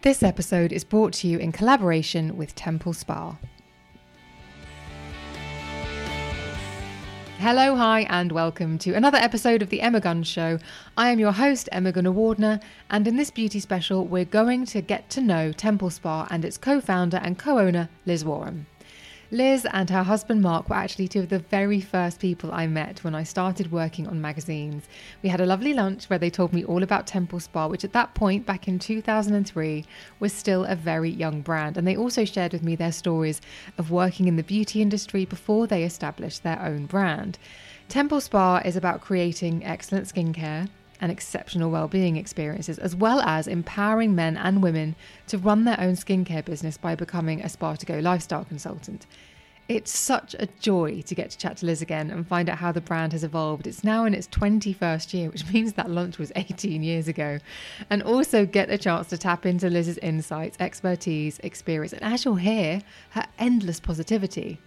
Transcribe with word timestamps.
This 0.00 0.22
episode 0.22 0.72
is 0.72 0.84
brought 0.84 1.12
to 1.14 1.26
you 1.26 1.38
in 1.38 1.50
collaboration 1.50 2.36
with 2.36 2.54
Temple 2.54 2.92
Spa. 2.92 3.36
Hello, 7.38 7.74
hi, 7.74 8.06
and 8.08 8.30
welcome 8.30 8.78
to 8.78 8.94
another 8.94 9.18
episode 9.18 9.60
of 9.60 9.70
The 9.70 9.80
Emma 9.80 9.98
Guns 9.98 10.28
Show. 10.28 10.60
I 10.96 11.10
am 11.10 11.18
your 11.18 11.32
host, 11.32 11.68
Emma 11.72 11.92
Gunavardhana, 11.92 12.62
and 12.88 13.08
in 13.08 13.16
this 13.16 13.32
beauty 13.32 13.58
special, 13.58 14.06
we're 14.06 14.24
going 14.24 14.66
to 14.66 14.80
get 14.80 15.10
to 15.10 15.20
know 15.20 15.50
Temple 15.50 15.90
Spa 15.90 16.28
and 16.30 16.44
its 16.44 16.58
co 16.58 16.80
founder 16.80 17.16
and 17.16 17.36
co 17.36 17.58
owner, 17.58 17.88
Liz 18.06 18.22
Warom. 18.22 18.66
Liz 19.30 19.66
and 19.74 19.90
her 19.90 20.04
husband 20.04 20.40
Mark 20.40 20.70
were 20.70 20.76
actually 20.76 21.06
two 21.06 21.20
of 21.20 21.28
the 21.28 21.38
very 21.38 21.82
first 21.82 22.18
people 22.18 22.50
I 22.50 22.66
met 22.66 23.04
when 23.04 23.14
I 23.14 23.24
started 23.24 23.70
working 23.70 24.08
on 24.08 24.22
magazines. 24.22 24.88
We 25.22 25.28
had 25.28 25.42
a 25.42 25.44
lovely 25.44 25.74
lunch 25.74 26.06
where 26.06 26.18
they 26.18 26.30
told 26.30 26.54
me 26.54 26.64
all 26.64 26.82
about 26.82 27.06
Temple 27.06 27.38
Spa, 27.38 27.66
which 27.66 27.84
at 27.84 27.92
that 27.92 28.14
point, 28.14 28.46
back 28.46 28.68
in 28.68 28.78
2003, 28.78 29.84
was 30.18 30.32
still 30.32 30.64
a 30.64 30.74
very 30.74 31.10
young 31.10 31.42
brand. 31.42 31.76
And 31.76 31.86
they 31.86 31.94
also 31.94 32.24
shared 32.24 32.54
with 32.54 32.62
me 32.62 32.74
their 32.74 32.90
stories 32.90 33.42
of 33.76 33.90
working 33.90 34.28
in 34.28 34.36
the 34.36 34.42
beauty 34.42 34.80
industry 34.80 35.26
before 35.26 35.66
they 35.66 35.84
established 35.84 36.42
their 36.42 36.62
own 36.62 36.86
brand. 36.86 37.38
Temple 37.90 38.22
Spa 38.22 38.62
is 38.64 38.76
about 38.76 39.02
creating 39.02 39.62
excellent 39.62 40.06
skincare 40.06 40.70
and 41.00 41.12
exceptional 41.12 41.70
well-being 41.70 42.16
experiences, 42.16 42.78
as 42.78 42.94
well 42.94 43.20
as 43.20 43.46
empowering 43.46 44.14
men 44.14 44.36
and 44.36 44.62
women 44.62 44.96
to 45.26 45.38
run 45.38 45.64
their 45.64 45.80
own 45.80 45.94
skincare 45.94 46.44
business 46.44 46.76
by 46.76 46.94
becoming 46.94 47.40
a 47.40 47.48
Spa 47.48 47.74
to 47.74 47.86
Go 47.86 47.98
lifestyle 47.98 48.44
consultant. 48.44 49.06
It's 49.68 49.96
such 49.96 50.34
a 50.38 50.48
joy 50.60 51.02
to 51.02 51.14
get 51.14 51.30
to 51.30 51.36
chat 51.36 51.58
to 51.58 51.66
Liz 51.66 51.82
again 51.82 52.10
and 52.10 52.26
find 52.26 52.48
out 52.48 52.56
how 52.56 52.72
the 52.72 52.80
brand 52.80 53.12
has 53.12 53.22
evolved. 53.22 53.66
It's 53.66 53.84
now 53.84 54.06
in 54.06 54.14
its 54.14 54.26
21st 54.28 55.12
year, 55.12 55.28
which 55.28 55.46
means 55.52 55.74
that 55.74 55.90
launch 55.90 56.16
was 56.16 56.32
18 56.36 56.82
years 56.82 57.06
ago. 57.06 57.38
And 57.90 58.02
also 58.02 58.46
get 58.46 58.70
a 58.70 58.78
chance 58.78 59.08
to 59.08 59.18
tap 59.18 59.44
into 59.44 59.68
Liz's 59.68 59.98
insights, 59.98 60.56
expertise, 60.58 61.38
experience, 61.40 61.92
and 61.92 62.02
as 62.02 62.24
you'll 62.24 62.36
hear, 62.36 62.80
her 63.10 63.26
endless 63.38 63.78
positivity. 63.78 64.58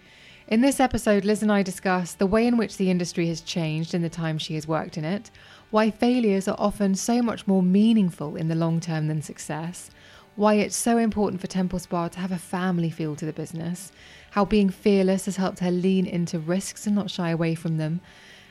In 0.47 0.61
this 0.61 0.79
episode, 0.79 1.25
Liz 1.25 1.41
and 1.41 1.51
I 1.51 1.63
discuss 1.63 2.13
the 2.13 2.27
way 2.27 2.45
in 2.45 2.57
which 2.57 2.77
the 2.77 2.91
industry 2.91 3.27
has 3.27 3.41
changed 3.41 3.95
in 3.95 4.03
the 4.03 4.09
time 4.09 4.37
she 4.37 4.53
has 4.55 4.67
worked 4.67 4.97
in 4.97 5.05
it, 5.05 5.31
why 5.71 5.89
failures 5.89 6.49
are 6.49 6.55
often 6.59 6.93
so 6.93 7.21
much 7.21 7.47
more 7.47 7.63
meaningful 7.63 8.35
in 8.35 8.49
the 8.49 8.55
long 8.55 8.81
term 8.81 9.07
than 9.07 9.21
success, 9.21 9.89
why 10.35 10.55
it's 10.55 10.75
so 10.75 10.97
important 10.97 11.39
for 11.39 11.47
Temple 11.47 11.79
Spa 11.79 12.09
to 12.09 12.19
have 12.19 12.31
a 12.31 12.37
family 12.37 12.89
feel 12.89 13.15
to 13.15 13.25
the 13.25 13.33
business, 13.33 13.91
how 14.31 14.43
being 14.43 14.69
fearless 14.69 15.25
has 15.25 15.37
helped 15.37 15.59
her 15.59 15.71
lean 15.71 16.05
into 16.05 16.39
risks 16.39 16.85
and 16.85 16.95
not 16.95 17.09
shy 17.09 17.29
away 17.29 17.55
from 17.55 17.77
them, 17.77 18.01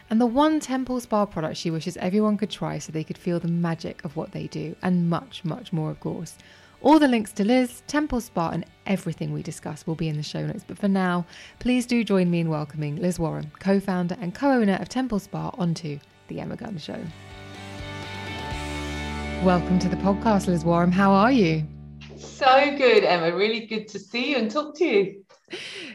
and 0.08 0.19
the 0.19 0.26
one 0.26 0.60
Temple 0.60 0.98
Spa 0.98 1.26
product 1.26 1.58
she 1.58 1.70
wishes 1.70 1.97
everyone 1.98 2.38
could 2.38 2.50
try 2.50 2.78
so 2.78 2.91
they 2.91 3.04
could 3.04 3.19
feel 3.19 3.38
the 3.38 3.48
magic 3.48 4.02
of 4.02 4.16
what 4.16 4.32
they 4.32 4.47
do, 4.47 4.75
and 4.82 5.10
much, 5.10 5.44
much 5.44 5.75
more, 5.75 5.91
of 5.91 6.00
course. 6.00 6.38
All 6.82 6.98
the 6.98 7.08
links 7.08 7.32
to 7.32 7.44
Liz, 7.44 7.82
Temple 7.87 8.22
Spa, 8.22 8.48
and 8.48 8.64
everything 8.87 9.34
we 9.34 9.42
discuss 9.42 9.87
will 9.87 9.94
be 9.94 10.08
in 10.08 10.16
the 10.16 10.22
show 10.22 10.47
notes. 10.47 10.64
But 10.66 10.78
for 10.78 10.88
now, 10.88 11.26
please 11.58 11.84
do 11.84 12.02
join 12.02 12.31
me 12.31 12.41
in 12.41 12.48
welcoming 12.48 12.97
Liz 12.97 13.19
Warom, 13.19 13.52
co 13.58 13.78
founder 13.78 14.16
and 14.19 14.34
co 14.34 14.50
owner 14.50 14.78
of 14.81 14.88
Temple 14.88 15.19
Spa, 15.19 15.50
onto 15.58 15.98
the 16.31 16.41
Emma 16.41 16.57
Guns 16.57 16.83
Show. 16.83 16.99
Welcome 19.43 19.79
to 19.81 19.89
the 19.89 19.97
podcast, 19.97 20.47
Liz 20.47 20.65
Warom. 20.65 20.93
How 20.93 21.11
are 21.11 21.33
you? 21.33 21.67
So 22.17 22.77
good, 22.79 23.05
Emma. 23.05 23.37
Really 23.37 23.67
good 23.67 23.89
to 23.89 23.99
see 23.99 24.31
you 24.31 24.37
and 24.37 24.51
talk 24.51 24.77
to 24.77 24.85
you. 24.85 25.25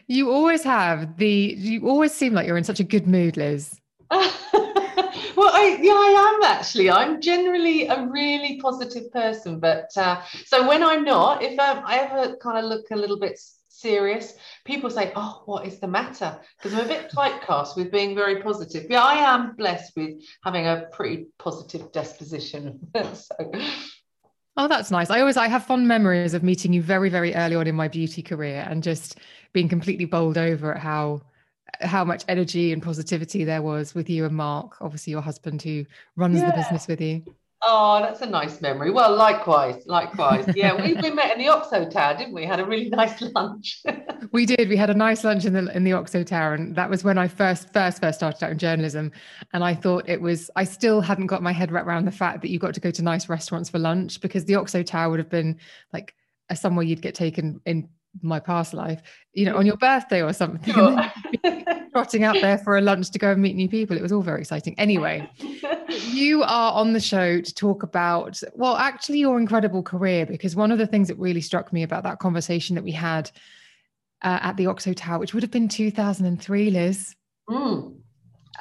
You 0.08 0.32
always 0.32 0.62
have 0.64 1.18
the. 1.18 1.56
You 1.58 1.88
always 1.88 2.14
seem 2.14 2.34
like 2.34 2.46
you're 2.48 2.58
in 2.58 2.66
such 2.66 2.82
a 2.82 2.84
good 2.84 3.08
mood, 3.08 3.38
Liz. 3.38 3.80
well, 4.12 4.32
I, 4.54 5.80
yeah, 5.82 5.94
I 5.94 6.36
am 6.36 6.52
actually. 6.52 6.92
I'm 6.92 7.22
generally 7.22 7.88
a 7.88 8.06
really 8.06 8.60
positive 8.60 9.10
person, 9.14 9.60
but 9.60 9.90
uh, 9.96 10.22
so 10.46 10.68
when 10.68 10.84
I'm 10.84 11.06
not, 11.06 11.42
if 11.44 11.58
um, 11.58 11.82
I 11.86 12.00
ever 12.00 12.36
kind 12.38 12.58
of 12.58 12.66
look 12.66 12.92
a 12.92 12.96
little 12.98 13.18
bit 13.18 13.40
serious, 13.70 14.34
people 14.66 14.90
say, 14.90 15.14
Oh, 15.16 15.44
what 15.46 15.66
is 15.66 15.80
the 15.80 15.88
matter? 15.88 16.38
Because 16.58 16.78
I'm 16.78 16.86
a 16.86 16.88
bit 16.88 17.10
typecast 17.12 17.78
with 17.78 17.92
being 17.92 18.16
very 18.16 18.42
positive. 18.42 18.88
Yeah, 18.90 19.04
I 19.04 19.16
am 19.16 19.56
blessed 19.56 19.94
with 19.96 20.22
having 20.44 20.68
a 20.68 20.88
pretty 20.92 21.28
positive 21.38 21.92
disposition. 21.92 22.80
so. 22.96 23.52
Oh, 24.58 24.68
that's 24.68 24.92
nice. 24.92 25.10
I 25.10 25.20
always 25.20 25.38
I 25.38 25.48
have 25.48 25.66
fond 25.66 25.88
memories 25.88 26.34
of 26.34 26.44
meeting 26.44 26.74
you 26.74 26.82
very, 26.82 27.10
very 27.10 27.36
early 27.36 27.56
on 27.56 27.68
in 27.68 27.76
my 27.76 27.88
beauty 27.88 28.22
career 28.22 28.66
and 28.70 28.84
just 28.84 29.20
being 29.54 29.70
completely 29.70 30.06
bowled 30.06 30.38
over 30.38 30.74
at 30.74 30.82
how 30.82 31.22
how 31.82 32.06
much 32.06 32.24
energy 32.30 32.72
and 32.72 32.82
positivity 32.82 33.44
there 33.44 33.62
was 33.62 33.94
with 33.94 34.10
you 34.10 34.24
and 34.24 34.36
Mark, 34.36 34.78
obviously 34.82 35.12
your 35.12 35.22
husband 35.22 35.62
who 35.62 35.86
runs 36.16 36.40
yeah. 36.40 36.52
the 36.52 36.56
business 36.56 36.88
with 36.88 37.02
you. 37.02 37.24
Oh, 37.68 38.00
that's 38.00 38.22
a 38.22 38.28
nice 38.28 38.62
memory. 38.62 38.92
Well, 38.92 39.16
likewise, 39.16 39.82
likewise. 39.88 40.46
Yeah, 40.56 40.76
we, 40.76 40.94
we 40.94 41.10
met 41.10 41.34
in 41.34 41.40
the 41.40 41.48
Oxo 41.48 41.90
Tower, 41.90 42.16
didn't 42.16 42.34
we? 42.34 42.46
Had 42.46 42.60
a 42.60 42.66
really 42.66 42.90
nice 43.02 43.20
lunch. 43.34 43.82
we 44.32 44.46
did. 44.46 44.70
We 44.70 44.78
had 44.78 44.92
a 44.92 44.94
nice 44.94 45.24
lunch 45.24 45.46
in 45.46 45.54
the 45.54 45.76
in 45.76 45.84
the 45.84 45.94
Oxo 45.94 46.24
Tower, 46.24 46.54
and 46.54 46.76
that 46.76 46.90
was 46.90 47.04
when 47.04 47.18
I 47.18 47.28
first 47.28 47.74
first 47.74 48.00
first 48.00 48.20
started 48.20 48.44
out 48.44 48.52
in 48.52 48.60
journalism. 48.60 49.12
And 49.54 49.64
I 49.64 49.74
thought 49.74 50.08
it 50.08 50.22
was. 50.22 50.52
I 50.56 50.64
still 50.64 51.02
hadn't 51.02 51.28
got 51.28 51.42
my 51.42 51.52
head 51.52 51.72
wrapped 51.72 51.88
around 51.88 52.06
the 52.06 52.12
fact 52.12 52.42
that 52.44 52.50
you 52.50 52.60
got 52.60 52.76
to 52.76 52.80
go 52.80 52.92
to 52.92 53.02
nice 53.02 53.28
restaurants 53.30 53.70
for 53.70 53.80
lunch 53.80 54.22
because 54.22 54.46
the 54.46 54.56
Oxo 54.56 54.84
Tower 54.84 55.10
would 55.10 55.20
have 55.20 55.30
been 55.30 55.58
like 55.92 56.14
a, 56.50 56.56
somewhere 56.56 56.86
you'd 56.86 57.02
get 57.02 57.16
taken 57.16 57.62
in 57.66 57.90
my 58.22 58.40
past 58.40 58.74
life, 58.74 59.02
you 59.34 59.46
know, 59.46 59.58
on 59.58 59.66
your 59.66 59.78
birthday 59.78 60.22
or 60.22 60.34
something. 60.34 60.74
Sure. 60.74 61.12
trotting 61.96 62.26
out 62.26 62.36
there 62.42 62.58
for 62.58 62.78
a 62.78 62.82
lunch 62.82 63.10
to 63.10 63.18
go 63.18 63.32
and 63.32 63.42
meet 63.42 63.56
new 63.56 63.70
people. 63.70 63.96
It 63.96 64.02
was 64.02 64.12
all 64.12 64.22
very 64.22 64.42
exciting. 64.42 64.78
Anyway, 64.78 65.30
you 66.12 66.44
are 66.44 66.74
on 66.74 66.92
the 66.92 67.00
show 67.00 67.40
to 67.40 67.54
talk 67.54 67.84
about, 67.84 68.42
well, 68.54 68.76
actually, 68.76 69.20
your 69.20 69.40
incredible 69.40 69.82
career, 69.82 70.26
because 70.26 70.58
one 70.58 70.74
of 70.74 70.78
the 70.78 70.88
things 70.88 71.08
that 71.08 71.18
really 71.18 71.40
struck 71.40 71.72
me 71.72 71.84
about 71.84 72.04
that 72.04 72.20
conversation 72.20 72.76
that 72.76 72.84
we 72.84 72.92
had 72.92 73.32
uh, 74.24 74.40
at 74.42 74.58
the 74.58 74.68
Oxo 74.68 74.92
Tower, 74.92 75.20
which 75.20 75.34
would 75.34 75.42
have 75.42 75.52
been 75.52 75.70
2003, 75.70 76.70
Liz. 76.70 77.16
Mm. 77.50 77.96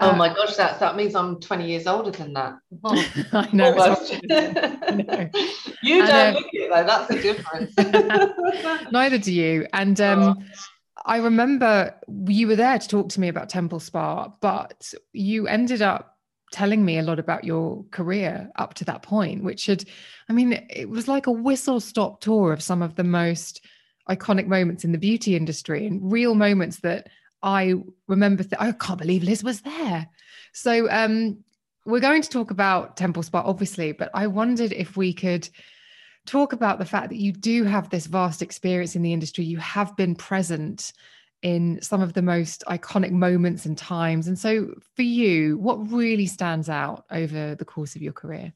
Oh 0.00 0.10
uh, 0.10 0.16
my 0.16 0.28
gosh, 0.28 0.56
that 0.56 0.80
that 0.80 0.96
means 0.96 1.14
I'm 1.14 1.38
20 1.40 1.66
years 1.66 1.86
older 1.86 2.10
than 2.10 2.32
that. 2.32 2.56
Oh, 2.82 3.06
I 3.32 3.48
know. 3.52 5.30
You 5.82 5.98
don't 5.98 6.10
uh, 6.10 6.38
look 6.38 6.48
it 6.52 6.70
though. 6.72 6.84
That's 6.84 7.08
the 7.08 7.20
difference. 7.20 8.90
Neither 8.90 9.18
do 9.18 9.32
you. 9.32 9.66
And 9.74 10.00
um, 10.00 10.22
oh. 10.22 10.42
I 11.04 11.18
remember 11.18 11.94
you 12.26 12.46
were 12.48 12.56
there 12.56 12.78
to 12.78 12.88
talk 12.88 13.10
to 13.10 13.20
me 13.20 13.28
about 13.28 13.50
Temple 13.50 13.80
Spa, 13.80 14.32
but 14.40 14.94
you 15.12 15.46
ended 15.46 15.82
up 15.82 16.16
telling 16.52 16.84
me 16.84 16.98
a 16.98 17.02
lot 17.02 17.18
about 17.18 17.44
your 17.44 17.84
career 17.90 18.50
up 18.56 18.74
to 18.74 18.84
that 18.86 19.02
point, 19.02 19.44
which 19.44 19.66
had, 19.66 19.84
I 20.28 20.32
mean, 20.32 20.52
it 20.70 20.88
was 20.88 21.08
like 21.08 21.26
a 21.26 21.32
whistle 21.32 21.80
stop 21.80 22.20
tour 22.20 22.52
of 22.52 22.62
some 22.62 22.80
of 22.80 22.94
the 22.94 23.04
most 23.04 23.60
iconic 24.08 24.46
moments 24.46 24.84
in 24.84 24.92
the 24.92 24.98
beauty 24.98 25.36
industry 25.36 25.86
and 25.86 26.12
real 26.12 26.34
moments 26.34 26.80
that 26.80 27.08
I 27.44 27.74
remember, 28.08 28.42
th- 28.42 28.54
I 28.58 28.72
can't 28.72 28.98
believe 28.98 29.22
Liz 29.22 29.44
was 29.44 29.60
there. 29.60 30.08
So, 30.52 30.90
um, 30.90 31.44
we're 31.86 32.00
going 32.00 32.22
to 32.22 32.28
talk 32.30 32.50
about 32.50 32.96
Temple 32.96 33.22
Spa, 33.22 33.42
obviously, 33.44 33.92
but 33.92 34.10
I 34.14 34.26
wondered 34.26 34.72
if 34.72 34.96
we 34.96 35.12
could 35.12 35.46
talk 36.24 36.54
about 36.54 36.78
the 36.78 36.86
fact 36.86 37.10
that 37.10 37.18
you 37.18 37.30
do 37.32 37.64
have 37.64 37.90
this 37.90 38.06
vast 38.06 38.40
experience 38.40 38.96
in 38.96 39.02
the 39.02 39.12
industry. 39.12 39.44
You 39.44 39.58
have 39.58 39.94
been 39.94 40.14
present 40.14 40.94
in 41.42 41.78
some 41.82 42.00
of 42.00 42.14
the 42.14 42.22
most 42.22 42.64
iconic 42.66 43.10
moments 43.10 43.66
and 43.66 43.76
times. 43.76 44.26
And 44.26 44.38
so, 44.38 44.74
for 44.96 45.02
you, 45.02 45.58
what 45.58 45.92
really 45.92 46.26
stands 46.26 46.70
out 46.70 47.04
over 47.10 47.54
the 47.54 47.66
course 47.66 47.94
of 47.94 48.00
your 48.00 48.14
career? 48.14 48.54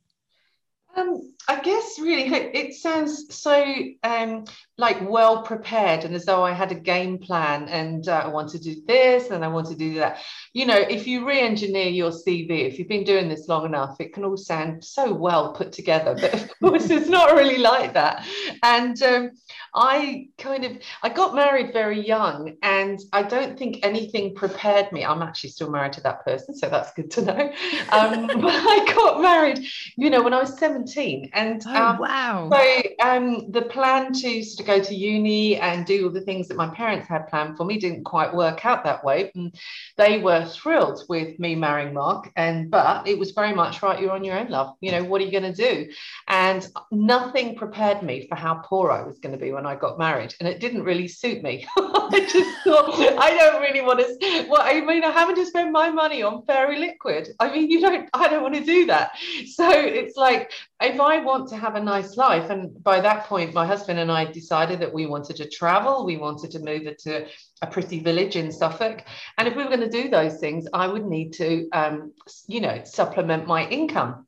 Um, 0.96 1.34
I 1.46 1.60
guess 1.60 1.98
really 1.98 2.34
it 2.34 2.74
sounds 2.74 3.34
so 3.34 3.74
um, 4.02 4.44
like 4.78 4.96
well 5.10 5.42
prepared 5.42 6.04
and 6.04 6.14
as 6.14 6.24
though 6.24 6.44
I 6.44 6.52
had 6.52 6.70
a 6.70 6.76
game 6.76 7.18
plan 7.18 7.68
and 7.68 8.08
uh, 8.08 8.22
I 8.24 8.28
want 8.28 8.50
to 8.50 8.60
do 8.60 8.76
this 8.86 9.30
and 9.30 9.44
I 9.44 9.48
want 9.48 9.66
to 9.68 9.74
do 9.74 9.94
that. 9.94 10.18
You 10.52 10.66
know, 10.66 10.78
if 10.78 11.04
you 11.04 11.26
re-engineer 11.26 11.88
your 11.88 12.12
CV, 12.12 12.68
if 12.68 12.78
you've 12.78 12.88
been 12.88 13.02
doing 13.02 13.28
this 13.28 13.48
long 13.48 13.66
enough, 13.66 13.96
it 14.00 14.14
can 14.14 14.24
all 14.24 14.36
sound 14.36 14.84
so 14.84 15.12
well 15.12 15.52
put 15.52 15.72
together. 15.72 16.14
But 16.14 16.32
of 16.32 16.58
course, 16.60 16.90
it's 16.90 17.08
not 17.08 17.34
really 17.34 17.58
like 17.58 17.92
that. 17.94 18.24
And 18.62 19.02
um, 19.02 19.30
I 19.74 20.28
kind 20.38 20.64
of 20.64 20.72
I 21.02 21.08
got 21.08 21.34
married 21.34 21.72
very 21.72 22.04
young, 22.06 22.56
and 22.62 22.98
I 23.12 23.22
don't 23.22 23.58
think 23.58 23.80
anything 23.82 24.34
prepared 24.34 24.90
me. 24.92 25.04
I'm 25.04 25.22
actually 25.22 25.50
still 25.50 25.70
married 25.70 25.92
to 25.94 26.00
that 26.02 26.24
person, 26.24 26.54
so 26.54 26.68
that's 26.68 26.92
good 26.94 27.10
to 27.12 27.22
know. 27.22 27.52
Um, 27.90 28.26
but 28.40 28.52
I 28.52 28.92
got 28.94 29.20
married, 29.20 29.66
you 29.96 30.10
know, 30.10 30.22
when 30.22 30.34
I 30.34 30.40
was 30.40 30.58
17, 30.58 31.30
and 31.32 31.62
oh, 31.66 31.74
um, 31.74 31.98
wow. 31.98 32.50
So 32.52 32.82
um, 33.06 33.50
the 33.50 33.62
plan 33.62 34.12
to 34.12 34.42
sort 34.42 34.60
of 34.60 34.66
go 34.68 34.78
to 34.78 34.94
uni 34.94 35.56
and 35.56 35.86
do 35.86 36.04
all 36.04 36.12
the 36.12 36.20
things 36.20 36.46
that 36.46 36.56
my 36.56 36.68
parents 36.68 37.08
had 37.08 37.26
planned 37.28 37.56
for 37.56 37.64
me 37.64 37.78
didn't 37.78 38.04
quite 38.04 38.34
work 38.34 38.66
out 38.66 38.84
that 38.84 39.02
way. 39.02 39.32
And 39.34 39.54
they 39.96 40.18
were 40.18 40.44
thrilled 40.44 41.04
with 41.08 41.38
me 41.38 41.54
marrying 41.54 41.94
Mark, 41.94 42.30
and 42.36 42.70
but 42.70 43.08
it 43.08 43.18
was 43.18 43.30
very 43.30 43.54
much 43.54 43.82
right. 43.82 44.00
You're 44.00 44.12
on 44.12 44.24
your 44.24 44.38
own, 44.38 44.48
love. 44.48 44.76
You 44.80 44.92
know, 44.92 45.04
what 45.04 45.22
are 45.22 45.24
you 45.24 45.32
going 45.32 45.54
to 45.54 45.70
do? 45.70 45.90
And 46.28 46.68
nothing 46.92 47.56
prepared 47.56 48.02
me 48.02 48.26
for 48.28 48.34
how 48.34 48.56
poor 48.64 48.90
I 48.90 49.02
was 49.02 49.18
going 49.18 49.32
to 49.32 49.42
be 49.44 49.52
when 49.52 49.66
I 49.66 49.74
got 49.74 49.98
married, 49.98 50.34
and 50.38 50.48
it 50.48 50.60
didn't 50.60 50.84
really 50.84 51.08
suit 51.08 51.42
me. 51.42 51.66
I 51.76 52.26
just 52.30 52.64
thought 52.64 52.94
I 53.18 53.36
don't 53.36 53.62
really 53.62 53.80
want 53.80 54.00
to. 54.00 54.46
Well, 54.50 54.62
I 54.62 54.80
mean, 54.82 55.02
I 55.02 55.10
haven't 55.10 55.36
to 55.36 55.46
spend 55.46 55.72
my 55.72 55.90
money 55.90 56.22
on 56.22 56.44
fairy 56.44 56.78
liquid. 56.78 57.30
I 57.40 57.50
mean, 57.50 57.70
you 57.70 57.80
don't. 57.80 58.08
I 58.12 58.28
don't 58.28 58.42
want 58.42 58.54
to 58.54 58.64
do 58.64 58.86
that. 58.86 59.12
So 59.46 59.70
it's 59.70 60.16
like 60.16 60.52
if 60.80 61.00
I 61.00 61.18
want 61.18 61.48
to 61.48 61.56
have 61.56 61.74
a 61.74 61.82
nice 61.82 62.16
life, 62.16 62.50
and 62.50 62.82
by 62.82 63.00
that 63.00 63.24
point, 63.26 63.54
my 63.54 63.66
husband 63.66 63.98
and 63.98 64.12
I 64.12 64.24
decided 64.24 64.80
that 64.80 64.92
we 64.92 65.06
wanted 65.06 65.36
to 65.36 65.48
travel, 65.48 66.06
we 66.06 66.16
wanted 66.16 66.50
to 66.52 66.60
move 66.60 66.96
to 66.98 67.26
a 67.62 67.66
pretty 67.66 68.00
village 68.00 68.36
in 68.36 68.52
Suffolk, 68.52 69.04
and 69.36 69.48
if 69.48 69.56
we 69.56 69.64
were 69.64 69.70
going 69.70 69.90
to 69.90 70.02
do 70.02 70.08
those 70.08 70.38
things, 70.38 70.66
I 70.72 70.86
would 70.86 71.06
need 71.06 71.32
to, 71.34 71.68
um, 71.72 72.12
you 72.46 72.60
know, 72.60 72.82
supplement 72.84 73.46
my 73.46 73.68
income 73.68 74.26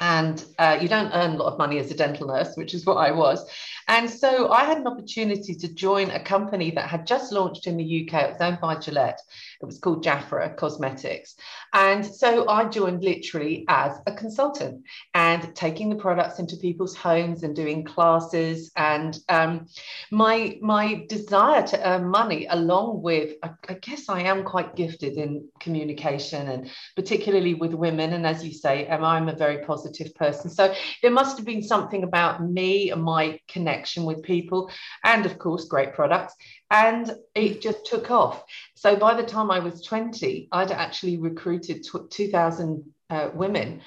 and 0.00 0.42
uh, 0.58 0.78
you 0.80 0.88
don't 0.88 1.12
earn 1.12 1.32
a 1.32 1.36
lot 1.36 1.52
of 1.52 1.58
money 1.58 1.78
as 1.78 1.90
a 1.90 1.94
dental 1.94 2.28
nurse, 2.28 2.56
which 2.56 2.72
is 2.72 2.86
what 2.86 2.94
I 2.94 3.12
was. 3.12 3.48
And 3.90 4.08
so 4.08 4.52
I 4.52 4.66
had 4.66 4.78
an 4.78 4.86
opportunity 4.86 5.52
to 5.52 5.74
join 5.74 6.12
a 6.12 6.22
company 6.22 6.70
that 6.70 6.88
had 6.88 7.08
just 7.08 7.32
launched 7.32 7.66
in 7.66 7.76
the 7.76 7.84
UK. 8.08 8.22
It 8.22 8.32
was 8.34 8.40
owned 8.40 8.60
by 8.60 8.76
Gillette. 8.76 9.20
It 9.60 9.66
was 9.66 9.80
called 9.80 10.04
Jafra 10.04 10.56
Cosmetics. 10.56 11.34
And 11.74 12.06
so 12.06 12.48
I 12.48 12.66
joined 12.66 13.02
literally 13.02 13.64
as 13.66 13.98
a 14.06 14.12
consultant 14.12 14.84
and 15.14 15.52
taking 15.56 15.90
the 15.90 15.96
products 15.96 16.38
into 16.38 16.56
people's 16.56 16.94
homes 16.94 17.42
and 17.42 17.56
doing 17.56 17.82
classes. 17.82 18.70
And 18.76 19.18
um, 19.28 19.66
my, 20.12 20.56
my 20.62 21.04
desire 21.08 21.66
to 21.66 21.88
earn 21.88 22.08
money, 22.08 22.46
along 22.48 23.02
with, 23.02 23.38
I, 23.42 23.50
I 23.68 23.74
guess 23.74 24.08
I 24.08 24.20
am 24.20 24.44
quite 24.44 24.76
gifted 24.76 25.14
in 25.14 25.48
communication 25.58 26.48
and 26.48 26.70
particularly 26.94 27.54
with 27.54 27.74
women. 27.74 28.12
And 28.12 28.24
as 28.24 28.44
you 28.44 28.54
say, 28.54 28.88
I'm 28.88 29.28
a 29.28 29.34
very 29.34 29.64
positive 29.64 30.14
person. 30.14 30.48
So 30.48 30.72
there 31.02 31.10
must 31.10 31.38
have 31.38 31.46
been 31.46 31.64
something 31.64 32.04
about 32.04 32.40
me 32.40 32.92
and 32.92 33.02
my 33.02 33.40
connection 33.48 33.79
with 34.04 34.22
people, 34.22 34.70
and 35.04 35.26
of 35.26 35.38
course, 35.38 35.66
great 35.66 35.94
products 35.94 36.34
and 36.70 37.16
it 37.34 37.60
just 37.60 37.84
took 37.84 38.10
off. 38.10 38.44
So 38.74 38.96
by 38.96 39.14
the 39.14 39.26
time 39.26 39.50
I 39.50 39.58
was 39.58 39.82
20, 39.82 40.48
I'd 40.52 40.70
actually 40.70 41.18
recruited 41.18 41.84
2,000 42.10 42.84
uh, 43.10 43.30
women 43.34 43.80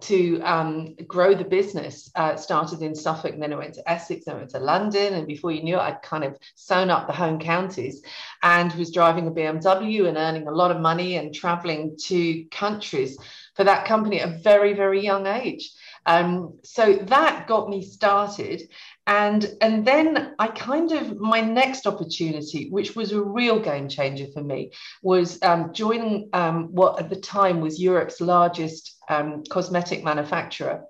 to 0.00 0.40
um, 0.42 0.94
grow 1.08 1.34
the 1.34 1.44
business. 1.44 2.08
Uh, 2.14 2.36
started 2.36 2.80
in 2.80 2.94
Suffolk, 2.94 3.34
then 3.38 3.52
I 3.52 3.56
went 3.56 3.74
to 3.74 3.90
Essex, 3.90 4.24
then 4.24 4.36
I 4.36 4.38
went 4.38 4.50
to 4.50 4.60
London, 4.60 5.14
and 5.14 5.26
before 5.26 5.50
you 5.50 5.64
knew 5.64 5.74
it, 5.74 5.80
I'd 5.80 6.02
kind 6.02 6.22
of 6.22 6.38
sewn 6.54 6.90
up 6.90 7.08
the 7.08 7.12
home 7.12 7.40
counties 7.40 8.02
and 8.44 8.72
was 8.74 8.92
driving 8.92 9.26
a 9.26 9.32
BMW 9.32 10.06
and 10.06 10.16
earning 10.16 10.46
a 10.46 10.52
lot 10.52 10.70
of 10.70 10.80
money 10.80 11.16
and 11.16 11.34
traveling 11.34 11.96
to 12.04 12.44
countries 12.52 13.18
for 13.56 13.64
that 13.64 13.84
company 13.86 14.20
at 14.20 14.28
a 14.28 14.38
very, 14.38 14.74
very 14.74 15.02
young 15.02 15.26
age. 15.26 15.72
Um, 16.06 16.58
so 16.62 16.94
that 16.94 17.48
got 17.48 17.68
me 17.68 17.82
started 17.82 18.62
and 19.08 19.56
and 19.62 19.84
then 19.84 20.34
i 20.38 20.46
kind 20.46 20.92
of 20.92 21.18
my 21.18 21.40
next 21.40 21.86
opportunity 21.86 22.68
which 22.70 22.94
was 22.94 23.10
a 23.10 23.20
real 23.20 23.58
game 23.58 23.88
changer 23.88 24.26
for 24.32 24.44
me 24.44 24.70
was 25.02 25.42
um, 25.42 25.72
joining 25.72 26.28
um, 26.34 26.68
what 26.72 27.00
at 27.00 27.10
the 27.10 27.16
time 27.16 27.60
was 27.60 27.80
europe's 27.80 28.20
largest 28.20 28.96
um, 29.08 29.42
cosmetic 29.50 30.04
manufacturer 30.04 30.84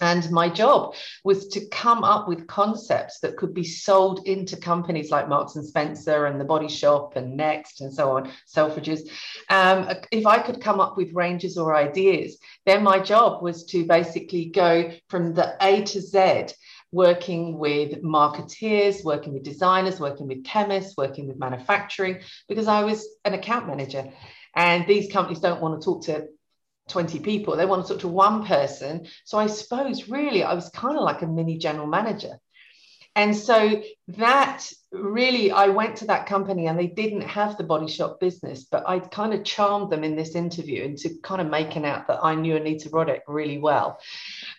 and 0.00 0.30
my 0.30 0.48
job 0.48 0.94
was 1.24 1.48
to 1.48 1.66
come 1.68 2.04
up 2.04 2.26
with 2.26 2.46
concepts 2.46 3.20
that 3.20 3.36
could 3.36 3.52
be 3.52 3.64
sold 3.64 4.26
into 4.26 4.56
companies 4.56 5.10
like 5.10 5.28
Marks 5.28 5.56
and 5.56 5.66
Spencer 5.66 6.24
and 6.24 6.40
the 6.40 6.44
Body 6.44 6.68
Shop 6.68 7.16
and 7.16 7.36
Next 7.36 7.82
and 7.82 7.92
so 7.92 8.16
on, 8.16 8.32
Selfridges. 8.48 9.10
Um, 9.50 9.90
if 10.10 10.26
I 10.26 10.38
could 10.38 10.62
come 10.62 10.80
up 10.80 10.96
with 10.96 11.12
ranges 11.12 11.58
or 11.58 11.76
ideas, 11.76 12.38
then 12.64 12.82
my 12.82 12.98
job 12.98 13.42
was 13.42 13.64
to 13.66 13.84
basically 13.84 14.46
go 14.46 14.90
from 15.10 15.34
the 15.34 15.54
A 15.60 15.82
to 15.82 16.00
Z 16.00 16.54
working 16.92 17.58
with 17.58 18.02
marketeers, 18.02 19.04
working 19.04 19.32
with 19.32 19.42
designers, 19.42 20.00
working 20.00 20.26
with 20.26 20.44
chemists, 20.44 20.96
working 20.96 21.28
with 21.28 21.38
manufacturing, 21.38 22.20
because 22.48 22.66
I 22.66 22.84
was 22.84 23.06
an 23.24 23.34
account 23.34 23.66
manager. 23.66 24.10
And 24.56 24.86
these 24.86 25.12
companies 25.12 25.40
don't 25.40 25.60
want 25.60 25.80
to 25.80 25.84
talk 25.84 26.04
to 26.06 26.26
20 26.88 27.20
people, 27.20 27.56
they 27.56 27.66
want 27.66 27.86
to 27.86 27.92
talk 27.92 28.00
to 28.00 28.08
one 28.08 28.44
person. 28.44 29.06
So 29.24 29.38
I 29.38 29.46
suppose 29.46 30.08
really 30.08 30.42
I 30.42 30.54
was 30.54 30.68
kind 30.70 30.96
of 30.96 31.04
like 31.04 31.22
a 31.22 31.26
mini 31.26 31.58
general 31.58 31.86
manager. 31.86 32.38
And 33.20 33.36
so 33.36 33.82
that 34.08 34.64
really, 34.92 35.50
I 35.50 35.66
went 35.66 35.96
to 35.96 36.06
that 36.06 36.24
company 36.24 36.68
and 36.68 36.78
they 36.78 36.86
didn't 36.86 37.20
have 37.20 37.58
the 37.58 37.64
body 37.64 37.86
shop 37.86 38.18
business, 38.18 38.64
but 38.64 38.82
I 38.88 38.98
kind 38.98 39.34
of 39.34 39.44
charmed 39.44 39.92
them 39.92 40.04
in 40.04 40.16
this 40.16 40.34
interview 40.34 40.84
into 40.84 41.10
kind 41.22 41.42
of 41.42 41.48
making 41.48 41.84
out 41.84 42.06
that 42.08 42.20
I 42.22 42.34
knew 42.34 42.56
Anita 42.56 42.88
Roddick 42.88 43.20
really 43.28 43.58
well. 43.58 44.00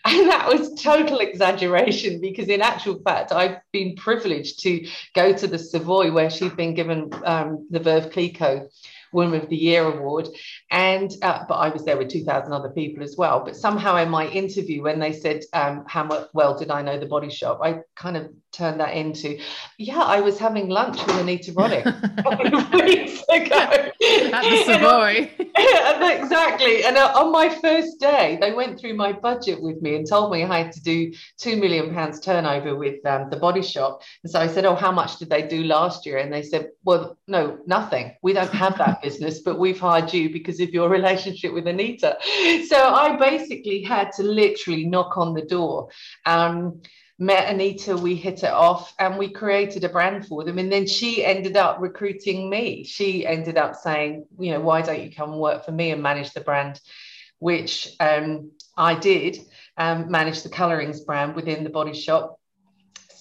And 0.06 0.30
that 0.30 0.48
was 0.48 0.82
total 0.82 1.20
exaggeration 1.20 2.22
because, 2.22 2.48
in 2.50 2.62
actual 2.62 3.00
fact, 3.04 3.32
I've 3.32 3.58
been 3.72 3.96
privileged 3.96 4.60
to 4.62 4.88
go 5.14 5.32
to 5.32 5.46
the 5.46 5.60
Savoy 5.60 6.12
where 6.12 6.32
she'd 6.32 6.58
been 6.58 6.74
given 6.74 7.12
um, 7.24 7.68
the 7.70 7.80
Veuve 7.80 8.12
Clicquot 8.12 8.68
Woman 9.14 9.42
of 9.42 9.50
the 9.50 9.56
Year 9.56 9.84
award. 9.84 10.28
And 10.70 11.12
uh, 11.22 11.46
but 11.48 11.56
I 11.56 11.70
was 11.70 11.86
there 11.86 11.98
with 11.98 12.10
2,000 12.10 12.52
other 12.52 12.70
people 12.70 13.04
as 13.04 13.16
well. 13.18 13.44
But 13.44 13.56
somehow 13.56 13.98
in 13.98 14.10
my 14.10 14.28
interview, 14.28 14.84
when 14.84 15.00
they 15.00 15.14
said 15.14 15.44
um, 15.54 15.84
how 15.88 16.28
well 16.34 16.58
did 16.58 16.72
I 16.72 16.82
know 16.82 17.00
the 17.00 17.06
Body 17.06 17.30
Shop, 17.30 17.60
I 17.64 17.82
kind 17.96 18.18
of 18.18 18.30
turned 18.52 18.80
that 18.80 18.96
into, 18.96 19.40
yeah, 19.78 20.02
I 20.02 20.20
was 20.20 20.38
having 20.38 20.70
lunch 20.70 21.06
with 21.06 21.18
Anita 21.18 21.54
Roddick 21.54 21.86
weeks 22.86 23.24
ago 23.30 23.92
at 24.34 24.44
the 24.44 24.64
Savoy. 24.66 25.32
exactly. 26.22 26.84
And 26.84 26.98
uh, 26.98 27.14
on 27.16 27.32
my 27.32 27.50
first 27.50 28.00
day, 28.00 28.38
they 28.42 28.54
went 28.54 28.80
through 28.80 28.96
my 28.96 29.14
budget 29.14 29.62
with 29.62 29.82
me 29.82 29.96
and 29.96 30.08
told 30.08 30.32
me 30.32 30.44
I 30.44 30.64
had 30.64 30.72
to 30.74 30.82
do 30.82 31.14
two 31.38 31.58
million 31.58 31.94
pounds 31.94 32.20
turnover 32.20 32.76
with 32.76 33.06
um, 33.06 33.30
the 33.30 33.38
Body 33.38 33.62
Shop. 33.62 34.02
And 34.24 34.32
so 34.32 34.40
I 34.40 34.48
said, 34.48 34.66
"Oh, 34.66 34.76
how 34.76 34.92
much 34.92 35.18
did 35.18 35.30
they 35.30 35.48
do 35.48 35.64
last 35.64 36.06
year?" 36.06 36.18
And 36.18 36.32
they 36.32 36.44
said, 36.44 36.70
"Well, 36.84 37.18
no, 37.28 37.60
nothing. 37.66 38.16
We 38.22 38.34
don't 38.34 38.52
have 38.52 38.78
that 38.78 39.01
business, 39.02 39.40
but 39.40 39.60
we've 39.60 39.80
hired 39.80 40.14
you 40.14 40.30
because 40.30 40.60
of 40.60 40.70
your 40.70 40.90
relationship 41.00 41.54
with 41.54 41.68
Anita." 41.68 42.18
So 42.68 42.78
I 42.78 43.16
basically 43.18 43.82
had 43.82 44.12
to 44.14 44.24
literally 44.24 44.86
knock 44.86 45.18
on 45.18 45.34
the 45.34 45.44
door. 45.44 45.90
Um, 46.26 46.82
met 47.22 47.54
Anita, 47.54 47.96
we 47.96 48.16
hit 48.16 48.44
it 48.44 48.50
off 48.50 48.96
and 48.98 49.16
we 49.16 49.30
created 49.30 49.84
a 49.84 49.90
brand 49.90 50.26
for 50.26 50.44
them. 50.44 50.58
And 50.58 50.72
then 50.72 50.88
she 50.88 51.24
ended 51.24 51.56
up 51.56 51.78
recruiting 51.80 52.50
me. 52.50 52.84
She 52.84 53.28
ended 53.28 53.58
up 53.58 53.76
saying, 53.76 54.26
you 54.40 54.52
know, 54.52 54.60
why 54.60 54.82
don't 54.82 55.04
you 55.04 55.12
come 55.12 55.38
work 55.38 55.64
for 55.64 55.72
me 55.72 55.92
and 55.92 56.02
manage 56.02 56.34
the 56.34 56.42
brand, 56.42 56.82
which 57.38 57.88
um, 58.00 58.50
I 58.76 58.96
did, 58.96 59.38
um, 59.78 60.10
manage 60.10 60.42
the 60.42 60.50
colorings 60.50 61.02
brand 61.02 61.36
within 61.36 61.64
the 61.64 61.70
body 61.70 61.94
shop 61.94 62.41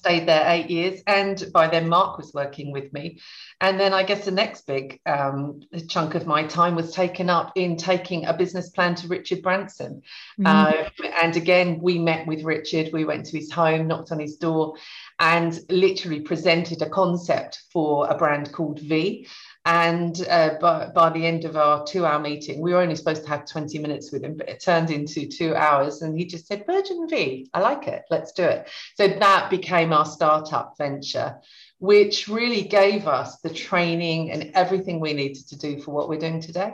stayed 0.00 0.26
there 0.26 0.45
eight 0.47 0.71
years, 0.71 1.02
and 1.07 1.45
by 1.52 1.69
then 1.69 1.87
Mark 1.88 2.16
was 2.16 2.33
working 2.33 2.73
with 2.73 2.90
me. 2.92 3.21
And 3.61 3.78
then 3.78 3.92
I 3.92 4.02
guess 4.02 4.25
the 4.25 4.30
next 4.30 4.66
big 4.66 4.99
um, 5.04 5.61
chunk 5.88 6.14
of 6.14 6.26
my 6.26 6.45
time 6.45 6.75
was 6.75 6.95
taken 6.95 7.28
up 7.28 7.52
in 7.54 7.76
taking 7.76 8.25
a 8.25 8.33
business 8.33 8.71
plan 8.71 8.95
to 8.97 9.09
Richard 9.09 9.42
Branson. 9.42 10.02
Mm-hmm. 10.40 10.47
Um, 10.47 11.11
and 11.23 11.37
again, 11.37 11.80
we 11.83 11.99
met 11.99 12.26
with 12.26 12.45
Richard, 12.45 12.95
we 12.95 13.04
went 13.04 13.26
to 13.26 13.37
his 13.37 13.52
home, 13.52 13.88
knocked 13.88 14.11
on 14.11 14.19
his 14.19 14.37
door, 14.37 14.75
and 15.19 15.61
literally 15.69 16.21
presented 16.21 16.80
a 16.80 16.88
concept 16.88 17.62
for 17.71 18.09
a 18.09 18.16
brand 18.16 18.52
called 18.52 18.80
Vie. 18.80 19.26
And 19.66 20.26
uh, 20.28 20.54
by, 20.58 20.86
by 20.86 21.10
the 21.10 21.26
end 21.26 21.44
of 21.44 21.54
our 21.54 21.84
two 21.84 22.06
hour 22.06 22.18
meeting, 22.18 22.60
we 22.60 22.72
were 22.72 22.80
only 22.80 22.96
supposed 22.96 23.24
to 23.24 23.28
have 23.28 23.44
20 23.44 23.78
minutes 23.78 24.10
with 24.10 24.24
him, 24.24 24.36
but 24.36 24.48
it 24.48 24.60
turned 24.60 24.90
into 24.90 25.26
two 25.26 25.54
hours. 25.54 26.00
And 26.00 26.18
he 26.18 26.24
just 26.24 26.46
said, 26.46 26.64
Virgin 26.66 27.06
Vie, 27.08 27.44
I 27.52 27.60
like 27.60 27.86
it, 27.86 28.04
let's 28.10 28.32
do 28.32 28.44
it. 28.44 28.70
So 28.96 29.08
that 29.08 29.50
became 29.50 29.92
our 29.92 30.06
startup 30.06 30.78
venture, 30.78 31.36
which 31.78 32.26
really 32.26 32.62
gave 32.62 33.06
us 33.06 33.38
the 33.40 33.50
training 33.50 34.30
and 34.30 34.50
everything 34.54 34.98
we 34.98 35.12
needed 35.12 35.46
to 35.48 35.58
do 35.58 35.80
for 35.80 35.92
what 35.92 36.08
we're 36.08 36.18
doing 36.18 36.40
today. 36.40 36.72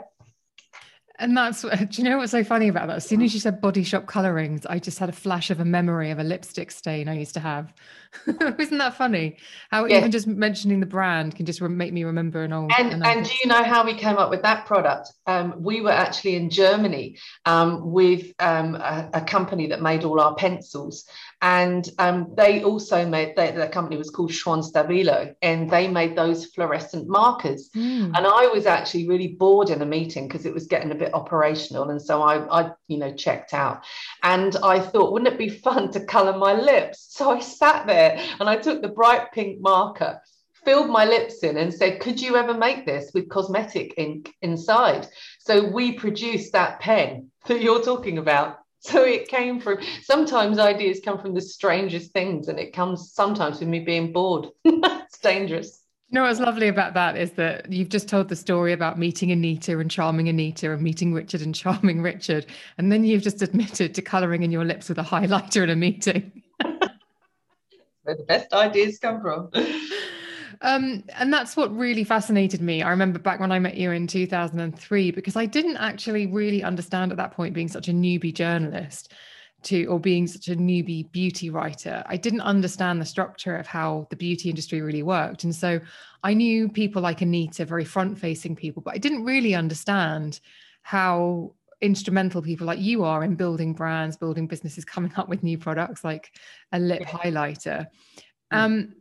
And 1.19 1.35
that's 1.35 1.61
do 1.61 1.87
you 1.93 2.03
know 2.03 2.17
what's 2.17 2.31
so 2.31 2.43
funny 2.43 2.67
about 2.67 2.87
that? 2.87 2.97
As 2.97 3.07
soon 3.07 3.21
as 3.21 3.33
you 3.33 3.39
said 3.39 3.59
body 3.59 3.83
shop 3.83 4.05
colorings, 4.05 4.65
I 4.65 4.77
just 4.77 4.99
had 4.99 5.09
a 5.09 5.13
flash 5.13 5.49
of 5.49 5.59
a 5.59 5.65
memory 5.65 6.11
of 6.11 6.19
a 6.19 6.23
lipstick 6.23 6.69
stain 6.69 7.09
I 7.09 7.17
used 7.17 7.33
to 7.33 7.39
have. 7.39 7.73
Isn't 8.59 8.77
that 8.77 8.95
funny? 8.95 9.37
How 9.71 9.85
yeah. 9.85 9.97
even 9.97 10.11
just 10.11 10.27
mentioning 10.27 10.79
the 10.79 10.85
brand 10.85 11.35
can 11.35 11.45
just 11.45 11.61
make 11.61 11.91
me 11.91 12.03
remember 12.03 12.43
an 12.43 12.53
old. 12.53 12.71
And, 12.77 13.03
and 13.03 13.25
do 13.25 13.31
you 13.43 13.49
know 13.49 13.63
how 13.63 13.83
we 13.83 13.95
came 13.95 14.17
up 14.17 14.29
with 14.29 14.43
that 14.43 14.65
product? 14.65 15.11
Um, 15.25 15.55
we 15.57 15.81
were 15.81 15.91
actually 15.91 16.35
in 16.35 16.49
Germany 16.49 17.17
um, 17.45 17.91
with 17.91 18.33
um, 18.39 18.75
a, 18.75 19.09
a, 19.13 19.21
company 19.21 19.67
that 19.67 19.81
made 19.81 20.03
all 20.03 20.19
our 20.19 20.35
pencils, 20.35 21.05
and 21.41 21.89
um, 21.99 22.33
they 22.35 22.63
also 22.63 23.05
made 23.05 23.35
they, 23.35 23.51
the 23.51 23.67
company 23.67 23.95
was 23.95 24.09
called 24.09 24.31
Schwan 24.31 24.63
Stabilo, 24.63 25.35
and 25.41 25.69
they 25.69 25.87
made 25.87 26.15
those 26.15 26.45
fluorescent 26.45 27.07
markers. 27.07 27.69
Mm. 27.75 28.11
And 28.15 28.25
I 28.25 28.47
was 28.47 28.65
actually 28.65 29.07
really 29.07 29.27
bored 29.27 29.69
in 29.69 29.81
a 29.81 29.85
meeting 29.85 30.27
because 30.27 30.47
it 30.47 30.53
was 30.53 30.65
getting 30.65 30.91
a 30.91 30.95
bit 30.95 31.13
operational, 31.13 31.89
and 31.89 32.01
so 32.01 32.23
I, 32.23 32.61
I, 32.61 32.71
you 32.87 32.97
know, 32.97 33.13
checked 33.13 33.53
out. 33.53 33.83
And 34.23 34.55
I 34.63 34.79
thought, 34.79 35.11
wouldn't 35.11 35.31
it 35.31 35.37
be 35.37 35.49
fun 35.49 35.91
to 35.91 36.05
colour 36.05 36.37
my 36.37 36.53
lips? 36.53 37.05
So 37.17 37.31
I 37.31 37.39
sat 37.39 37.87
there 37.87 38.19
and 38.39 38.49
I 38.49 38.57
took 38.57 38.81
the 38.81 38.87
bright 38.87 39.31
pink 39.31 39.61
marker, 39.61 40.21
filled 40.65 40.89
my 40.89 41.05
lips 41.05 41.43
in, 41.43 41.57
and 41.57 41.73
said, 41.73 41.99
Could 41.99 42.19
you 42.19 42.35
ever 42.35 42.53
make 42.53 42.85
this 42.85 43.11
with 43.13 43.29
cosmetic 43.29 43.93
ink 43.97 44.33
inside? 44.41 45.07
So 45.39 45.65
we 45.65 45.93
produced 45.93 46.53
that 46.53 46.79
pen 46.79 47.29
that 47.45 47.61
you're 47.61 47.83
talking 47.83 48.17
about. 48.17 48.59
So 48.79 49.03
it 49.03 49.27
came 49.27 49.59
from 49.59 49.79
sometimes 50.03 50.59
ideas 50.59 51.01
come 51.03 51.19
from 51.19 51.33
the 51.33 51.41
strangest 51.41 52.11
things, 52.13 52.47
and 52.47 52.59
it 52.59 52.73
comes 52.73 53.11
sometimes 53.11 53.59
with 53.59 53.69
me 53.69 53.79
being 53.79 54.13
bored. 54.13 54.47
it's 54.63 55.19
dangerous. 55.19 55.83
You 56.09 56.15
know 56.15 56.23
what's 56.23 56.39
lovely 56.39 56.69
about 56.69 56.93
that 56.93 57.17
is 57.17 57.31
that 57.31 57.69
you've 57.69 57.89
just 57.89 58.07
told 58.07 58.29
the 58.29 58.35
story 58.35 58.71
about 58.71 58.97
meeting 58.97 59.31
Anita 59.31 59.77
and 59.77 59.91
charming 59.91 60.29
Anita 60.29 60.71
and 60.71 60.81
meeting 60.81 61.13
Richard 61.13 61.41
and 61.41 61.53
charming 61.63 62.01
Richard. 62.01 62.45
And 62.77 62.91
then 62.91 63.03
you've 63.03 63.23
just 63.23 63.41
admitted 63.41 63.93
to 63.95 64.01
colouring 64.01 64.43
in 64.43 64.51
your 64.51 64.63
lips 64.63 64.87
with 64.87 64.99
a 64.99 65.03
highlighter 65.03 65.63
in 65.63 65.69
a 65.69 65.75
meeting 65.75 66.43
where 68.07 68.15
the 68.15 68.23
best 68.25 68.53
ideas 68.53 68.99
come 68.99 69.21
from. 69.21 69.49
Um, 70.61 71.03
and 71.15 71.31
that's 71.31 71.55
what 71.55 71.75
really 71.75 72.03
fascinated 72.03 72.61
me. 72.61 72.81
I 72.81 72.89
remember 72.89 73.19
back 73.19 73.39
when 73.39 73.51
I 73.51 73.59
met 73.59 73.75
you 73.75 73.91
in 73.91 74.07
2003, 74.07 75.11
because 75.11 75.35
I 75.35 75.45
didn't 75.45 75.77
actually 75.77 76.27
really 76.27 76.63
understand 76.63 77.11
at 77.11 77.17
that 77.17 77.31
point 77.31 77.53
being 77.53 77.67
such 77.67 77.87
a 77.87 77.93
newbie 77.93 78.33
journalist 78.33 79.13
to 79.63 79.85
or 79.85 79.99
being 79.99 80.27
such 80.27 80.49
a 80.49 80.55
newbie 80.55 81.11
beauty 81.11 81.49
writer 81.49 82.03
i 82.05 82.15
didn't 82.15 82.41
understand 82.41 83.01
the 83.01 83.05
structure 83.05 83.57
of 83.57 83.65
how 83.65 84.05
the 84.11 84.15
beauty 84.15 84.51
industry 84.51 84.81
really 84.81 85.01
worked 85.01 85.43
and 85.43 85.55
so 85.55 85.79
i 86.21 86.31
knew 86.31 86.69
people 86.69 87.01
like 87.01 87.21
anita 87.21 87.65
very 87.65 87.83
front 87.83 88.19
facing 88.19 88.55
people 88.55 88.83
but 88.83 88.93
i 88.93 88.99
didn't 88.99 89.23
really 89.23 89.55
understand 89.55 90.39
how 90.83 91.51
instrumental 91.81 92.41
people 92.41 92.65
like 92.65 92.79
you 92.79 93.03
are 93.03 93.23
in 93.23 93.35
building 93.35 93.73
brands, 93.73 94.17
building 94.17 94.47
businesses, 94.47 94.85
coming 94.85 95.13
up 95.15 95.29
with 95.29 95.43
new 95.43 95.57
products 95.57 96.03
like 96.03 96.31
a 96.71 96.79
lip 96.79 97.03
highlighter. 97.03 97.85
Mm. 98.53 98.57
Um, 98.57 98.93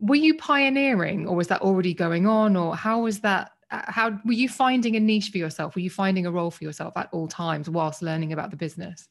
were 0.00 0.16
you 0.16 0.34
pioneering, 0.36 1.26
or 1.26 1.36
was 1.36 1.48
that 1.48 1.62
already 1.62 1.94
going 1.94 2.26
on, 2.26 2.56
or 2.56 2.76
how 2.76 3.00
was 3.00 3.20
that? 3.20 3.52
Uh, 3.70 3.82
how 3.86 4.20
were 4.24 4.32
you 4.32 4.48
finding 4.48 4.94
a 4.94 5.00
niche 5.00 5.30
for 5.30 5.38
yourself? 5.38 5.74
Were 5.74 5.80
you 5.80 5.90
finding 5.90 6.26
a 6.26 6.30
role 6.30 6.50
for 6.50 6.64
yourself 6.64 6.96
at 6.96 7.08
all 7.12 7.26
times 7.26 7.68
whilst 7.68 8.02
learning 8.02 8.32
about 8.32 8.50
the 8.50 8.56
business? 8.56 9.08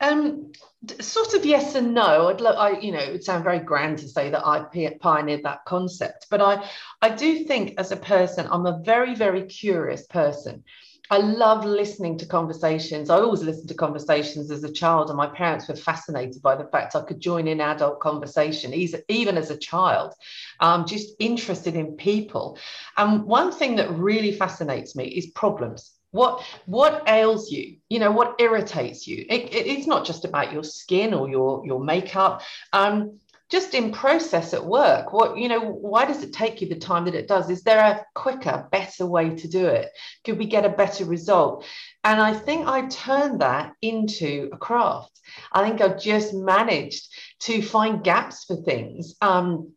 Um, 0.00 0.52
sort 1.00 1.34
of 1.34 1.44
yes 1.44 1.74
and 1.74 1.94
no. 1.94 2.28
I'd 2.28 2.40
lo- 2.40 2.52
I, 2.52 2.78
you 2.78 2.92
know, 2.92 2.98
it 2.98 3.12
would 3.12 3.24
sound 3.24 3.44
very 3.44 3.58
grand 3.58 3.98
to 3.98 4.08
say 4.08 4.30
that 4.30 4.46
I 4.46 4.64
pioneered 5.00 5.42
that 5.44 5.64
concept, 5.66 6.26
but 6.30 6.40
I, 6.40 6.68
I 7.02 7.10
do 7.10 7.44
think 7.44 7.74
as 7.78 7.92
a 7.92 7.96
person, 7.96 8.48
I'm 8.50 8.66
a 8.66 8.80
very, 8.82 9.14
very 9.14 9.42
curious 9.42 10.06
person. 10.06 10.64
I 11.10 11.18
love 11.18 11.64
listening 11.64 12.18
to 12.18 12.26
conversations. 12.26 13.08
I 13.08 13.16
always 13.16 13.42
listened 13.42 13.68
to 13.68 13.74
conversations 13.74 14.50
as 14.50 14.62
a 14.62 14.72
child, 14.72 15.08
and 15.08 15.16
my 15.16 15.26
parents 15.26 15.66
were 15.66 15.76
fascinated 15.76 16.42
by 16.42 16.54
the 16.54 16.66
fact 16.66 16.94
I 16.94 17.02
could 17.02 17.20
join 17.20 17.48
in 17.48 17.60
adult 17.60 18.00
conversation, 18.00 18.74
even 19.08 19.38
as 19.38 19.50
a 19.50 19.56
child. 19.56 20.12
I'm 20.60 20.86
just 20.86 21.14
interested 21.18 21.76
in 21.76 21.96
people. 21.96 22.58
And 22.96 23.24
one 23.24 23.52
thing 23.52 23.76
that 23.76 23.90
really 23.90 24.32
fascinates 24.32 24.94
me 24.94 25.06
is 25.06 25.26
problems. 25.28 25.92
What 26.10 26.42
what 26.64 27.02
ails 27.06 27.50
you? 27.50 27.76
You 27.90 27.98
know, 27.98 28.10
what 28.10 28.36
irritates 28.38 29.06
you? 29.06 29.26
It, 29.28 29.54
it, 29.54 29.66
it's 29.66 29.86
not 29.86 30.06
just 30.06 30.24
about 30.24 30.52
your 30.52 30.64
skin 30.64 31.12
or 31.12 31.28
your 31.28 31.66
your 31.66 31.80
makeup. 31.80 32.42
Um, 32.72 33.18
just 33.50 33.74
in 33.74 33.92
process 33.92 34.52
at 34.52 34.64
work 34.64 35.12
what 35.12 35.38
you 35.38 35.48
know 35.48 35.60
why 35.60 36.04
does 36.04 36.22
it 36.22 36.32
take 36.32 36.60
you 36.60 36.68
the 36.68 36.76
time 36.76 37.04
that 37.04 37.14
it 37.14 37.28
does? 37.28 37.50
Is 37.50 37.62
there 37.62 37.80
a 37.80 38.04
quicker 38.14 38.68
better 38.70 39.06
way 39.06 39.30
to 39.36 39.48
do 39.48 39.66
it? 39.66 39.90
Could 40.24 40.38
we 40.38 40.46
get 40.46 40.64
a 40.64 40.70
better 40.70 41.04
result? 41.04 41.64
And 42.04 42.20
i 42.20 42.32
think 42.32 42.66
i 42.66 42.86
turned 42.86 43.40
that 43.40 43.72
into 43.82 44.50
a 44.52 44.56
craft. 44.56 45.18
I 45.52 45.62
think 45.62 45.80
i've 45.80 46.00
just 46.00 46.34
managed 46.34 47.08
to 47.40 47.62
find 47.62 48.04
gaps 48.04 48.44
for 48.44 48.56
things. 48.56 49.14
Um, 49.20 49.72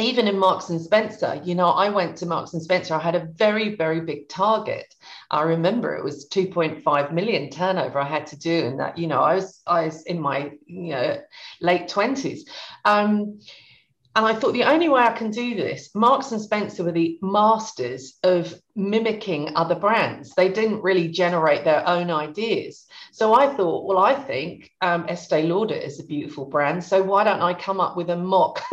even 0.00 0.28
in 0.28 0.38
Marks 0.38 0.68
and 0.68 0.80
Spencer, 0.80 1.40
you 1.44 1.54
know, 1.54 1.68
I 1.68 1.90
went 1.90 2.16
to 2.18 2.26
Marks 2.26 2.52
and 2.52 2.62
Spencer. 2.62 2.94
I 2.94 3.00
had 3.00 3.16
a 3.16 3.28
very, 3.34 3.74
very 3.74 4.00
big 4.00 4.28
target. 4.28 4.94
I 5.30 5.42
remember 5.42 5.96
it 5.96 6.04
was 6.04 6.28
2.5 6.28 7.12
million 7.12 7.50
turnover 7.50 7.98
I 7.98 8.08
had 8.08 8.26
to 8.28 8.38
do, 8.38 8.66
and 8.66 8.80
that, 8.80 8.96
you 8.96 9.08
know, 9.08 9.20
I 9.20 9.34
was 9.34 9.60
I 9.66 9.86
was 9.86 10.02
in 10.04 10.20
my 10.20 10.52
you 10.66 10.90
know 10.90 11.18
late 11.60 11.88
20s. 11.88 12.40
Um, 12.84 13.40
and 14.16 14.26
I 14.26 14.34
thought 14.34 14.52
the 14.52 14.64
only 14.64 14.88
way 14.88 15.02
I 15.02 15.12
can 15.12 15.30
do 15.30 15.54
this, 15.54 15.94
Marks 15.94 16.32
and 16.32 16.40
Spencer 16.40 16.82
were 16.82 16.90
the 16.90 17.18
masters 17.22 18.18
of 18.24 18.52
mimicking 18.74 19.54
other 19.54 19.76
brands. 19.76 20.34
They 20.34 20.48
didn't 20.48 20.82
really 20.82 21.06
generate 21.06 21.62
their 21.62 21.86
own 21.86 22.10
ideas. 22.10 22.86
So 23.12 23.34
I 23.34 23.54
thought, 23.54 23.86
well, 23.86 23.98
I 23.98 24.14
think 24.14 24.72
um, 24.80 25.06
Estee 25.08 25.42
Lauder 25.42 25.76
is 25.76 26.00
a 26.00 26.04
beautiful 26.04 26.46
brand. 26.46 26.82
So 26.82 27.00
why 27.00 27.22
don't 27.22 27.42
I 27.42 27.54
come 27.54 27.78
up 27.78 27.96
with 27.96 28.10
a 28.10 28.16
mock 28.16 28.60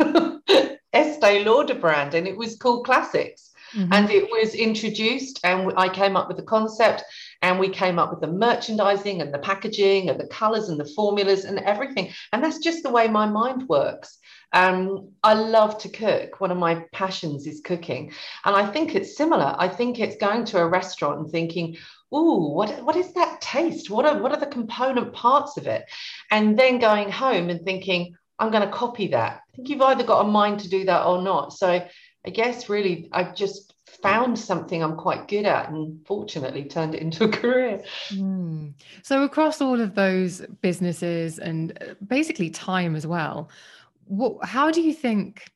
Estee 0.96 1.44
Lauder 1.44 1.74
brand, 1.74 2.14
and 2.14 2.26
it 2.26 2.36
was 2.36 2.56
called 2.56 2.86
Classics. 2.86 3.52
Mm-hmm. 3.74 3.92
And 3.92 4.10
it 4.10 4.30
was 4.30 4.54
introduced, 4.54 5.40
and 5.44 5.72
I 5.76 5.88
came 5.88 6.16
up 6.16 6.28
with 6.28 6.36
the 6.36 6.42
concept, 6.44 7.02
and 7.42 7.58
we 7.58 7.68
came 7.68 7.98
up 7.98 8.10
with 8.10 8.20
the 8.20 8.28
merchandising 8.28 9.20
and 9.20 9.34
the 9.34 9.40
packaging 9.40 10.08
and 10.08 10.18
the 10.18 10.28
colors 10.28 10.68
and 10.68 10.78
the 10.78 10.92
formulas 10.96 11.44
and 11.44 11.58
everything. 11.58 12.12
And 12.32 12.42
that's 12.42 12.58
just 12.58 12.82
the 12.82 12.90
way 12.90 13.08
my 13.08 13.26
mind 13.26 13.68
works. 13.68 14.18
Um, 14.52 15.10
I 15.22 15.34
love 15.34 15.78
to 15.78 15.88
cook. 15.88 16.40
One 16.40 16.50
of 16.50 16.58
my 16.58 16.84
passions 16.92 17.46
is 17.46 17.60
cooking. 17.60 18.12
And 18.44 18.56
I 18.56 18.64
think 18.64 18.94
it's 18.94 19.16
similar. 19.16 19.54
I 19.58 19.68
think 19.68 19.98
it's 19.98 20.16
going 20.16 20.44
to 20.46 20.58
a 20.58 20.68
restaurant 20.68 21.18
and 21.18 21.30
thinking, 21.30 21.76
Ooh, 22.14 22.52
what, 22.54 22.84
what 22.84 22.96
is 22.96 23.12
that 23.14 23.40
taste? 23.40 23.90
What 23.90 24.06
are, 24.06 24.22
what 24.22 24.30
are 24.32 24.38
the 24.38 24.46
component 24.46 25.12
parts 25.12 25.56
of 25.56 25.66
it? 25.66 25.84
And 26.30 26.56
then 26.56 26.78
going 26.78 27.10
home 27.10 27.50
and 27.50 27.64
thinking, 27.64 28.16
I'm 28.38 28.50
going 28.50 28.64
to 28.64 28.72
copy 28.72 29.08
that. 29.08 29.42
I 29.52 29.56
think 29.56 29.68
you've 29.68 29.82
either 29.82 30.04
got 30.04 30.20
a 30.20 30.28
mind 30.28 30.60
to 30.60 30.68
do 30.68 30.84
that 30.84 31.06
or 31.06 31.22
not. 31.22 31.52
So 31.52 31.68
I 32.26 32.30
guess 32.30 32.68
really 32.68 33.08
I've 33.12 33.34
just 33.34 33.74
found 34.02 34.38
something 34.38 34.82
I'm 34.82 34.96
quite 34.96 35.28
good 35.28 35.46
at 35.46 35.70
and 35.70 36.04
fortunately 36.06 36.64
turned 36.64 36.94
it 36.94 37.02
into 37.02 37.24
a 37.24 37.28
career. 37.40 37.82
Mm. 38.10 38.74
So 39.02 39.22
across 39.22 39.60
all 39.60 39.80
of 39.80 39.94
those 39.94 40.42
businesses 40.60 41.38
and 41.38 41.78
uh, 41.80 41.94
basically 42.06 42.50
time 42.50 42.94
as 42.94 43.06
well, 43.06 43.48
what, 44.04 44.44
how 44.44 44.70
do 44.70 44.80
you 44.80 44.92
think 44.92 45.50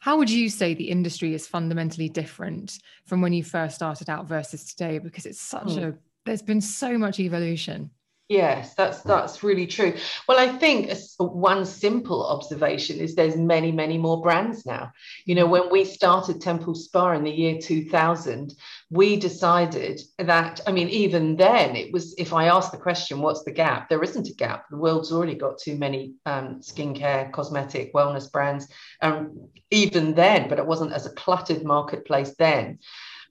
how 0.00 0.16
would 0.18 0.30
you 0.30 0.48
say 0.48 0.72
the 0.72 0.88
industry 0.88 1.34
is 1.34 1.48
fundamentally 1.48 2.08
different 2.08 2.78
from 3.06 3.20
when 3.20 3.32
you 3.32 3.42
first 3.42 3.74
started 3.74 4.08
out 4.08 4.28
versus 4.28 4.64
today 4.64 4.98
because 4.98 5.26
it's 5.26 5.40
such 5.40 5.66
mm. 5.66 5.88
a 5.88 5.98
there's 6.24 6.42
been 6.42 6.60
so 6.60 6.98
much 6.98 7.18
evolution 7.18 7.90
Yes, 8.28 8.74
that's 8.74 9.02
that's 9.02 9.44
really 9.44 9.68
true. 9.68 9.94
Well, 10.26 10.36
I 10.40 10.48
think 10.58 10.90
one 11.18 11.64
simple 11.64 12.26
observation 12.26 12.98
is 12.98 13.14
there's 13.14 13.36
many, 13.36 13.70
many 13.70 13.98
more 13.98 14.20
brands 14.20 14.66
now. 14.66 14.90
You 15.26 15.36
know, 15.36 15.46
when 15.46 15.70
we 15.70 15.84
started 15.84 16.40
Temple 16.40 16.74
Spa 16.74 17.12
in 17.12 17.22
the 17.22 17.30
year 17.30 17.58
2000, 17.60 18.52
we 18.90 19.16
decided 19.16 20.00
that, 20.18 20.60
I 20.66 20.72
mean, 20.72 20.88
even 20.88 21.36
then, 21.36 21.76
it 21.76 21.92
was 21.92 22.16
if 22.18 22.32
I 22.32 22.46
ask 22.46 22.72
the 22.72 22.78
question, 22.78 23.20
what's 23.20 23.44
the 23.44 23.52
gap? 23.52 23.88
There 23.88 24.02
isn't 24.02 24.28
a 24.28 24.34
gap. 24.34 24.64
The 24.70 24.76
world's 24.76 25.12
already 25.12 25.36
got 25.36 25.58
too 25.58 25.76
many 25.76 26.14
um, 26.26 26.60
skincare, 26.62 27.30
cosmetic, 27.30 27.94
wellness 27.94 28.30
brands. 28.30 28.66
Um, 29.02 29.50
even 29.70 30.14
then, 30.14 30.48
but 30.48 30.58
it 30.58 30.66
wasn't 30.66 30.92
as 30.92 31.06
a 31.06 31.14
cluttered 31.14 31.64
marketplace 31.64 32.34
then. 32.40 32.80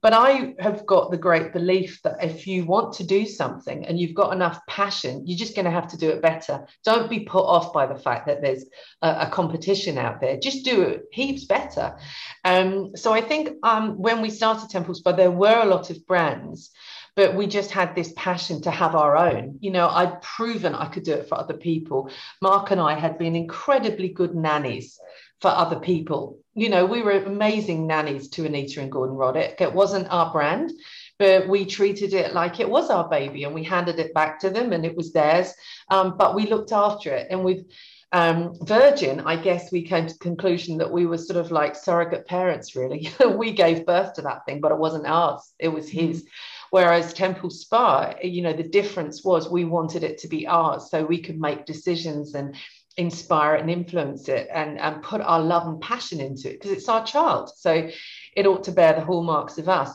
But 0.06 0.14
I 0.14 0.54
have 0.60 0.86
got 0.86 1.10
the 1.10 1.18
great 1.18 1.52
belief 1.52 2.00
that 2.04 2.24
if 2.24 2.46
you 2.46 2.64
want 2.64 2.94
to 2.94 3.04
do 3.04 3.26
something 3.26 3.88
and 3.88 4.00
you've 4.00 4.14
got 4.14 4.34
enough 4.34 4.60
passion, 4.68 5.26
you're 5.26 5.36
just 5.36 5.56
going 5.56 5.66
to 5.66 5.72
have 5.72 5.88
to 5.88 5.98
do 5.98 6.12
it 6.12 6.22
better. 6.22 6.68
Don't 6.84 7.10
be 7.10 7.22
put 7.22 7.44
off 7.44 7.74
by 7.74 7.88
the 7.88 7.98
fact 7.98 8.28
that 8.28 8.40
there's 8.40 8.66
a, 9.02 9.22
a 9.22 9.30
competition 9.32 9.98
out 9.98 10.22
there. 10.22 10.38
Just 10.38 10.64
do 10.64 10.84
it 10.84 11.06
heaps 11.12 11.46
better. 11.46 11.98
Um, 12.44 12.96
so 12.96 13.14
I 13.14 13.22
think 13.22 13.50
um, 13.64 13.98
when 13.98 14.22
we 14.22 14.30
started 14.30 14.70
Temple 14.70 14.94
Spa, 14.94 15.14
there 15.14 15.32
were 15.32 15.60
a 15.64 15.66
lot 15.66 15.90
of 15.90 16.06
brands 16.06 16.70
but 17.16 17.34
we 17.34 17.48
just 17.48 17.72
had 17.72 17.96
this 17.96 18.12
passion 18.18 18.62
to 18.62 18.70
have 18.70 18.94
our 18.94 19.16
own. 19.16 19.58
You 19.62 19.72
know, 19.72 19.88
I'd 19.88 20.22
proven 20.22 20.76
I 20.76 20.88
could 20.88 21.04
do 21.04 21.14
it 21.14 21.30
for 21.30 21.38
other 21.38 21.54
people. 21.54 22.10
Mark 22.42 22.72
and 22.72 22.82
I 22.82 23.00
had 23.00 23.18
been 23.18 23.38
incredibly 23.38 24.10
good 24.10 24.36
nannies 24.36 25.00
for 25.42 25.50
other 25.50 25.80
people. 25.80 26.39
You 26.54 26.70
know, 26.70 26.86
we 26.86 27.01
were 27.01 27.12
amazing 27.12 27.88
nannies 27.88 28.30
to 28.30 28.46
Anita 28.46 28.82
and 28.82 28.92
Gordon 28.92 29.15
Roddick. 29.15 29.60
It 29.60 29.74
wasn't 29.74 30.08
our 30.10 30.32
brand, 30.32 30.72
but 31.20 31.48
we 31.48 31.65
treated 31.65 32.13
it 32.13 32.34
like 32.34 32.60
it 32.60 32.70
was 32.70 32.89
our 32.89 33.10
baby 33.10 33.44
and 33.44 33.54
we 33.54 33.63
handed 33.63 34.00
it 34.00 34.13
back 34.13 34.39
to 34.39 34.50
them 34.50 34.72
and 34.72 34.86
it 34.86 34.96
was 34.96 35.12
theirs. 35.12 35.54
Um, 35.89 36.15
but 36.18 36.36
we 36.36 36.48
looked 36.48 36.72
after 36.72 37.12
it. 37.13 37.27
And 37.30 37.44
with 37.44 37.65
um, 38.12 38.56
Virgin, 38.62 39.20
I 39.22 39.36
guess 39.36 39.72
we 39.72 39.82
came 39.82 40.08
to 40.08 40.13
the 40.13 40.20
conclusion 40.20 40.77
that 40.77 40.92
we 40.92 41.06
were 41.06 41.18
sort 41.18 41.38
of 41.38 41.51
like 41.51 41.75
surrogate 41.75 42.25
parents, 42.25 42.75
really. 42.75 43.10
we 43.36 43.51
gave 43.51 43.86
birth 43.86 44.13
to 44.13 44.22
that 44.22 44.46
thing, 44.46 44.62
but 44.62 44.72
it 44.72 44.77
wasn't 44.77 45.06
ours, 45.06 45.54
it 45.60 45.68
was 45.68 45.89
his. 45.89 46.22
Mm-hmm. 46.22 46.30
Whereas 46.72 47.13
Temple 47.13 47.50
Spa, 47.50 48.13
you 48.24 48.42
know, 48.42 48.54
the 48.54 48.63
difference 48.63 49.24
was 49.24 49.50
we 49.50 49.65
wanted 49.65 50.04
it 50.04 50.18
to 50.20 50.27
be 50.27 50.48
ours 50.48 50.89
so 50.89 51.06
we 51.06 51.22
could 51.22 51.39
make 51.39 51.65
decisions 51.65 52.36
and 52.36 52.56
inspire 52.98 53.56
and 53.56 53.70
influence 53.70 54.30
it 54.30 54.48
and, 54.54 54.80
and 54.80 55.04
put 55.04 55.22
our 55.22 55.42
love 55.42 55.68
and 55.68 55.82
passion 55.82 56.20
into 56.22 56.50
it 56.50 56.54
because 56.54 56.72
it's 56.72 56.90
our 56.90 57.06
child. 57.06 57.52
So 57.56 57.90
it 58.36 58.48
ought 58.48 58.64
to 58.66 58.72
bear 58.72 58.94
the 58.94 59.04
hallmarks 59.04 59.58
of 59.58 59.70
us. 59.70 59.92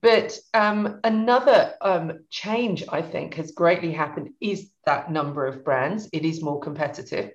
But 0.00 0.36
um, 0.52 1.00
another 1.04 1.74
um, 1.80 2.24
change 2.28 2.84
I 2.88 3.02
think 3.02 3.34
has 3.34 3.52
greatly 3.52 3.92
happened 3.92 4.30
is 4.40 4.70
that 4.84 5.10
number 5.10 5.46
of 5.46 5.64
brands. 5.64 6.08
It 6.12 6.24
is 6.24 6.42
more 6.42 6.60
competitive. 6.60 7.30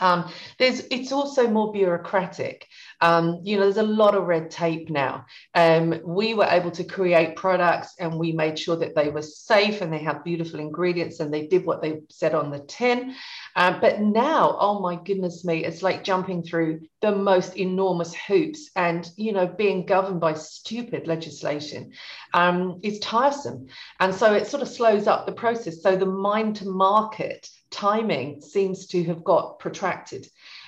Um, 0.00 0.30
there's 0.58 0.80
it's 0.90 1.12
also 1.12 1.48
more 1.48 1.72
bureaucratic. 1.72 2.66
Um, 3.00 3.40
you 3.42 3.56
know, 3.56 3.64
there's 3.64 3.76
a 3.76 3.82
lot 3.82 4.14
of 4.14 4.24
red 4.24 4.50
tape 4.50 4.90
now. 4.90 5.26
Um, 5.54 6.00
we 6.04 6.34
were 6.34 6.48
able 6.48 6.70
to 6.72 6.84
create 6.84 7.36
products 7.36 7.94
and 7.98 8.18
we 8.18 8.32
made 8.32 8.58
sure 8.58 8.76
that 8.76 8.94
they 8.94 9.08
were 9.08 9.22
safe 9.22 9.80
and 9.80 9.92
they 9.92 9.98
had 9.98 10.24
beautiful 10.24 10.60
ingredients 10.60 11.20
and 11.20 11.32
they 11.32 11.46
did 11.46 11.66
what 11.66 11.82
they 11.82 12.00
said 12.08 12.34
on 12.34 12.50
the 12.50 12.60
tin. 12.60 13.14
Um, 13.54 13.78
but 13.80 14.00
now, 14.00 14.56
oh 14.58 14.80
my 14.80 14.96
goodness 14.96 15.44
me, 15.44 15.64
it's 15.64 15.82
like 15.82 16.04
jumping 16.04 16.42
through 16.42 16.80
the 17.00 17.12
most 17.12 17.56
enormous 17.56 18.14
hoops 18.14 18.70
and, 18.76 19.08
you 19.16 19.32
know, 19.32 19.46
being 19.46 19.86
governed 19.86 20.20
by 20.20 20.34
stupid 20.34 21.06
legislation. 21.06 21.92
Um, 22.34 22.80
it's 22.82 22.98
tiresome. 22.98 23.68
And 24.00 24.14
so 24.14 24.34
it 24.34 24.46
sort 24.46 24.62
of 24.62 24.68
slows 24.68 25.06
up 25.06 25.26
the 25.26 25.32
process. 25.32 25.82
So 25.82 25.96
the 25.96 26.06
mind 26.06 26.56
to 26.56 26.68
market 26.68 27.48
timing 27.70 28.40
seems 28.40 28.86
to 28.88 29.04
have 29.04 29.22
got 29.24 29.58
protracted. 29.58 30.26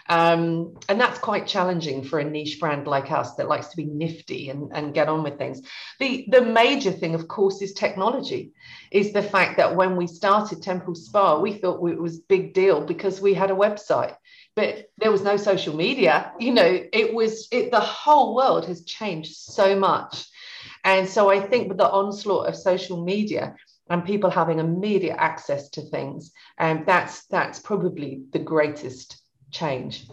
Um, 0.09 0.79
and 0.89 0.99
that's 0.99 1.19
quite 1.19 1.47
challenging 1.47 2.03
for 2.03 2.19
a 2.19 2.25
niche 2.25 2.59
brand 2.59 2.87
like 2.87 3.11
us 3.11 3.35
that 3.35 3.49
likes 3.49 3.69
to 3.69 3.77
be 3.77 3.85
nifty 3.85 4.49
and, 4.49 4.71
and 4.75 4.95
get 4.95 5.09
on 5.09 5.23
with 5.23 5.37
things. 5.37 5.61
The, 6.01 6.27
the 6.31 6.43
major 6.43 6.91
thing, 6.91 7.15
of 7.15 7.29
course, 7.29 7.61
is 7.61 7.75
technology, 7.75 8.53
is 8.91 9.13
the 9.13 9.23
fact 9.23 9.59
that 9.59 9.77
when 9.77 9.97
we 9.97 10.07
started 10.07 10.63
Temple 10.63 10.95
Spa, 10.95 11.39
we 11.39 11.53
thought 11.53 11.87
it 11.87 12.01
was 12.01 12.21
big 12.21 12.55
deal 12.55 12.85
because 12.85 13.21
we 13.21 13.35
had 13.35 13.51
a 13.51 13.55
website. 13.55 14.17
But 14.57 14.87
there 14.97 15.13
was 15.13 15.23
no 15.23 15.37
social 15.37 15.77
media. 15.77 16.33
You 16.39 16.53
know, 16.55 16.81
it 16.93 17.13
was 17.13 17.47
it, 17.53 17.71
the 17.71 17.81
whole 17.81 18.35
world 18.35 18.65
has 18.67 18.85
changed 18.85 19.37
so 19.37 19.79
much. 19.79 20.27
And 20.85 21.09
so 21.09 21.31
I 21.31 21.41
think 21.41 21.69
with 21.69 21.79
the 21.79 21.89
onslaught 21.89 22.49
of 22.49 22.57
social 22.57 23.05
media, 23.05 23.57
and 23.91 24.05
people 24.05 24.31
having 24.31 24.59
immediate 24.59 25.17
access 25.19 25.71
to 25.71 25.81
things 25.81 26.33
and 26.59 26.85
that's 26.85 27.25
that's 27.27 27.59
probably 27.59 28.21
the 28.33 28.39
greatest 28.39 29.23
change 29.51 30.07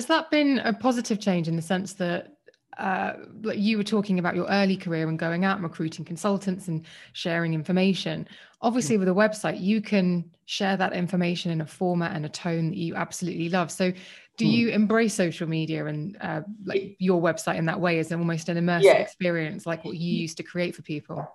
has 0.00 0.06
that 0.06 0.30
been 0.30 0.58
a 0.60 0.72
positive 0.72 1.20
change 1.20 1.46
in 1.46 1.56
the 1.56 1.62
sense 1.62 1.92
that 1.94 2.34
uh, 2.78 3.12
you 3.54 3.76
were 3.76 3.84
talking 3.84 4.18
about 4.18 4.34
your 4.34 4.46
early 4.46 4.76
career 4.76 5.08
and 5.08 5.18
going 5.18 5.44
out 5.44 5.56
and 5.56 5.62
recruiting 5.62 6.04
consultants 6.04 6.68
and 6.68 6.86
sharing 7.12 7.52
information. 7.52 8.26
Obviously, 8.62 8.96
with 8.96 9.08
a 9.08 9.12
website, 9.12 9.60
you 9.60 9.82
can 9.82 10.30
share 10.46 10.78
that 10.78 10.94
information 10.94 11.50
in 11.50 11.60
a 11.60 11.66
format 11.66 12.16
and 12.16 12.24
a 12.24 12.30
tone 12.30 12.70
that 12.70 12.78
you 12.78 12.94
absolutely 12.94 13.50
love. 13.50 13.70
So, 13.70 13.92
do 14.38 14.46
hmm. 14.46 14.50
you 14.50 14.68
embrace 14.70 15.12
social 15.12 15.46
media 15.46 15.84
and 15.84 16.16
uh, 16.22 16.40
like 16.64 16.96
your 16.98 17.20
website 17.20 17.56
in 17.56 17.66
that 17.66 17.80
way 17.80 17.98
as 17.98 18.10
almost 18.10 18.48
an 18.48 18.56
immersive 18.56 18.84
yeah. 18.84 18.92
experience, 18.92 19.66
like 19.66 19.84
what 19.84 19.96
you 19.96 20.14
used 20.14 20.38
to 20.38 20.42
create 20.42 20.74
for 20.74 20.80
people? 20.80 21.30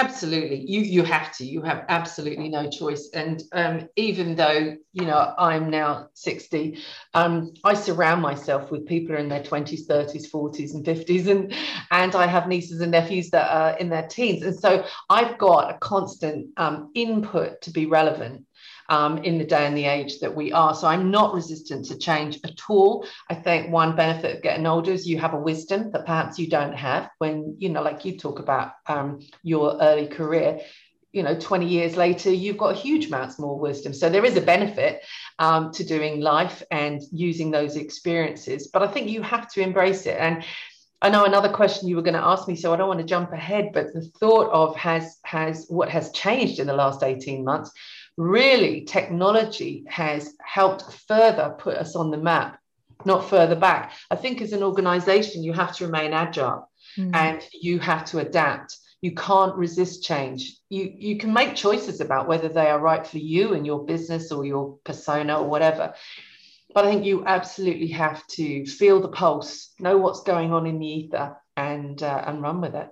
Absolutely, 0.00 0.64
you 0.64 0.80
you 0.82 1.02
have 1.02 1.32
to. 1.38 1.44
You 1.44 1.60
have 1.62 1.84
absolutely 1.88 2.48
no 2.48 2.70
choice. 2.70 3.10
And 3.14 3.42
um, 3.52 3.88
even 3.96 4.36
though 4.36 4.76
you 4.92 5.04
know 5.06 5.34
I'm 5.36 5.70
now 5.70 6.06
sixty, 6.14 6.78
um, 7.14 7.52
I 7.64 7.74
surround 7.74 8.22
myself 8.22 8.70
with 8.70 8.86
people 8.86 9.16
in 9.16 9.28
their 9.28 9.42
twenties, 9.42 9.86
thirties, 9.86 10.28
forties, 10.28 10.72
and 10.74 10.84
fifties, 10.84 11.26
and 11.26 11.52
and 11.90 12.14
I 12.14 12.28
have 12.28 12.46
nieces 12.46 12.80
and 12.80 12.92
nephews 12.92 13.30
that 13.30 13.50
are 13.50 13.76
in 13.78 13.88
their 13.88 14.06
teens, 14.06 14.44
and 14.44 14.56
so 14.56 14.84
I've 15.10 15.36
got 15.36 15.74
a 15.74 15.78
constant 15.78 16.46
um, 16.58 16.92
input 16.94 17.60
to 17.62 17.72
be 17.72 17.86
relevant 17.86 18.44
um, 18.88 19.18
in 19.18 19.38
the 19.38 19.44
day 19.44 19.66
and 19.66 19.76
the 19.76 19.84
age 19.84 20.20
that 20.20 20.34
we 20.34 20.52
are. 20.52 20.74
So 20.74 20.86
I'm 20.86 21.10
not 21.10 21.34
resistant 21.34 21.86
to 21.86 21.98
change 21.98 22.38
at 22.44 22.58
all. 22.68 23.06
I 23.28 23.34
think 23.34 23.70
one 23.70 23.96
benefit 23.96 24.36
of 24.36 24.42
getting 24.42 24.66
older 24.66 24.92
is 24.92 25.06
you 25.06 25.18
have 25.18 25.34
a 25.34 25.40
wisdom 25.40 25.90
that 25.92 26.06
perhaps 26.06 26.38
you 26.38 26.48
don't 26.48 26.74
have 26.74 27.10
when, 27.18 27.56
you 27.58 27.68
know, 27.68 27.82
like 27.82 28.04
you 28.04 28.18
talk 28.18 28.38
about 28.38 28.72
um, 28.86 29.20
your 29.42 29.78
early 29.80 30.06
career 30.06 30.60
you 31.10 31.22
know 31.22 31.34
20 31.40 31.66
years 31.66 31.96
later 31.96 32.30
you've 32.30 32.58
got 32.58 32.76
huge 32.76 33.06
amounts 33.06 33.38
more 33.38 33.58
wisdom 33.58 33.94
so 33.94 34.10
there 34.10 34.26
is 34.26 34.36
a 34.36 34.42
benefit 34.42 35.02
um, 35.38 35.72
to 35.72 35.82
doing 35.82 36.20
life 36.20 36.62
and 36.70 37.00
using 37.10 37.50
those 37.50 37.76
experiences 37.76 38.68
but 38.68 38.82
i 38.82 38.86
think 38.86 39.08
you 39.08 39.22
have 39.22 39.50
to 39.50 39.62
embrace 39.62 40.04
it 40.04 40.18
and 40.18 40.44
I 41.00 41.10
know 41.10 41.24
another 41.24 41.48
question 41.48 41.88
you 41.88 41.94
were 41.94 42.02
going 42.02 42.14
to 42.14 42.24
ask 42.24 42.48
me, 42.48 42.56
so 42.56 42.74
I 42.74 42.76
don't 42.76 42.88
want 42.88 42.98
to 42.98 43.06
jump 43.06 43.32
ahead. 43.32 43.70
But 43.72 43.92
the 43.94 44.00
thought 44.18 44.50
of 44.50 44.74
has 44.74 45.18
has 45.22 45.66
what 45.68 45.88
has 45.88 46.10
changed 46.10 46.58
in 46.58 46.66
the 46.66 46.74
last 46.74 47.04
eighteen 47.04 47.44
months 47.44 47.70
really 48.18 48.82
technology 48.82 49.84
has 49.88 50.34
helped 50.44 50.92
further 51.06 51.54
put 51.56 51.76
us 51.76 51.94
on 51.94 52.10
the 52.10 52.18
map, 52.18 52.58
not 53.04 53.30
further 53.30 53.54
back. 53.54 53.92
I 54.10 54.16
think 54.16 54.42
as 54.42 54.52
an 54.52 54.64
organization, 54.64 55.44
you 55.44 55.52
have 55.52 55.74
to 55.76 55.86
remain 55.86 56.12
agile 56.12 56.68
mm. 56.98 57.14
and 57.14 57.40
you 57.52 57.78
have 57.78 58.04
to 58.06 58.18
adapt. 58.18 58.76
You 59.00 59.14
can't 59.14 59.54
resist 59.54 60.02
change. 60.02 60.56
You, 60.68 60.92
you 60.92 61.18
can 61.18 61.32
make 61.32 61.54
choices 61.54 62.00
about 62.00 62.26
whether 62.26 62.48
they 62.48 62.68
are 62.68 62.80
right 62.80 63.06
for 63.06 63.18
you 63.18 63.54
and 63.54 63.64
your 63.64 63.86
business 63.86 64.32
or 64.32 64.44
your 64.44 64.78
persona 64.84 65.40
or 65.40 65.48
whatever. 65.48 65.94
But 66.74 66.84
I 66.84 66.90
think 66.90 67.06
you 67.06 67.24
absolutely 67.24 67.88
have 67.88 68.26
to 68.26 68.66
feel 68.66 69.00
the 69.00 69.08
pulse, 69.08 69.72
know 69.78 69.96
what's 69.96 70.24
going 70.24 70.52
on 70.52 70.66
in 70.66 70.80
the 70.80 70.86
ether, 70.86 71.36
and 71.56 72.02
uh, 72.02 72.24
and 72.26 72.42
run 72.42 72.60
with 72.60 72.74
it. 72.74 72.88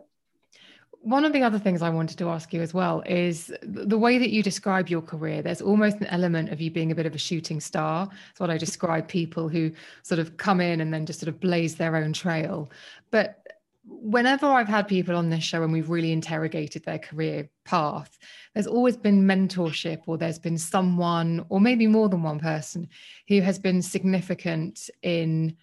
One 1.06 1.24
of 1.24 1.32
the 1.32 1.44
other 1.44 1.60
things 1.60 1.82
I 1.82 1.90
wanted 1.90 2.18
to 2.18 2.28
ask 2.30 2.52
you 2.52 2.60
as 2.62 2.74
well 2.74 3.00
is 3.06 3.52
the 3.62 3.96
way 3.96 4.18
that 4.18 4.30
you 4.30 4.42
describe 4.42 4.88
your 4.88 5.00
career. 5.00 5.40
There's 5.40 5.60
almost 5.60 5.98
an 5.98 6.08
element 6.08 6.50
of 6.50 6.60
you 6.60 6.68
being 6.68 6.90
a 6.90 6.96
bit 6.96 7.06
of 7.06 7.14
a 7.14 7.18
shooting 7.18 7.60
star. 7.60 8.08
It's 8.32 8.40
what 8.40 8.50
I 8.50 8.58
describe 8.58 9.06
people 9.06 9.48
who 9.48 9.70
sort 10.02 10.18
of 10.18 10.36
come 10.36 10.60
in 10.60 10.80
and 10.80 10.92
then 10.92 11.06
just 11.06 11.20
sort 11.20 11.28
of 11.28 11.38
blaze 11.38 11.76
their 11.76 11.94
own 11.94 12.12
trail. 12.12 12.72
But 13.12 13.46
whenever 13.84 14.46
I've 14.46 14.66
had 14.66 14.88
people 14.88 15.14
on 15.14 15.30
this 15.30 15.44
show 15.44 15.62
and 15.62 15.72
we've 15.72 15.90
really 15.90 16.10
interrogated 16.10 16.84
their 16.84 16.98
career 16.98 17.48
path, 17.64 18.18
there's 18.54 18.66
always 18.66 18.96
been 18.96 19.22
mentorship, 19.22 20.00
or 20.06 20.18
there's 20.18 20.40
been 20.40 20.58
someone, 20.58 21.46
or 21.50 21.60
maybe 21.60 21.86
more 21.86 22.08
than 22.08 22.24
one 22.24 22.40
person, 22.40 22.88
who 23.28 23.40
has 23.42 23.60
been 23.60 23.80
significant 23.80 24.90
in 25.04 25.56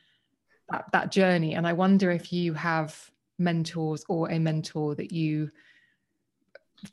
that, 0.70 0.86
that 0.94 1.12
journey. 1.12 1.54
And 1.54 1.68
I 1.68 1.74
wonder 1.74 2.12
if 2.12 2.32
you 2.32 2.54
have 2.54 3.12
mentors 3.40 4.04
or 4.08 4.30
a 4.30 4.40
mentor 4.40 4.96
that 4.96 5.12
you 5.12 5.50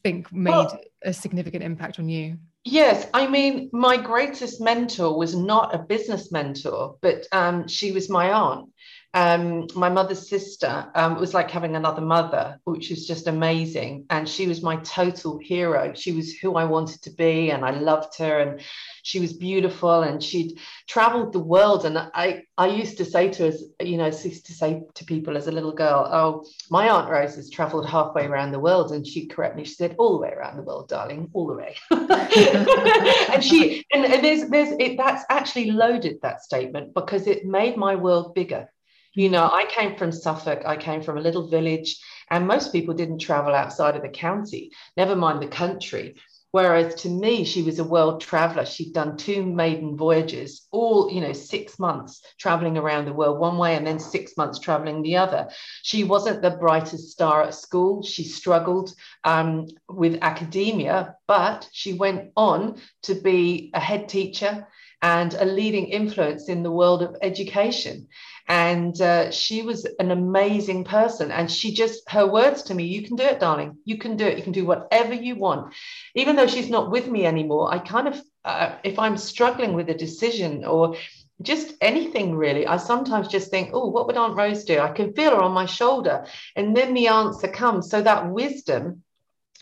think 0.02 0.32
made 0.32 0.50
well, 0.50 0.80
a 1.02 1.12
significant 1.12 1.64
impact 1.64 1.98
on 1.98 2.08
you? 2.08 2.38
Yes, 2.64 3.08
I 3.14 3.26
mean, 3.26 3.70
my 3.72 3.96
greatest 3.96 4.60
mentor 4.60 5.16
was 5.16 5.34
not 5.34 5.74
a 5.74 5.78
business 5.78 6.30
mentor, 6.30 6.96
but 7.00 7.26
um, 7.32 7.66
she 7.66 7.92
was 7.92 8.10
my 8.10 8.30
aunt 8.30 8.68
um, 9.12 9.66
my 9.74 9.88
mother's 9.88 10.28
sister 10.28 10.86
um, 10.94 11.18
was 11.18 11.34
like 11.34 11.50
having 11.50 11.74
another 11.74 12.00
mother, 12.00 12.60
which 12.62 12.90
was 12.90 13.08
just 13.08 13.26
amazing. 13.26 14.06
And 14.08 14.28
she 14.28 14.46
was 14.46 14.62
my 14.62 14.76
total 14.76 15.38
hero. 15.38 15.92
She 15.94 16.12
was 16.12 16.32
who 16.32 16.54
I 16.54 16.64
wanted 16.64 17.02
to 17.02 17.10
be, 17.10 17.50
and 17.50 17.64
I 17.64 17.72
loved 17.72 18.16
her. 18.18 18.38
And 18.38 18.60
she 19.02 19.18
was 19.18 19.32
beautiful, 19.32 20.02
and 20.02 20.22
she'd 20.22 20.60
traveled 20.88 21.32
the 21.32 21.40
world. 21.40 21.86
And 21.86 21.98
I, 21.98 22.42
I 22.56 22.68
used 22.68 22.98
to 22.98 23.04
say 23.04 23.28
to 23.30 23.48
us, 23.48 23.60
you 23.82 23.96
know, 23.96 24.06
used 24.06 24.46
to 24.46 24.52
say 24.52 24.82
to 24.94 25.04
people 25.04 25.36
as 25.36 25.48
a 25.48 25.52
little 25.52 25.72
girl, 25.72 26.08
"Oh, 26.08 26.46
my 26.70 26.88
aunt 26.88 27.10
Rose 27.10 27.34
has 27.34 27.50
traveled 27.50 27.88
halfway 27.88 28.26
around 28.26 28.52
the 28.52 28.60
world," 28.60 28.92
and 28.92 29.04
she'd 29.04 29.30
correct 29.30 29.56
me. 29.56 29.64
She 29.64 29.74
said, 29.74 29.96
"All 29.98 30.12
the 30.12 30.18
way 30.18 30.32
around 30.32 30.56
the 30.56 30.62
world, 30.62 30.88
darling, 30.88 31.28
all 31.32 31.48
the 31.48 31.54
way." 31.54 31.76
and 31.90 33.42
she, 33.42 33.84
and, 33.92 34.04
and 34.04 34.24
there's, 34.24 34.48
there's, 34.50 34.76
it, 34.78 34.96
that's 34.96 35.24
actually 35.30 35.72
loaded 35.72 36.20
that 36.22 36.44
statement 36.44 36.94
because 36.94 37.26
it 37.26 37.44
made 37.44 37.76
my 37.76 37.96
world 37.96 38.36
bigger 38.36 38.68
you 39.14 39.28
know, 39.28 39.44
I 39.44 39.66
came 39.66 39.96
from 39.96 40.12
Suffolk, 40.12 40.62
I 40.66 40.76
came 40.76 41.02
from 41.02 41.18
a 41.18 41.22
little 41.22 41.48
village, 41.48 42.00
and 42.30 42.46
most 42.46 42.72
people 42.72 42.94
didn't 42.94 43.18
travel 43.18 43.54
outside 43.54 43.96
of 43.96 44.02
the 44.02 44.08
county, 44.08 44.70
never 44.96 45.16
mind 45.16 45.42
the 45.42 45.48
country. 45.48 46.16
Whereas 46.52 46.96
to 47.02 47.08
me, 47.08 47.44
she 47.44 47.62
was 47.62 47.78
a 47.78 47.84
world 47.84 48.20
traveler. 48.20 48.66
She'd 48.66 48.92
done 48.92 49.16
two 49.16 49.44
maiden 49.44 49.96
voyages, 49.96 50.66
all, 50.72 51.08
you 51.08 51.20
know, 51.20 51.32
six 51.32 51.78
months 51.78 52.22
traveling 52.40 52.76
around 52.76 53.04
the 53.04 53.12
world 53.12 53.38
one 53.38 53.56
way 53.56 53.76
and 53.76 53.86
then 53.86 54.00
six 54.00 54.36
months 54.36 54.58
traveling 54.58 55.02
the 55.02 55.16
other. 55.16 55.48
She 55.82 56.02
wasn't 56.02 56.42
the 56.42 56.50
brightest 56.50 57.10
star 57.10 57.44
at 57.44 57.54
school. 57.54 58.02
She 58.02 58.24
struggled 58.24 58.92
um, 59.22 59.68
with 59.88 60.18
academia 60.22 61.14
but 61.30 61.68
she 61.70 61.92
went 61.92 62.32
on 62.36 62.76
to 63.02 63.14
be 63.14 63.70
a 63.72 63.78
head 63.78 64.08
teacher 64.08 64.66
and 65.02 65.34
a 65.34 65.44
leading 65.44 65.86
influence 65.86 66.48
in 66.48 66.62
the 66.62 66.70
world 66.70 67.02
of 67.02 67.16
education. 67.22 68.08
And 68.48 69.00
uh, 69.00 69.30
she 69.30 69.62
was 69.62 69.86
an 69.98 70.10
amazing 70.10 70.84
person. 70.84 71.30
And 71.30 71.50
she 71.50 71.72
just, 71.72 72.08
her 72.10 72.26
words 72.26 72.62
to 72.64 72.74
me, 72.74 72.84
you 72.84 73.02
can 73.02 73.16
do 73.16 73.22
it, 73.22 73.40
darling. 73.40 73.78
You 73.84 73.96
can 73.96 74.16
do 74.16 74.26
it. 74.26 74.36
You 74.36 74.42
can 74.42 74.52
do 74.52 74.66
whatever 74.66 75.14
you 75.14 75.36
want. 75.36 75.72
Even 76.14 76.36
though 76.36 76.48
she's 76.48 76.68
not 76.68 76.90
with 76.90 77.06
me 77.06 77.26
anymore, 77.26 77.72
I 77.72 77.78
kind 77.78 78.08
of, 78.08 78.20
uh, 78.44 78.74
if 78.82 78.98
I'm 78.98 79.16
struggling 79.16 79.74
with 79.74 79.88
a 79.88 79.94
decision 79.94 80.64
or 80.64 80.96
just 81.42 81.72
anything 81.80 82.34
really. 82.34 82.66
I 82.66 82.76
sometimes 82.76 83.28
just 83.28 83.50
think, 83.50 83.70
oh, 83.72 83.88
what 83.88 84.06
would 84.06 84.16
Aunt 84.16 84.36
Rose 84.36 84.64
do? 84.64 84.78
I 84.78 84.90
can 84.90 85.14
feel 85.14 85.30
her 85.30 85.42
on 85.42 85.52
my 85.52 85.66
shoulder. 85.66 86.26
And 86.54 86.76
then 86.76 86.92
the 86.92 87.08
answer 87.08 87.48
comes. 87.48 87.88
So 87.88 88.02
that 88.02 88.30
wisdom 88.30 89.02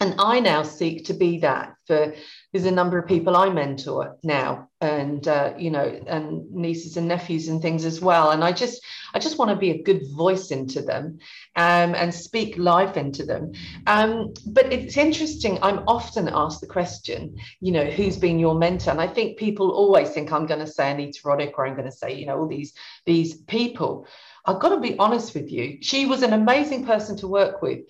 and 0.01 0.15
I 0.19 0.41
now 0.41 0.63
seek 0.63 1.07
to 1.07 1.15
be 1.15 1.39
that 1.39 1.75
for 1.87 2.15
there's 2.53 2.65
a 2.65 2.71
number 2.71 2.99
of 2.99 3.07
people 3.07 3.37
I 3.37 3.51
mentor 3.51 4.17
now 4.23 4.69
and 4.81 5.27
uh, 5.29 5.53
you 5.59 5.71
know 5.71 5.85
and 6.07 6.51
nieces 6.51 6.97
and 6.97 7.07
nephews 7.07 7.49
and 7.49 7.61
things 7.61 7.85
as 7.85 8.01
well. 8.01 8.31
And 8.31 8.43
I 8.43 8.53
just 8.53 8.83
I 9.13 9.19
just 9.19 9.39
want 9.39 9.51
to 9.51 9.57
be 9.57 9.71
a 9.71 9.83
good 9.83 10.03
voice 10.17 10.51
into 10.51 10.81
them 10.81 11.19
um, 11.57 11.95
and 11.95 12.15
speak 12.15 12.57
life 12.57 12.97
into 12.97 13.25
them. 13.25 13.53
Um, 13.87 14.33
but 14.47 14.73
it's 14.73 14.97
interesting 14.97 15.59
I'm 15.63 15.81
often 15.87 16.29
asked 16.29 16.61
the 16.61 16.67
question 16.67 17.37
you 17.61 17.73
know 17.73 17.85
who's 17.85 18.17
been 18.17 18.39
your 18.39 18.55
mentor? 18.55 18.93
And 18.93 19.01
I 19.01 19.09
think 19.09 19.39
people 19.39 19.71
always 19.71 20.11
think 20.11 20.33
I'm 20.33 20.47
going 20.47 20.61
to 20.61 20.67
say 20.67 20.93
Anita 20.93 21.21
Roddick 21.25 21.53
or 21.59 21.67
I'm 21.67 21.75
going 21.75 21.91
to 21.91 21.93
say 21.93 22.15
you 22.15 22.27
know 22.27 22.39
all 22.39 22.49
these 22.49 22.73
these 23.05 23.35
people. 23.35 24.07
I've 24.47 24.61
got 24.61 24.71
to 24.71 24.81
be 24.81 24.99
honest 24.99 25.35
with 25.35 25.51
you 25.51 25.79
she 25.83 26.07
was 26.07 26.23
an 26.23 26.33
amazing 26.33 26.87
person 26.87 27.17
to 27.19 27.29
work 27.29 27.61
with 27.61 27.81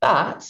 but 0.00 0.46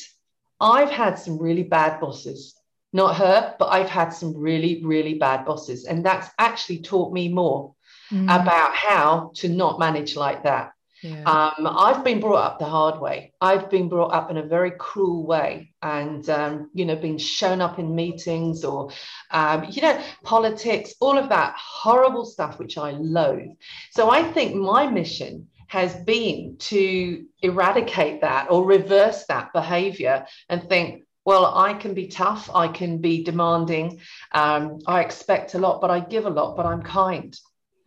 I've 0.61 0.91
had 0.91 1.19
some 1.19 1.39
really 1.39 1.63
bad 1.63 2.01
bosses. 2.01 2.57
Not 2.95 3.17
her, 3.17 3.57
but 3.59 3.67
I've 3.67 3.91
had 3.91 4.11
some 4.11 4.35
really, 4.35 4.81
really 4.85 5.15
bad 5.15 5.45
bosses. 5.45 5.85
And 5.85 6.07
that's 6.07 6.31
actually 6.39 6.79
taught 6.79 7.13
me 7.13 7.29
more 7.29 7.75
mm. 8.11 8.25
about 8.25 8.75
how 8.75 9.33
to 9.35 9.49
not 9.49 9.79
manage 9.79 10.15
like 10.17 10.45
that. 10.45 10.71
Yeah. 11.03 11.25
Um, 11.25 11.67
I've 11.67 12.03
been 12.03 12.21
brought 12.21 12.47
up 12.47 12.59
the 12.59 12.65
hard 12.65 12.99
way. 12.99 13.35
I've 13.39 13.69
been 13.69 13.91
brought 13.91 14.15
up 14.15 14.31
in 14.31 14.39
a 14.39 14.43
very 14.43 14.71
cruel 14.71 15.27
way, 15.27 15.75
and 15.83 16.27
um, 16.31 16.71
you 16.73 16.87
know, 16.87 16.97
been 16.97 17.19
shown 17.19 17.61
up 17.61 17.79
in 17.79 17.95
meetings 17.95 18.65
or, 18.65 18.91
um, 19.31 19.67
you 19.69 19.83
know, 19.83 20.01
politics, 20.23 20.95
all 21.01 21.19
of 21.19 21.29
that 21.29 21.55
horrible 21.59 22.25
stuff 22.25 22.59
which 22.59 22.79
I 22.79 22.93
loathe. 22.93 23.51
So 23.91 24.09
I 24.09 24.23
think 24.23 24.55
my 24.55 24.87
mission 24.87 25.49
has 25.67 25.95
been 26.05 26.57
to 26.59 27.27
eradicate 27.43 28.23
that 28.23 28.51
or 28.51 28.65
reverse 28.65 29.27
that 29.27 29.53
behavior 29.53 30.25
and 30.49 30.63
think, 30.69 31.04
well, 31.25 31.47
I 31.55 31.75
can 31.75 31.95
be 31.95 32.09
tough, 32.09 32.51
I 32.55 32.69
can 32.69 32.99
be 32.99 33.25
demanding, 33.25 34.01
um, 34.33 34.79
I 34.87 35.01
expect 35.01 35.55
a 35.55 35.59
lot, 35.59 35.81
but 35.81 35.91
I 35.91 36.01
give 36.01 36.27
a 36.27 36.31
lot, 36.31 36.57
but 36.57 36.67
I'm 36.67 36.83
kind. 36.83 37.37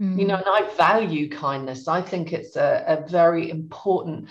Mm. 0.01 0.19
You 0.19 0.27
know, 0.27 0.35
and 0.35 0.45
I 0.47 0.69
value 0.75 1.29
kindness. 1.29 1.87
I 1.87 2.01
think 2.01 2.33
it's 2.33 2.55
a, 2.55 2.83
a 2.87 3.09
very 3.09 3.49
important 3.49 4.29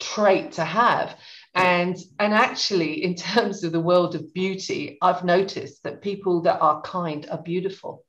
trait 0.00 0.52
to 0.52 0.64
have 0.64 1.16
and 1.54 1.96
and 2.18 2.34
actually 2.34 3.04
in 3.04 3.14
terms 3.32 3.62
of 3.62 3.70
the 3.70 3.80
world 3.80 4.16
of 4.16 4.34
beauty 4.34 4.98
i've 5.00 5.24
noticed 5.24 5.84
that 5.84 6.02
people 6.02 6.42
that 6.42 6.58
are 6.60 6.82
kind 6.82 7.28
are 7.30 7.40
beautiful 7.40 8.04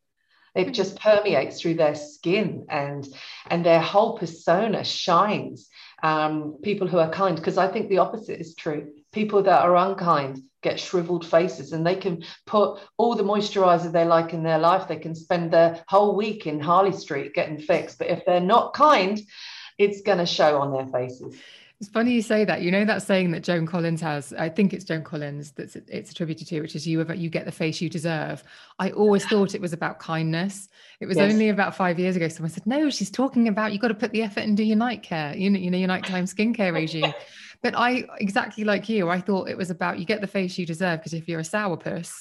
it 0.55 0.71
just 0.71 0.99
permeates 0.99 1.59
through 1.59 1.73
their 1.75 1.95
skin 1.95 2.65
and 2.69 3.05
and 3.47 3.65
their 3.65 3.81
whole 3.81 4.17
persona 4.17 4.83
shines. 4.83 5.69
Um, 6.05 6.59
people 6.61 6.87
who 6.87 6.99
are 6.99 7.09
kind, 7.09 7.35
because 7.35 7.57
I 7.57 7.67
think 7.67 7.89
the 7.89 7.97
opposite 7.97 8.39
is 8.39 8.53
true. 8.53 8.93
People 9.11 9.41
that 9.41 9.61
are 9.63 9.75
unkind 9.75 10.39
get 10.61 10.79
shriveled 10.79 11.25
faces 11.25 11.73
and 11.73 11.83
they 11.83 11.95
can 11.95 12.23
put 12.45 12.79
all 12.97 13.15
the 13.15 13.23
moisturizer 13.23 13.91
they 13.91 14.05
like 14.05 14.31
in 14.31 14.43
their 14.43 14.59
life. 14.59 14.87
They 14.87 14.97
can 14.97 15.15
spend 15.15 15.49
their 15.49 15.83
whole 15.87 16.15
week 16.15 16.45
in 16.45 16.59
Harley 16.59 16.91
Street 16.91 17.33
getting 17.33 17.57
fixed. 17.57 17.97
But 17.97 18.09
if 18.09 18.23
they're 18.23 18.39
not 18.55 18.75
kind, 18.75 19.19
it's 19.79 20.01
going 20.01 20.19
to 20.19 20.27
show 20.27 20.61
on 20.61 20.71
their 20.71 20.85
faces. 20.85 21.35
It's 21.81 21.89
funny 21.89 22.13
you 22.13 22.21
say 22.21 22.45
that. 22.45 22.61
You 22.61 22.71
know 22.71 22.85
that 22.85 23.01
saying 23.01 23.31
that 23.31 23.43
Joan 23.43 23.65
Collins 23.65 23.99
has. 23.99 24.33
I 24.33 24.47
think 24.47 24.73
it's 24.73 24.85
Joan 24.85 25.03
Collins 25.03 25.51
that's 25.51 25.75
it's 25.75 26.11
attributed 26.11 26.47
to, 26.47 26.61
which 26.61 26.75
is 26.75 26.87
you 26.87 27.05
you 27.13 27.29
get 27.29 27.45
the 27.45 27.51
face 27.51 27.81
you 27.81 27.89
deserve. 27.89 28.43
I 28.79 28.91
always 28.91 29.25
thought 29.25 29.55
it 29.55 29.61
was 29.61 29.73
about 29.73 29.99
kindness. 29.99 30.69
It 31.01 31.05
was 31.05 31.17
yes. 31.17 31.31
only 31.31 31.49
about 31.49 31.75
five 31.75 31.99
years 31.99 32.15
ago 32.15 32.29
someone 32.29 32.51
said, 32.51 32.65
"No, 32.65 32.89
she's 32.89 33.11
talking 33.11 33.49
about 33.49 33.73
you 33.73 33.79
got 33.79 33.89
to 33.89 33.93
put 33.93 34.11
the 34.11 34.23
effort 34.23 34.41
and 34.41 34.55
do 34.55 34.63
your 34.63 34.77
night 34.77 35.03
care. 35.03 35.35
You 35.35 35.49
know, 35.49 35.59
you 35.59 35.69
know 35.69 35.77
your 35.77 35.89
nighttime 35.89 36.25
skincare 36.25 36.73
regime." 36.73 37.13
but 37.61 37.77
I 37.77 38.05
exactly 38.19 38.63
like 38.63 38.87
you. 38.87 39.09
I 39.09 39.19
thought 39.19 39.49
it 39.49 39.57
was 39.57 39.69
about 39.69 39.99
you 39.99 40.05
get 40.05 40.21
the 40.21 40.27
face 40.27 40.57
you 40.57 40.65
deserve 40.65 40.99
because 40.99 41.13
if 41.13 41.27
you're 41.27 41.41
a 41.41 41.43
sourpuss, 41.43 42.11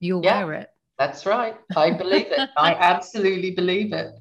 you'll 0.00 0.24
yeah, 0.24 0.42
wear 0.42 0.54
it. 0.54 0.70
That's 0.98 1.26
right. 1.26 1.54
I 1.76 1.90
believe 1.90 2.28
it. 2.30 2.48
I 2.56 2.72
absolutely 2.80 3.50
believe 3.50 3.92
it. 3.92 4.14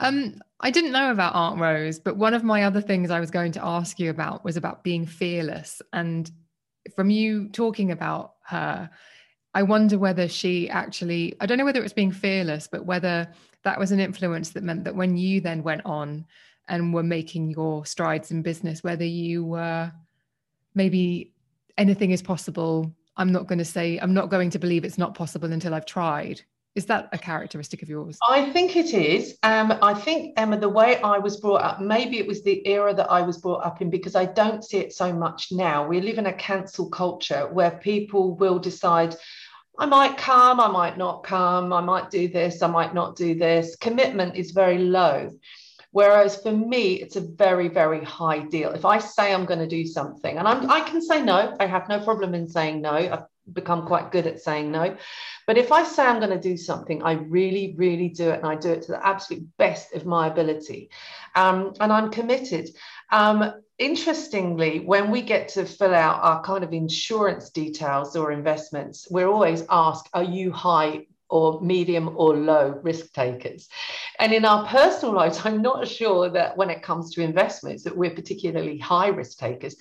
Um, 0.00 0.40
I 0.62 0.70
didn't 0.70 0.92
know 0.92 1.10
about 1.10 1.34
Aunt 1.34 1.58
Rose, 1.58 1.98
but 1.98 2.16
one 2.16 2.34
of 2.34 2.44
my 2.44 2.64
other 2.64 2.82
things 2.82 3.10
I 3.10 3.20
was 3.20 3.30
going 3.30 3.52
to 3.52 3.64
ask 3.64 3.98
you 3.98 4.10
about 4.10 4.44
was 4.44 4.56
about 4.56 4.84
being 4.84 5.06
fearless. 5.06 5.80
And 5.92 6.30
from 6.94 7.08
you 7.08 7.48
talking 7.48 7.90
about 7.90 8.34
her, 8.46 8.90
I 9.54 9.62
wonder 9.62 9.98
whether 9.98 10.28
she 10.28 10.68
actually, 10.68 11.34
I 11.40 11.46
don't 11.46 11.58
know 11.58 11.64
whether 11.64 11.80
it 11.80 11.84
was 11.84 11.92
being 11.94 12.12
fearless, 12.12 12.68
but 12.70 12.84
whether 12.84 13.26
that 13.64 13.78
was 13.78 13.90
an 13.90 14.00
influence 14.00 14.50
that 14.50 14.62
meant 14.62 14.84
that 14.84 14.94
when 14.94 15.16
you 15.16 15.40
then 15.40 15.62
went 15.62 15.82
on 15.84 16.26
and 16.68 16.94
were 16.94 17.02
making 17.02 17.50
your 17.50 17.84
strides 17.86 18.30
in 18.30 18.42
business, 18.42 18.84
whether 18.84 19.04
you 19.04 19.44
were 19.44 19.90
maybe 20.74 21.32
anything 21.78 22.10
is 22.10 22.22
possible. 22.22 22.94
I'm 23.16 23.32
not 23.32 23.46
going 23.46 23.58
to 23.58 23.64
say, 23.64 23.98
I'm 23.98 24.14
not 24.14 24.30
going 24.30 24.50
to 24.50 24.58
believe 24.58 24.84
it's 24.84 24.98
not 24.98 25.14
possible 25.14 25.52
until 25.52 25.74
I've 25.74 25.86
tried. 25.86 26.42
Is 26.76 26.86
that 26.86 27.08
a 27.12 27.18
characteristic 27.18 27.82
of 27.82 27.88
yours? 27.88 28.16
I 28.28 28.50
think 28.50 28.76
it 28.76 28.94
is. 28.94 29.36
Um, 29.42 29.76
I 29.82 29.92
think, 29.92 30.34
Emma, 30.36 30.56
the 30.56 30.68
way 30.68 31.00
I 31.02 31.18
was 31.18 31.40
brought 31.40 31.62
up, 31.62 31.80
maybe 31.80 32.18
it 32.18 32.26
was 32.26 32.42
the 32.42 32.64
era 32.66 32.94
that 32.94 33.10
I 33.10 33.22
was 33.22 33.38
brought 33.38 33.64
up 33.64 33.82
in 33.82 33.90
because 33.90 34.14
I 34.14 34.26
don't 34.26 34.64
see 34.64 34.78
it 34.78 34.92
so 34.92 35.12
much 35.12 35.48
now. 35.50 35.86
We 35.86 36.00
live 36.00 36.18
in 36.18 36.26
a 36.26 36.32
cancel 36.32 36.88
culture 36.88 37.48
where 37.52 37.72
people 37.72 38.36
will 38.36 38.60
decide, 38.60 39.16
I 39.78 39.86
might 39.86 40.16
come, 40.16 40.60
I 40.60 40.68
might 40.68 40.96
not 40.96 41.24
come, 41.24 41.72
I 41.72 41.80
might 41.80 42.08
do 42.10 42.28
this, 42.28 42.62
I 42.62 42.68
might 42.68 42.94
not 42.94 43.16
do 43.16 43.34
this. 43.34 43.74
Commitment 43.74 44.36
is 44.36 44.52
very 44.52 44.78
low. 44.78 45.30
Whereas 45.92 46.40
for 46.40 46.52
me, 46.52 46.94
it's 46.94 47.16
a 47.16 47.20
very, 47.20 47.66
very 47.66 48.04
high 48.04 48.40
deal. 48.40 48.70
If 48.70 48.84
I 48.84 48.98
say 48.98 49.34
I'm 49.34 49.44
going 49.44 49.58
to 49.58 49.66
do 49.66 49.84
something, 49.84 50.38
and 50.38 50.46
I'm, 50.46 50.70
I 50.70 50.82
can 50.82 51.02
say 51.02 51.20
no, 51.20 51.56
I 51.58 51.66
have 51.66 51.88
no 51.88 51.98
problem 51.98 52.32
in 52.32 52.46
saying 52.46 52.80
no. 52.80 52.92
I've 52.92 53.24
become 53.52 53.86
quite 53.86 54.12
good 54.12 54.26
at 54.26 54.40
saying 54.40 54.70
no. 54.70 54.96
But 55.46 55.58
if 55.58 55.72
I 55.72 55.84
say 55.84 56.04
I'm 56.04 56.20
going 56.20 56.30
to 56.30 56.48
do 56.48 56.56
something, 56.56 57.02
I 57.02 57.12
really, 57.12 57.74
really 57.76 58.08
do 58.08 58.30
it, 58.30 58.38
and 58.38 58.46
I 58.46 58.56
do 58.56 58.70
it 58.70 58.82
to 58.82 58.92
the 58.92 59.06
absolute 59.06 59.46
best 59.56 59.94
of 59.94 60.06
my 60.06 60.28
ability, 60.28 60.90
um, 61.34 61.72
and 61.80 61.92
I'm 61.92 62.10
committed. 62.10 62.70
Um, 63.10 63.54
interestingly, 63.78 64.80
when 64.80 65.10
we 65.10 65.22
get 65.22 65.48
to 65.48 65.64
fill 65.64 65.94
out 65.94 66.22
our 66.22 66.42
kind 66.42 66.64
of 66.64 66.72
insurance 66.72 67.50
details 67.50 68.16
or 68.16 68.32
investments, 68.32 69.08
we're 69.10 69.28
always 69.28 69.64
asked, 69.70 70.08
"Are 70.14 70.24
you 70.24 70.52
high?" 70.52 71.06
Or 71.32 71.60
medium 71.60 72.16
or 72.16 72.36
low 72.36 72.80
risk 72.82 73.12
takers. 73.12 73.68
And 74.18 74.32
in 74.32 74.44
our 74.44 74.66
personal 74.66 75.14
lives, 75.14 75.40
I'm 75.44 75.62
not 75.62 75.86
sure 75.86 76.28
that 76.28 76.56
when 76.56 76.70
it 76.70 76.82
comes 76.82 77.14
to 77.14 77.22
investments 77.22 77.84
that 77.84 77.96
we're 77.96 78.10
particularly 78.10 78.78
high 78.78 79.10
risk 79.10 79.38
takers 79.38 79.76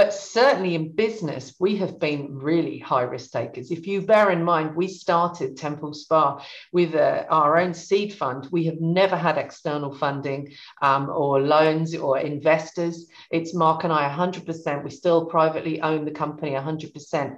but 0.00 0.14
certainly 0.14 0.74
in 0.74 0.92
business, 0.92 1.54
we 1.60 1.76
have 1.76 2.00
been 2.00 2.38
really 2.38 2.78
high 2.78 3.02
risk 3.02 3.32
takers. 3.32 3.70
If 3.70 3.86
you 3.86 4.00
bear 4.00 4.30
in 4.30 4.42
mind, 4.42 4.74
we 4.74 4.88
started 4.88 5.58
Temple 5.58 5.92
Spa 5.92 6.42
with 6.72 6.94
uh, 6.94 7.26
our 7.28 7.58
own 7.58 7.74
seed 7.74 8.14
fund. 8.14 8.48
We 8.50 8.64
have 8.64 8.80
never 8.80 9.14
had 9.14 9.36
external 9.36 9.94
funding 9.94 10.54
um, 10.80 11.10
or 11.10 11.42
loans 11.42 11.94
or 11.94 12.18
investors. 12.18 13.08
It's 13.30 13.52
Mark 13.52 13.84
and 13.84 13.92
I 13.92 14.08
100%. 14.08 14.82
We 14.82 14.88
still 14.88 15.26
privately 15.26 15.82
own 15.82 16.06
the 16.06 16.12
company 16.12 16.52
100%. 16.52 17.36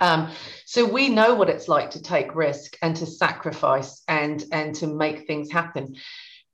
Um, 0.00 0.32
so 0.64 0.84
we 0.84 1.08
know 1.08 1.36
what 1.36 1.50
it's 1.50 1.68
like 1.68 1.92
to 1.92 2.02
take 2.02 2.34
risk 2.34 2.78
and 2.82 2.96
to 2.96 3.06
sacrifice 3.06 4.02
and 4.08 4.44
and 4.50 4.74
to 4.74 4.88
make 4.88 5.28
things 5.28 5.52
happen. 5.52 5.94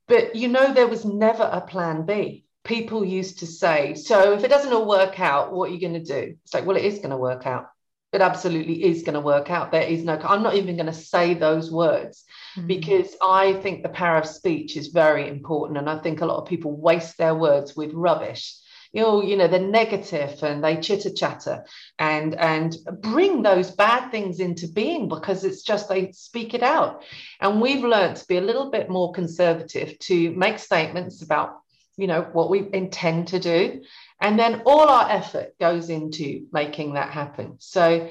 But 0.07 0.35
you 0.35 0.47
know, 0.47 0.75
there 0.75 0.87
was 0.87 1.05
never 1.05 1.49
a 1.51 1.61
plan 1.61 2.05
B 2.05 2.45
people 2.67 3.03
used 3.03 3.39
to 3.39 3.47
say, 3.47 3.95
so 3.95 4.33
if 4.33 4.43
it 4.43 4.49
doesn't 4.49 4.73
all 4.73 4.87
work 4.87 5.19
out, 5.19 5.53
what 5.53 5.69
are 5.69 5.73
you 5.73 5.79
going 5.79 5.93
to 5.93 6.03
do? 6.03 6.35
It's 6.43 6.53
like, 6.53 6.65
well, 6.65 6.77
it 6.77 6.85
is 6.85 6.97
going 6.97 7.11
to 7.11 7.17
work 7.17 7.47
out. 7.47 7.69
It 8.13 8.21
absolutely 8.21 8.83
is 8.83 9.03
going 9.03 9.15
to 9.15 9.21
work 9.21 9.49
out. 9.49 9.71
There 9.71 9.81
is 9.81 10.03
no, 10.03 10.19
I'm 10.23 10.43
not 10.43 10.55
even 10.55 10.75
going 10.75 10.87
to 10.87 10.93
say 10.93 11.33
those 11.33 11.71
words 11.71 12.25
mm-hmm. 12.57 12.67
because 12.67 13.15
I 13.21 13.53
think 13.53 13.83
the 13.83 13.89
power 13.89 14.17
of 14.17 14.27
speech 14.27 14.77
is 14.77 14.87
very 14.87 15.27
important. 15.27 15.77
And 15.77 15.89
I 15.89 15.97
think 15.99 16.21
a 16.21 16.25
lot 16.25 16.41
of 16.41 16.47
people 16.47 16.75
waste 16.75 17.17
their 17.17 17.35
words 17.35 17.75
with 17.75 17.93
rubbish. 17.93 18.55
You 18.93 19.01
know, 19.01 19.21
you 19.21 19.35
know, 19.35 19.47
they're 19.47 19.59
negative 19.59 20.41
and 20.43 20.63
they 20.63 20.77
chitter 20.77 21.11
chatter 21.13 21.65
and 21.99 22.33
and 22.35 22.75
bring 23.01 23.43
those 23.43 23.69
bad 23.69 24.11
things 24.11 24.39
into 24.39 24.67
being 24.67 25.09
because 25.09 25.43
it's 25.43 25.61
just 25.61 25.89
they 25.89 26.13
speak 26.13 26.53
it 26.53 26.63
out. 26.63 27.03
And 27.41 27.61
we've 27.61 27.83
learned 27.83 28.15
to 28.15 28.27
be 28.27 28.37
a 28.37 28.41
little 28.41 28.71
bit 28.71 28.89
more 28.89 29.11
conservative 29.11 29.99
to 29.99 30.31
make 30.31 30.57
statements 30.57 31.21
about 31.21 31.57
you 31.97 32.07
know 32.07 32.21
what 32.33 32.49
we 32.49 32.69
intend 32.73 33.27
to 33.27 33.39
do 33.39 33.81
and 34.21 34.39
then 34.39 34.61
all 34.65 34.87
our 34.87 35.09
effort 35.09 35.57
goes 35.59 35.89
into 35.89 36.47
making 36.51 36.93
that 36.93 37.11
happen 37.11 37.55
so 37.59 38.09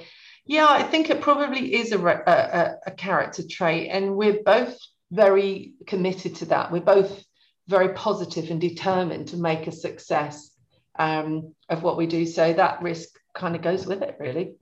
Yeah, 0.49 0.67
I 0.69 0.85
think 0.85 1.11
it 1.11 1.21
probably 1.21 1.75
is 1.75 1.91
a, 1.91 1.99
a, 1.99 2.77
a 2.87 2.91
character 2.93 3.43
trait, 3.49 3.91
and 3.91 4.17
we're 4.17 4.43
both 4.45 4.79
very 5.11 5.75
committed 5.87 6.37
to 6.37 6.45
that. 6.47 6.71
We're 6.71 6.81
both 6.81 7.25
very 7.67 7.89
positive 7.95 8.51
and 8.51 8.61
determined 8.61 9.29
to 9.29 9.37
make 9.37 9.67
a 9.67 9.73
success 9.73 10.53
um, 10.99 11.55
of 11.69 11.83
what 11.83 11.97
we 11.97 12.07
do. 12.07 12.25
So 12.27 12.53
that 12.53 12.81
risk 12.81 13.09
kind 13.35 13.57
of 13.57 13.63
goes 13.63 13.87
with 13.87 14.03
it, 14.03 14.17
really. 14.21 14.55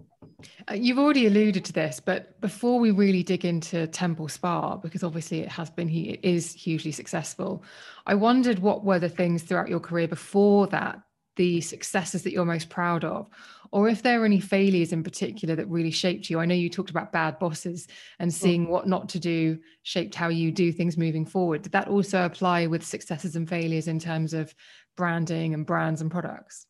Uh, 0.70 0.74
you've 0.74 0.98
already 0.98 1.26
alluded 1.26 1.64
to 1.64 1.72
this, 1.72 2.00
but 2.00 2.40
before 2.40 2.78
we 2.78 2.90
really 2.90 3.22
dig 3.22 3.44
into 3.44 3.87
Temple 3.88 4.28
Spa, 4.28 4.76
because 4.76 5.02
obviously 5.02 5.40
it 5.40 5.48
has 5.48 5.70
been, 5.70 5.88
he 5.88 6.18
is 6.22 6.52
hugely 6.52 6.92
successful. 6.92 7.62
I 8.07 8.14
wondered 8.14 8.59
what 8.59 8.85
were 8.85 8.98
the 8.98 9.09
things 9.09 9.42
throughout 9.42 9.68
your 9.68 9.80
career 9.80 10.09
before 10.09 10.66
that, 10.68 11.00
the 11.37 11.61
successes 11.61 12.22
that 12.22 12.33
you're 12.33 12.44
most 12.44 12.68
proud 12.68 13.04
of, 13.04 13.28
or 13.72 13.88
if 13.88 14.02
there 14.02 14.22
are 14.22 14.24
any 14.24 14.38
failures 14.38 14.92
in 14.92 15.02
particular 15.02 15.57
that 15.57 15.68
really 15.68 15.90
shaped 15.90 16.30
you. 16.30 16.38
I 16.38 16.46
know 16.46 16.54
you 16.54 16.70
talked 16.70 16.90
about 16.90 17.11
bad 17.11 17.40
bosses 17.40 17.88
and 18.20 18.30
mm. 18.30 18.35
seeing 18.35 18.68
what 18.68 18.87
not 18.87 19.09
to 19.11 19.18
do 19.18 19.59
shaped 19.83 20.14
how 20.14 20.28
you 20.28 20.52
do 20.52 20.70
things 20.70 20.96
moving 20.96 21.26
forward. 21.26 21.62
Did 21.62 21.72
that 21.72 21.88
also 21.88 22.24
apply 22.24 22.66
with 22.68 22.87
successes 22.87 23.35
and 23.35 23.48
failures 23.48 23.88
in 23.88 23.98
terms 23.98 24.33
of 24.33 24.54
branding 24.96 25.54
and 25.54 25.66
brands 25.66 26.00
and 26.00 26.11
products? 26.11 26.66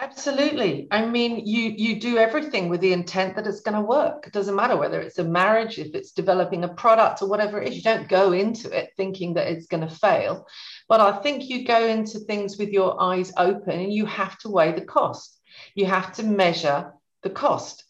Absolutely. 0.00 0.86
I 0.92 1.04
mean, 1.04 1.44
you 1.44 1.74
you 1.76 1.98
do 1.98 2.18
everything 2.18 2.68
with 2.68 2.80
the 2.80 2.92
intent 2.92 3.34
that 3.34 3.48
it's 3.48 3.60
going 3.62 3.74
to 3.74 3.80
work. 3.80 4.28
It 4.28 4.32
doesn't 4.32 4.54
matter 4.54 4.76
whether 4.76 5.00
it's 5.00 5.18
a 5.18 5.24
marriage, 5.24 5.76
if 5.80 5.92
it's 5.92 6.12
developing 6.12 6.62
a 6.62 6.68
product 6.68 7.20
or 7.20 7.28
whatever 7.28 7.60
it 7.60 7.68
is. 7.68 7.76
You 7.76 7.82
don't 7.82 8.08
go 8.08 8.30
into 8.30 8.70
it 8.70 8.92
thinking 8.96 9.34
that 9.34 9.48
it's 9.48 9.66
going 9.66 9.86
to 9.86 9.92
fail. 9.92 10.46
But 10.88 11.00
I 11.00 11.18
think 11.18 11.48
you 11.48 11.66
go 11.66 11.84
into 11.84 12.20
things 12.20 12.58
with 12.58 12.68
your 12.68 13.02
eyes 13.02 13.32
open 13.36 13.80
and 13.80 13.92
you 13.92 14.06
have 14.06 14.38
to 14.40 14.48
weigh 14.48 14.70
the 14.70 14.84
cost. 14.84 15.36
You 15.74 15.86
have 15.86 16.12
to 16.14 16.22
measure 16.22 16.92
the 17.22 17.30
cost. 17.30 17.82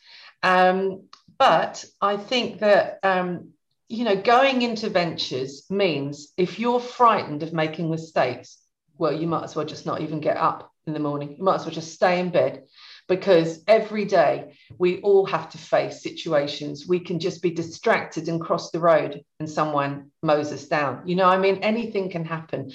Um, 0.42 1.08
but 1.36 1.84
I 2.00 2.16
think 2.16 2.60
that 2.60 3.00
um, 3.02 3.50
you 3.88 4.04
know 4.04 4.16
going 4.16 4.62
into 4.62 4.88
ventures 4.88 5.66
means 5.68 6.32
if 6.38 6.58
you're 6.58 6.80
frightened 6.80 7.42
of 7.42 7.52
making 7.52 7.90
mistakes, 7.90 8.56
well, 8.96 9.12
you 9.12 9.26
might 9.26 9.44
as 9.44 9.54
well 9.54 9.66
just 9.66 9.84
not 9.84 10.00
even 10.00 10.20
get 10.20 10.38
up 10.38 10.72
in 10.88 10.94
the 10.94 10.98
morning. 10.98 11.36
You 11.36 11.44
might 11.44 11.56
as 11.56 11.64
well 11.64 11.74
just 11.74 11.92
stay 11.92 12.18
in 12.18 12.30
bed 12.30 12.64
because 13.08 13.62
every 13.66 14.04
day 14.04 14.58
we 14.78 15.00
all 15.00 15.24
have 15.26 15.48
to 15.50 15.58
face 15.58 16.02
situations. 16.02 16.86
We 16.88 17.00
can 17.00 17.20
just 17.20 17.42
be 17.42 17.50
distracted 17.50 18.28
and 18.28 18.40
cross 18.40 18.70
the 18.70 18.80
road 18.80 19.22
and 19.38 19.48
someone 19.48 20.10
mows 20.22 20.52
us 20.52 20.66
down. 20.66 21.06
You 21.06 21.16
know, 21.16 21.26
I 21.26 21.38
mean, 21.38 21.58
anything 21.58 22.10
can 22.10 22.24
happen. 22.24 22.72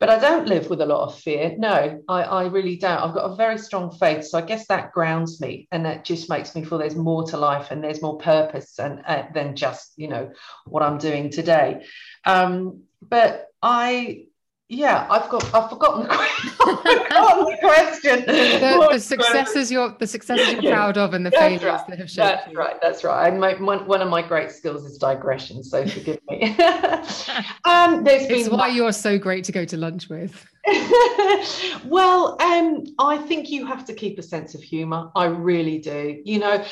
But 0.00 0.08
I 0.10 0.18
don't 0.18 0.48
live 0.48 0.68
with 0.68 0.80
a 0.80 0.86
lot 0.86 1.06
of 1.06 1.18
fear. 1.18 1.54
No, 1.56 2.02
I, 2.08 2.22
I 2.22 2.46
really 2.46 2.76
don't. 2.76 2.98
I've 2.98 3.14
got 3.14 3.30
a 3.30 3.36
very 3.36 3.58
strong 3.58 3.90
faith. 3.92 4.26
So 4.26 4.38
I 4.38 4.42
guess 4.42 4.66
that 4.66 4.92
grounds 4.92 5.40
me 5.40 5.68
and 5.70 5.86
that 5.86 6.04
just 6.04 6.28
makes 6.28 6.54
me 6.54 6.64
feel 6.64 6.78
there's 6.78 6.96
more 6.96 7.24
to 7.28 7.36
life 7.36 7.70
and 7.70 7.82
there's 7.82 8.02
more 8.02 8.18
purpose 8.18 8.78
and, 8.78 9.02
uh, 9.06 9.24
than 9.32 9.54
just, 9.54 9.92
you 9.96 10.08
know, 10.08 10.32
what 10.66 10.82
I'm 10.82 10.98
doing 10.98 11.30
today. 11.30 11.84
Um, 12.26 12.82
but 13.00 13.46
I 13.62 14.26
yeah, 14.74 15.06
I've 15.10 15.28
got 15.28 15.44
I've 15.54 15.70
forgotten 15.70 16.02
the, 16.02 16.08
forgotten 16.58 17.44
the 17.44 17.56
question. 17.60 18.26
The, 18.26 18.88
the 18.92 18.98
successes 18.98 19.70
you're 19.70 19.94
the 19.98 20.06
successes 20.06 20.52
you're 20.52 20.62
yeah, 20.62 20.74
proud 20.74 20.98
of 20.98 21.14
and 21.14 21.24
the 21.24 21.30
failures 21.30 21.62
right, 21.62 21.86
that 21.86 21.98
have 21.98 22.10
shaped 22.10 22.16
That's 22.16 22.52
you. 22.52 22.58
right. 22.58 22.80
That's 22.82 23.04
right. 23.04 23.28
And 23.28 23.40
my, 23.40 23.54
one, 23.54 23.86
one 23.86 24.02
of 24.02 24.08
my 24.08 24.22
great 24.22 24.50
skills 24.50 24.84
is 24.84 24.98
digression, 24.98 25.62
so 25.62 25.86
forgive 25.86 26.18
me. 26.28 26.56
um, 27.64 28.04
there's 28.04 28.24
it's 28.24 28.48
why 28.48 28.68
you're 28.68 28.92
so 28.92 29.18
great 29.18 29.44
to 29.44 29.52
go 29.52 29.64
to 29.64 29.76
lunch 29.76 30.08
with. 30.08 30.44
well, 31.84 32.40
um, 32.40 32.84
I 32.98 33.18
think 33.18 33.50
you 33.50 33.66
have 33.66 33.84
to 33.86 33.94
keep 33.94 34.18
a 34.18 34.22
sense 34.22 34.54
of 34.54 34.62
humour. 34.62 35.10
I 35.14 35.26
really 35.26 35.78
do. 35.78 36.20
You 36.24 36.38
know, 36.38 36.64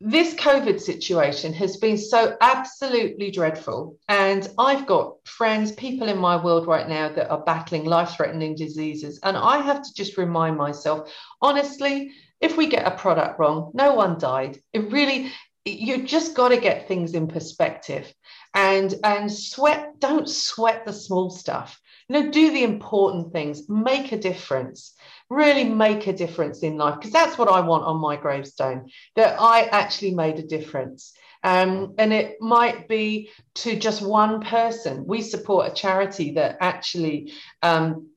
this 0.00 0.34
COVID 0.34 0.80
situation 0.80 1.52
has 1.54 1.76
been 1.76 1.98
so 1.98 2.36
absolutely 2.40 3.30
dreadful. 3.30 3.96
And 4.08 4.48
I've 4.56 4.86
got 4.86 5.16
friends, 5.26 5.72
people 5.72 6.08
in 6.08 6.18
my 6.18 6.42
world 6.42 6.66
right 6.66 6.88
now 6.88 7.08
that 7.08 7.30
are 7.30 7.42
battling 7.44 7.84
life 7.84 8.10
threatening 8.10 8.54
diseases. 8.54 9.18
And 9.22 9.36
I 9.36 9.58
have 9.58 9.82
to 9.82 9.94
just 9.94 10.16
remind 10.16 10.56
myself 10.56 11.12
honestly, 11.42 12.12
if 12.40 12.56
we 12.56 12.68
get 12.68 12.86
a 12.86 12.96
product 12.96 13.40
wrong, 13.40 13.72
no 13.74 13.94
one 13.94 14.18
died. 14.18 14.58
It 14.72 14.92
really, 14.92 15.32
you 15.64 16.04
just 16.04 16.34
got 16.34 16.50
to 16.50 16.56
get 16.58 16.86
things 16.86 17.14
in 17.14 17.26
perspective 17.26 18.12
and 18.54 18.94
and 19.04 19.32
sweat 19.32 20.00
don't 20.00 20.28
sweat 20.28 20.84
the 20.86 20.92
small 20.92 21.30
stuff 21.30 21.80
you 22.08 22.22
know 22.22 22.30
do 22.30 22.52
the 22.52 22.64
important 22.64 23.32
things 23.32 23.68
make 23.68 24.12
a 24.12 24.18
difference 24.18 24.94
really 25.30 25.64
make 25.64 26.06
a 26.06 26.12
difference 26.12 26.62
in 26.62 26.76
life 26.78 26.96
because 26.96 27.12
that's 27.12 27.36
what 27.36 27.48
I 27.48 27.60
want 27.60 27.84
on 27.84 28.00
my 28.00 28.16
gravestone 28.16 28.90
that 29.16 29.36
I 29.38 29.62
actually 29.64 30.14
made 30.14 30.38
a 30.38 30.46
difference. 30.46 31.12
Um, 31.44 31.94
and 31.98 32.12
it 32.12 32.40
might 32.40 32.88
be 32.88 33.30
to 33.56 33.78
just 33.78 34.02
one 34.02 34.40
person. 34.40 35.06
We 35.06 35.22
support 35.22 35.70
a 35.70 35.74
charity 35.74 36.32
that 36.32 36.56
actually 36.60 37.32
um, 37.62 38.08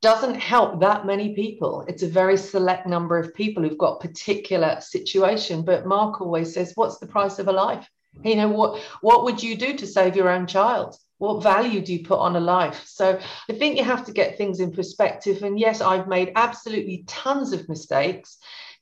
doesn't 0.00 0.34
help 0.34 0.80
that 0.80 1.06
many 1.06 1.34
people. 1.34 1.84
It's 1.86 2.02
a 2.02 2.08
very 2.08 2.36
select 2.36 2.86
number 2.86 3.18
of 3.18 3.34
people 3.34 3.62
who've 3.62 3.78
got 3.78 4.00
particular 4.00 4.80
situation. 4.80 5.62
But 5.62 5.86
Mark 5.86 6.20
always 6.20 6.52
says, 6.52 6.72
"What's 6.74 6.98
the 6.98 7.06
price 7.06 7.38
of 7.38 7.46
a 7.46 7.52
life?" 7.52 7.88
You 8.24 8.36
know 8.36 8.48
what? 8.48 8.80
What 9.02 9.24
would 9.24 9.42
you 9.42 9.56
do 9.56 9.74
to 9.74 9.86
save 9.86 10.16
your 10.16 10.30
own 10.30 10.46
child? 10.46 10.96
What 11.18 11.42
value 11.42 11.80
do 11.80 11.92
you 11.92 12.04
put 12.04 12.18
on 12.18 12.36
a 12.36 12.40
life? 12.40 12.84
So 12.86 13.18
i 13.50 13.52
think 13.52 13.76
you 13.76 13.84
have 13.84 14.04
to 14.06 14.12
get 14.12 14.36
things 14.36 14.60
in 14.60 14.72
perspective. 14.72 15.42
And 15.42 15.58
yes 15.58 15.80
i've 15.80 16.08
made 16.08 16.32
absolutely 16.36 17.04
tons 17.06 17.52
of 17.52 17.68
mistakes. 17.68 18.38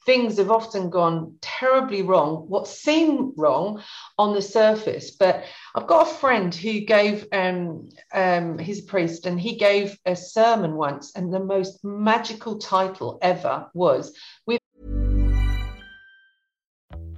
Things 0.07 0.37
have 0.37 0.51
often 0.51 0.90
gone 0.90 1.37
terribly 1.40 2.03
wrong 2.03 2.44
what 2.49 2.68
seem 2.68 3.33
wrong 3.38 3.83
on 4.18 4.35
the 4.35 4.42
surface. 4.42 5.12
But 5.12 5.44
i've 5.75 5.87
got 5.87 6.09
a 6.09 6.14
friend 6.14 6.55
who 6.55 6.81
gave 6.81 7.27
um, 7.33 7.88
um 8.12 8.59
he's 8.59 8.81
a 8.81 8.87
priest 8.87 9.27
and 9.27 9.40
he 9.40 9.57
gave 9.57 9.99
a 10.07 10.16
sermon 10.16 10.75
once 10.75 11.14
and 11.16 11.33
the 11.33 11.40
most 11.40 11.85
magical 11.85 12.59
title 12.59 13.18
ever 13.23 13.70
was 13.75 14.16
with 14.47 14.61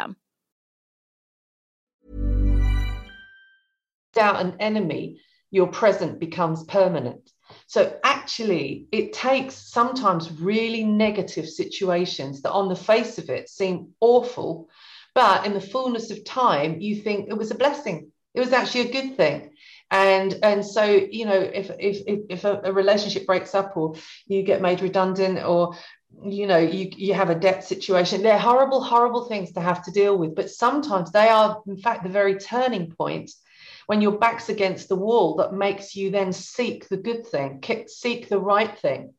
system. 0.00 0.16
Without 4.14 4.44
an 4.44 4.56
enemy, 4.60 5.20
your 5.50 5.68
present 5.68 6.18
becomes 6.18 6.64
permanent. 6.64 7.30
So 7.66 7.98
actually, 8.04 8.86
it 8.92 9.12
takes 9.12 9.54
sometimes 9.54 10.30
really 10.40 10.84
negative 10.84 11.48
situations 11.48 12.42
that 12.42 12.52
on 12.52 12.68
the 12.68 12.76
face 12.76 13.18
of 13.18 13.28
it 13.28 13.48
seem 13.48 13.90
awful, 14.00 14.68
but 15.14 15.46
in 15.46 15.54
the 15.54 15.60
fullness 15.60 16.10
of 16.10 16.24
time, 16.24 16.80
you 16.80 16.96
think 16.96 17.28
it 17.28 17.36
was 17.36 17.50
a 17.50 17.56
blessing. 17.56 18.12
It 18.34 18.40
was 18.40 18.52
actually 18.52 18.88
a 18.88 18.92
good 18.92 19.16
thing. 19.16 19.50
And 19.90 20.38
and 20.44 20.64
so, 20.64 20.84
you 20.84 21.26
know, 21.26 21.40
if 21.40 21.70
if 21.80 22.02
if 22.06 22.44
a, 22.44 22.60
a 22.64 22.72
relationship 22.72 23.26
breaks 23.26 23.56
up 23.56 23.76
or 23.76 23.96
you 24.26 24.44
get 24.44 24.62
made 24.62 24.82
redundant 24.82 25.44
or 25.44 25.74
you 26.22 26.46
know 26.46 26.58
you 26.58 26.90
you 26.96 27.14
have 27.14 27.30
a 27.30 27.34
debt 27.34 27.64
situation 27.64 28.22
they're 28.22 28.38
horrible 28.38 28.82
horrible 28.82 29.24
things 29.26 29.52
to 29.52 29.60
have 29.60 29.82
to 29.82 29.90
deal 29.90 30.18
with 30.18 30.34
but 30.34 30.50
sometimes 30.50 31.12
they 31.12 31.28
are 31.28 31.62
in 31.66 31.76
fact 31.76 32.02
the 32.02 32.08
very 32.08 32.36
turning 32.36 32.90
point 32.90 33.30
when 33.86 34.02
your 34.02 34.18
back's 34.18 34.48
against 34.48 34.88
the 34.88 34.96
wall 34.96 35.36
that 35.36 35.52
makes 35.52 35.96
you 35.96 36.10
then 36.10 36.32
seek 36.32 36.88
the 36.88 36.96
good 36.96 37.26
thing 37.26 37.62
seek 37.88 38.28
the 38.28 38.38
right 38.38 38.78
thing 38.78 39.14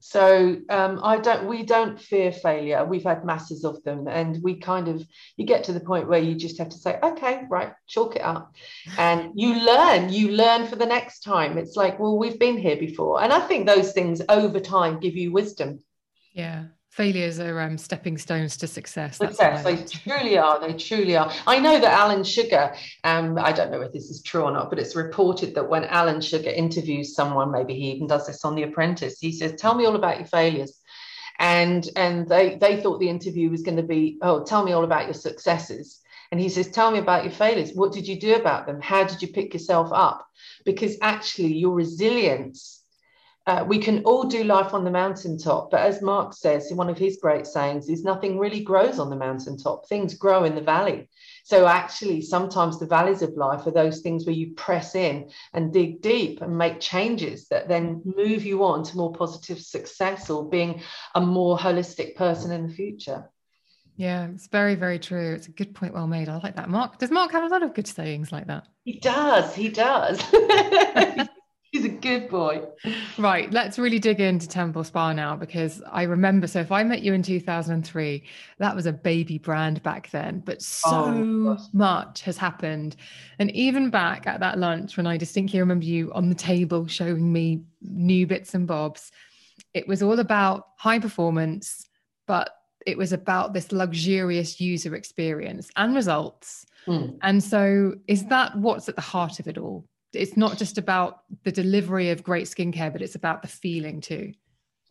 So 0.00 0.56
um, 0.68 1.00
I 1.02 1.18
don't. 1.18 1.48
We 1.48 1.64
don't 1.64 2.00
fear 2.00 2.30
failure. 2.30 2.84
We've 2.84 3.02
had 3.04 3.24
masses 3.24 3.64
of 3.64 3.82
them, 3.82 4.06
and 4.06 4.40
we 4.42 4.54
kind 4.56 4.86
of 4.88 5.04
you 5.36 5.44
get 5.44 5.64
to 5.64 5.72
the 5.72 5.80
point 5.80 6.08
where 6.08 6.20
you 6.20 6.34
just 6.36 6.58
have 6.58 6.68
to 6.68 6.78
say, 6.78 6.98
okay, 7.02 7.42
right, 7.50 7.72
chalk 7.88 8.14
it 8.16 8.22
up, 8.22 8.54
and 8.96 9.32
you 9.34 9.54
learn. 9.54 10.12
You 10.12 10.30
learn 10.30 10.66
for 10.68 10.76
the 10.76 10.86
next 10.86 11.20
time. 11.20 11.58
It's 11.58 11.76
like, 11.76 11.98
well, 11.98 12.16
we've 12.16 12.38
been 12.38 12.58
here 12.58 12.76
before, 12.76 13.22
and 13.22 13.32
I 13.32 13.40
think 13.48 13.66
those 13.66 13.92
things 13.92 14.22
over 14.28 14.60
time 14.60 15.00
give 15.00 15.16
you 15.16 15.32
wisdom. 15.32 15.82
Yeah, 16.38 16.66
failures 16.90 17.40
are 17.40 17.60
um, 17.60 17.76
stepping 17.76 18.16
stones 18.16 18.56
to 18.58 18.68
success. 18.68 19.16
success. 19.16 19.64
They 19.64 19.74
truly 19.76 20.38
are. 20.38 20.60
They 20.60 20.72
truly 20.72 21.16
are. 21.16 21.32
I 21.48 21.58
know 21.58 21.80
that 21.80 21.92
Alan 21.92 22.22
Sugar, 22.22 22.76
um, 23.02 23.36
I 23.36 23.50
don't 23.50 23.72
know 23.72 23.80
if 23.80 23.92
this 23.92 24.08
is 24.08 24.22
true 24.22 24.42
or 24.42 24.52
not, 24.52 24.70
but 24.70 24.78
it's 24.78 24.94
reported 24.94 25.56
that 25.56 25.68
when 25.68 25.82
Alan 25.86 26.20
Sugar 26.20 26.50
interviews 26.50 27.16
someone, 27.16 27.50
maybe 27.50 27.74
he 27.74 27.90
even 27.90 28.06
does 28.06 28.28
this 28.28 28.44
on 28.44 28.54
The 28.54 28.62
Apprentice, 28.62 29.18
he 29.18 29.32
says, 29.32 29.54
Tell 29.58 29.74
me 29.74 29.84
all 29.84 29.96
about 29.96 30.18
your 30.18 30.28
failures. 30.28 30.78
And 31.40 31.88
and 31.96 32.28
they 32.28 32.54
they 32.54 32.80
thought 32.80 33.00
the 33.00 33.08
interview 33.08 33.50
was 33.50 33.62
going 33.62 33.78
to 33.78 33.82
be, 33.82 34.18
oh, 34.22 34.44
tell 34.44 34.64
me 34.64 34.70
all 34.70 34.84
about 34.84 35.06
your 35.06 35.14
successes. 35.14 35.98
And 36.30 36.38
he 36.40 36.48
says, 36.48 36.68
Tell 36.68 36.92
me 36.92 37.00
about 37.00 37.24
your 37.24 37.32
failures. 37.32 37.72
What 37.74 37.92
did 37.92 38.06
you 38.06 38.20
do 38.20 38.36
about 38.36 38.64
them? 38.64 38.80
How 38.80 39.02
did 39.02 39.22
you 39.22 39.26
pick 39.26 39.54
yourself 39.54 39.90
up? 39.92 40.24
Because 40.64 40.96
actually, 41.02 41.54
your 41.54 41.74
resilience 41.74 42.77
uh, 43.48 43.64
we 43.64 43.78
can 43.78 44.04
all 44.04 44.24
do 44.24 44.44
life 44.44 44.74
on 44.74 44.84
the 44.84 44.90
mountaintop, 44.90 45.70
but 45.70 45.80
as 45.80 46.02
Mark 46.02 46.34
says, 46.34 46.70
in 46.70 46.76
one 46.76 46.90
of 46.90 46.98
his 46.98 47.16
great 47.16 47.46
sayings 47.46 47.88
is 47.88 48.04
nothing 48.04 48.38
really 48.38 48.60
grows 48.60 48.98
on 48.98 49.08
the 49.08 49.16
mountaintop. 49.16 49.88
Things 49.88 50.12
grow 50.12 50.44
in 50.44 50.54
the 50.54 50.60
valley. 50.60 51.08
So 51.44 51.66
actually, 51.66 52.20
sometimes 52.20 52.78
the 52.78 52.84
valleys 52.84 53.22
of 53.22 53.32
life 53.38 53.66
are 53.66 53.70
those 53.70 54.00
things 54.00 54.26
where 54.26 54.34
you 54.34 54.52
press 54.52 54.94
in 54.94 55.30
and 55.54 55.72
dig 55.72 56.02
deep 56.02 56.42
and 56.42 56.58
make 56.58 56.78
changes 56.78 57.48
that 57.48 57.68
then 57.68 58.02
move 58.04 58.44
you 58.44 58.62
on 58.64 58.82
to 58.84 58.96
more 58.98 59.14
positive 59.14 59.60
success 59.60 60.28
or 60.28 60.46
being 60.46 60.82
a 61.14 61.20
more 61.22 61.56
holistic 61.56 62.16
person 62.16 62.52
in 62.52 62.66
the 62.66 62.74
future. 62.74 63.30
Yeah, 63.96 64.28
it's 64.28 64.48
very, 64.48 64.74
very 64.74 64.98
true. 64.98 65.32
It's 65.32 65.48
a 65.48 65.52
good 65.52 65.74
point. 65.74 65.94
Well 65.94 66.06
made. 66.06 66.28
I 66.28 66.36
like 66.36 66.56
that. 66.56 66.68
Mark, 66.68 66.98
does 66.98 67.10
Mark 67.10 67.32
have 67.32 67.44
a 67.44 67.48
lot 67.48 67.62
of 67.62 67.72
good 67.72 67.86
sayings 67.86 68.30
like 68.30 68.48
that? 68.48 68.64
He 68.84 69.00
does. 69.00 69.54
He 69.54 69.70
does. 69.70 70.22
He's 71.70 71.84
a 71.84 71.90
good 71.90 72.30
boy. 72.30 72.62
Right. 73.18 73.52
Let's 73.52 73.78
really 73.78 73.98
dig 73.98 74.20
into 74.20 74.48
Temple 74.48 74.84
Spa 74.84 75.12
now 75.12 75.36
because 75.36 75.82
I 75.90 76.04
remember. 76.04 76.46
So, 76.46 76.60
if 76.60 76.72
I 76.72 76.82
met 76.82 77.02
you 77.02 77.12
in 77.12 77.22
2003, 77.22 78.24
that 78.58 78.74
was 78.74 78.86
a 78.86 78.92
baby 78.92 79.36
brand 79.36 79.82
back 79.82 80.10
then, 80.10 80.40
but 80.40 80.62
so 80.62 80.90
oh, 80.90 81.58
much 81.74 82.22
has 82.22 82.38
happened. 82.38 82.96
And 83.38 83.50
even 83.50 83.90
back 83.90 84.26
at 84.26 84.40
that 84.40 84.58
lunch, 84.58 84.96
when 84.96 85.06
I 85.06 85.18
distinctly 85.18 85.60
remember 85.60 85.84
you 85.84 86.10
on 86.14 86.30
the 86.30 86.34
table 86.34 86.86
showing 86.86 87.30
me 87.30 87.64
new 87.82 88.26
bits 88.26 88.54
and 88.54 88.66
bobs, 88.66 89.12
it 89.74 89.86
was 89.86 90.02
all 90.02 90.20
about 90.20 90.68
high 90.78 90.98
performance, 90.98 91.86
but 92.26 92.50
it 92.86 92.96
was 92.96 93.12
about 93.12 93.52
this 93.52 93.72
luxurious 93.72 94.58
user 94.58 94.94
experience 94.94 95.68
and 95.76 95.94
results. 95.94 96.64
Mm. 96.86 97.18
And 97.20 97.44
so, 97.44 97.94
is 98.06 98.24
that 98.26 98.56
what's 98.56 98.88
at 98.88 98.96
the 98.96 99.02
heart 99.02 99.38
of 99.38 99.48
it 99.48 99.58
all? 99.58 99.84
It's 100.12 100.36
not 100.36 100.56
just 100.56 100.78
about 100.78 101.22
the 101.44 101.52
delivery 101.52 102.10
of 102.10 102.22
great 102.22 102.46
skincare, 102.46 102.92
but 102.92 103.02
it's 103.02 103.14
about 103.14 103.42
the 103.42 103.48
feeling 103.48 104.00
too. 104.00 104.32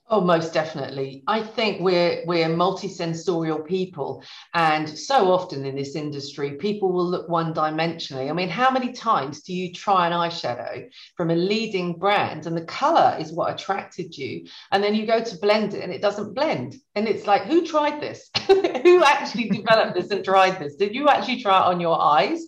Oh, 0.09 0.21
most 0.21 0.53
definitely. 0.53 1.21
I 1.27 1.43
think 1.43 1.81
we're 1.81 2.23
we're 2.25 2.47
multisensorial 2.47 3.65
people, 3.65 4.23
and 4.53 4.87
so 4.87 5.33
often 5.33 5.65
in 5.65 5.75
this 5.75 5.97
industry, 5.97 6.51
people 6.51 6.93
will 6.93 7.05
look 7.05 7.27
one-dimensionally. 7.27 8.29
I 8.29 8.33
mean, 8.33 8.47
how 8.47 8.71
many 8.71 8.93
times 8.93 9.41
do 9.41 9.53
you 9.53 9.73
try 9.73 10.07
an 10.07 10.13
eyeshadow 10.13 10.87
from 11.17 11.29
a 11.29 11.35
leading 11.35 11.99
brand, 11.99 12.45
and 12.45 12.55
the 12.55 12.63
color 12.63 13.17
is 13.19 13.33
what 13.33 13.53
attracted 13.53 14.17
you, 14.17 14.47
and 14.71 14.81
then 14.81 14.95
you 14.95 15.05
go 15.05 15.21
to 15.21 15.37
blend 15.39 15.73
it, 15.73 15.83
and 15.83 15.91
it 15.91 16.01
doesn't 16.01 16.33
blend, 16.33 16.75
and 16.95 17.05
it's 17.05 17.27
like, 17.27 17.43
who 17.43 17.67
tried 17.67 17.99
this? 17.99 18.29
who 18.47 19.03
actually 19.03 19.49
developed 19.49 19.93
this 19.93 20.11
and 20.11 20.23
tried 20.23 20.57
this? 20.57 20.77
Did 20.77 20.95
you 20.95 21.09
actually 21.09 21.41
try 21.41 21.59
it 21.59 21.65
on 21.65 21.81
your 21.81 22.01
eyes? 22.01 22.45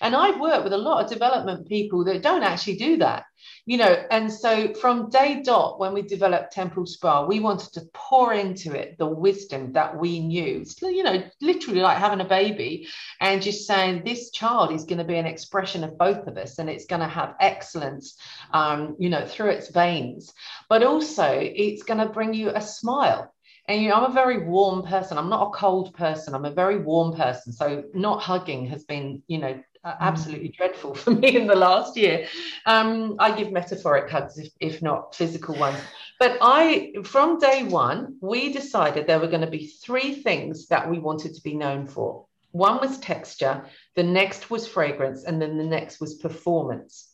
And 0.00 0.14
I've 0.14 0.40
worked 0.40 0.64
with 0.64 0.72
a 0.72 0.78
lot 0.78 1.04
of 1.04 1.10
development 1.10 1.68
people 1.68 2.04
that 2.04 2.22
don't 2.22 2.42
actually 2.42 2.76
do 2.76 2.96
that, 2.98 3.24
you 3.66 3.76
know. 3.78 4.04
And 4.10 4.32
so 4.32 4.74
from 4.74 5.10
day 5.10 5.42
dot, 5.42 5.78
when 5.78 5.92
we 5.92 6.02
developed 6.02 6.52
Temple 6.52 6.86
Spa, 6.86 7.26
we 7.26 7.40
wanted 7.40 7.72
to 7.74 7.88
pour 7.92 8.32
into 8.32 8.74
it 8.74 8.96
the 8.98 9.06
wisdom 9.06 9.72
that 9.72 9.98
we 9.98 10.20
knew. 10.20 10.64
You 10.82 11.02
know, 11.02 11.22
literally 11.40 11.80
like 11.80 11.98
having 11.98 12.20
a 12.20 12.28
baby 12.28 12.88
and 13.20 13.42
just 13.42 13.66
saying 13.66 14.02
this 14.04 14.30
child 14.30 14.72
is 14.72 14.84
going 14.84 14.98
to 14.98 15.04
be 15.04 15.16
an 15.16 15.26
expression 15.26 15.84
of 15.84 15.98
both 15.98 16.26
of 16.26 16.36
us 16.36 16.58
and 16.58 16.70
it's 16.70 16.86
going 16.86 17.02
to 17.02 17.08
have 17.08 17.34
excellence, 17.40 18.18
um, 18.52 18.96
you 18.98 19.10
know, 19.10 19.26
through 19.26 19.50
its 19.50 19.70
veins. 19.70 20.32
But 20.68 20.82
also, 20.82 21.28
it's 21.40 21.82
going 21.82 22.00
to 22.00 22.12
bring 22.12 22.34
you 22.34 22.50
a 22.50 22.60
smile 22.60 23.32
and 23.68 23.82
you 23.82 23.90
know, 23.90 23.96
I'm 23.96 24.10
a 24.10 24.14
very 24.14 24.46
warm 24.46 24.82
person. 24.82 25.18
I'm 25.18 25.28
not 25.28 25.48
a 25.48 25.50
cold 25.50 25.92
person. 25.92 26.34
I'm 26.34 26.46
a 26.46 26.50
very 26.50 26.78
warm 26.78 27.14
person. 27.14 27.52
So 27.52 27.84
not 27.92 28.22
hugging 28.22 28.66
has 28.68 28.84
been, 28.84 29.22
you 29.28 29.36
know, 29.36 29.62
uh, 29.84 29.92
mm. 29.92 29.96
absolutely 30.00 30.48
dreadful 30.48 30.94
for 31.02 31.10
me 31.10 31.36
in 31.36 31.46
the 31.46 31.54
last 31.54 31.96
year. 31.96 32.26
Um, 32.66 33.16
I 33.18 33.36
give 33.36 33.52
metaphoric 33.52 34.10
hugs, 34.10 34.38
if, 34.38 34.50
if 34.60 34.82
not 34.82 35.14
physical 35.14 35.56
ones. 35.56 35.78
But 36.18 36.38
I, 36.40 36.94
from 37.04 37.38
day 37.38 37.62
one, 37.62 38.16
we 38.20 38.52
decided 38.52 39.06
there 39.06 39.20
were 39.20 39.28
going 39.28 39.42
to 39.42 39.50
be 39.50 39.66
three 39.66 40.14
things 40.14 40.66
that 40.66 40.90
we 40.90 40.98
wanted 40.98 41.34
to 41.34 41.42
be 41.42 41.54
known 41.54 41.86
for. 41.86 42.26
One 42.50 42.80
was 42.80 42.98
texture, 42.98 43.64
the 43.94 44.02
next 44.02 44.50
was 44.50 44.66
fragrance, 44.66 45.24
and 45.24 45.40
then 45.40 45.58
the 45.58 45.64
next 45.64 46.00
was 46.00 46.14
performance. 46.14 47.12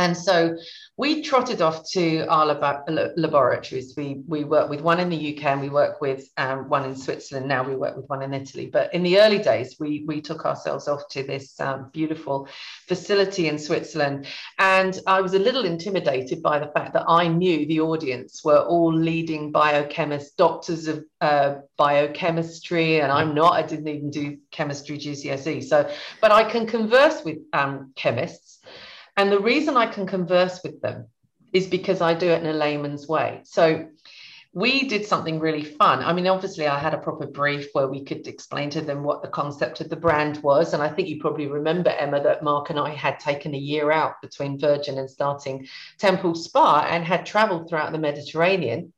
And 0.00 0.16
so 0.16 0.56
we 0.96 1.22
trotted 1.22 1.60
off 1.60 1.84
to 1.90 2.24
our 2.28 2.46
lab- 2.46 2.88
laboratories. 3.16 3.92
We, 3.98 4.22
we 4.26 4.44
work 4.44 4.70
with 4.70 4.80
one 4.80 4.98
in 4.98 5.10
the 5.10 5.36
UK 5.36 5.44
and 5.44 5.60
we 5.60 5.68
work 5.68 6.00
with 6.00 6.26
um, 6.38 6.70
one 6.70 6.86
in 6.86 6.96
Switzerland. 6.96 7.46
Now 7.46 7.62
we 7.62 7.76
work 7.76 7.96
with 7.96 8.08
one 8.08 8.22
in 8.22 8.32
Italy. 8.32 8.66
But 8.72 8.94
in 8.94 9.02
the 9.02 9.20
early 9.20 9.38
days, 9.38 9.76
we, 9.78 10.04
we 10.06 10.22
took 10.22 10.46
ourselves 10.46 10.88
off 10.88 11.02
to 11.10 11.22
this 11.22 11.60
um, 11.60 11.90
beautiful 11.92 12.48
facility 12.88 13.48
in 13.48 13.58
Switzerland. 13.58 14.26
And 14.58 14.98
I 15.06 15.20
was 15.20 15.34
a 15.34 15.38
little 15.38 15.66
intimidated 15.66 16.42
by 16.42 16.58
the 16.58 16.72
fact 16.74 16.94
that 16.94 17.04
I 17.06 17.28
knew 17.28 17.66
the 17.66 17.80
audience 17.80 18.42
were 18.42 18.60
all 18.60 18.92
leading 18.94 19.52
biochemists, 19.52 20.34
doctors 20.36 20.86
of 20.86 21.04
uh, 21.20 21.56
biochemistry. 21.76 23.02
And 23.02 23.12
I'm 23.12 23.34
not, 23.34 23.52
I 23.52 23.62
didn't 23.62 23.88
even 23.88 24.10
do 24.10 24.38
chemistry 24.50 24.96
GCSE. 24.96 25.62
So, 25.62 25.90
but 26.22 26.32
I 26.32 26.44
can 26.44 26.66
converse 26.66 27.22
with 27.22 27.38
um, 27.52 27.92
chemists 27.96 28.49
and 29.20 29.30
the 29.30 29.38
reason 29.38 29.76
I 29.76 29.84
can 29.84 30.06
converse 30.06 30.60
with 30.64 30.80
them 30.80 31.08
is 31.52 31.66
because 31.66 32.00
I 32.00 32.14
do 32.14 32.28
it 32.28 32.42
in 32.42 32.48
a 32.48 32.54
layman's 32.54 33.06
way. 33.06 33.42
So 33.44 33.90
we 34.54 34.88
did 34.88 35.04
something 35.04 35.38
really 35.38 35.62
fun. 35.62 36.02
I 36.02 36.14
mean, 36.14 36.26
obviously, 36.26 36.66
I 36.66 36.78
had 36.78 36.94
a 36.94 36.98
proper 36.98 37.26
brief 37.26 37.68
where 37.74 37.86
we 37.86 38.02
could 38.02 38.26
explain 38.26 38.70
to 38.70 38.80
them 38.80 39.02
what 39.02 39.20
the 39.20 39.28
concept 39.28 39.82
of 39.82 39.90
the 39.90 39.96
brand 39.96 40.38
was. 40.42 40.72
And 40.72 40.82
I 40.82 40.88
think 40.88 41.08
you 41.08 41.20
probably 41.20 41.48
remember, 41.48 41.90
Emma, 41.90 42.22
that 42.22 42.42
Mark 42.42 42.70
and 42.70 42.78
I 42.78 42.94
had 42.94 43.20
taken 43.20 43.54
a 43.54 43.58
year 43.58 43.92
out 43.92 44.22
between 44.22 44.58
Virgin 44.58 44.96
and 44.96 45.10
starting 45.10 45.68
Temple 45.98 46.34
Spa 46.34 46.86
and 46.88 47.04
had 47.04 47.26
traveled 47.26 47.68
throughout 47.68 47.92
the 47.92 47.98
Mediterranean 47.98 48.90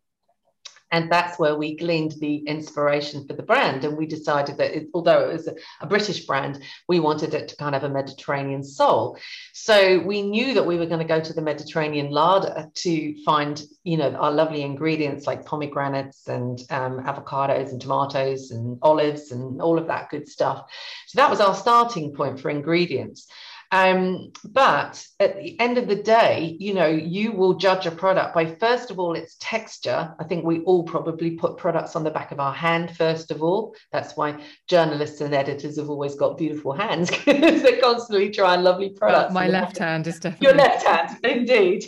and 0.92 1.10
that's 1.10 1.38
where 1.38 1.56
we 1.56 1.74
gleaned 1.74 2.12
the 2.20 2.36
inspiration 2.36 3.26
for 3.26 3.32
the 3.32 3.42
brand. 3.42 3.84
And 3.84 3.96
we 3.96 4.06
decided 4.06 4.58
that 4.58 4.76
it, 4.76 4.88
although 4.92 5.30
it 5.30 5.32
was 5.32 5.48
a, 5.48 5.54
a, 5.80 5.86
British 5.86 6.26
brand, 6.26 6.62
we 6.86 7.00
wanted 7.00 7.32
it 7.32 7.48
to 7.48 7.56
kind 7.56 7.74
of 7.74 7.80
have 7.80 7.90
a 7.90 7.94
Mediterranean 7.94 8.62
soul. 8.62 9.16
So 9.54 10.00
we 10.00 10.20
knew 10.20 10.52
that 10.52 10.66
we 10.66 10.76
were 10.76 10.86
going 10.86 11.00
to 11.00 11.06
go 11.06 11.20
to 11.20 11.32
the 11.32 11.40
Mediterranean 11.40 12.10
larder 12.10 12.70
to 12.74 13.24
find, 13.24 13.62
you 13.84 13.96
know, 13.96 14.10
our 14.10 14.30
lovely 14.30 14.60
ingredients 14.60 15.26
like 15.26 15.46
pomegranates 15.46 16.28
and 16.28 16.60
um, 16.68 17.02
avocados 17.04 17.70
and 17.70 17.80
tomatoes 17.80 18.50
and 18.50 18.78
olives 18.82 19.32
and 19.32 19.62
all 19.62 19.78
of 19.78 19.86
that 19.86 20.10
good 20.10 20.28
stuff. 20.28 20.70
So 21.06 21.16
that 21.16 21.30
was 21.30 21.40
our 21.40 21.54
starting 21.54 22.12
point 22.14 22.38
for 22.38 22.50
ingredients. 22.50 23.28
Um, 23.72 24.32
but 24.44 25.04
at 25.18 25.36
the 25.36 25.58
end 25.58 25.78
of 25.78 25.88
the 25.88 25.96
day, 25.96 26.56
you 26.60 26.74
know, 26.74 26.86
you 26.86 27.32
will 27.32 27.54
judge 27.54 27.86
a 27.86 27.90
product 27.90 28.34
by 28.34 28.54
first 28.56 28.90
of 28.90 28.98
all 28.98 29.14
its 29.14 29.36
texture. 29.40 30.14
I 30.20 30.24
think 30.24 30.44
we 30.44 30.60
all 30.60 30.84
probably 30.84 31.32
put 31.32 31.56
products 31.56 31.96
on 31.96 32.04
the 32.04 32.10
back 32.10 32.32
of 32.32 32.38
our 32.38 32.52
hand 32.52 32.94
first 32.94 33.30
of 33.30 33.42
all. 33.42 33.74
That's 33.90 34.14
why 34.14 34.42
journalists 34.68 35.22
and 35.22 35.34
editors 35.34 35.78
have 35.78 35.88
always 35.88 36.14
got 36.14 36.36
beautiful 36.36 36.72
hands 36.72 37.10
because 37.24 37.62
they're 37.62 37.80
constantly 37.80 38.30
try 38.30 38.56
lovely 38.56 38.90
products. 38.90 39.32
Well, 39.32 39.44
my 39.44 39.48
left 39.48 39.78
hand 39.78 40.06
is 40.06 40.18
definitely 40.20 40.48
your 40.48 40.56
left 40.56 40.86
hand, 40.86 41.18
indeed. 41.24 41.86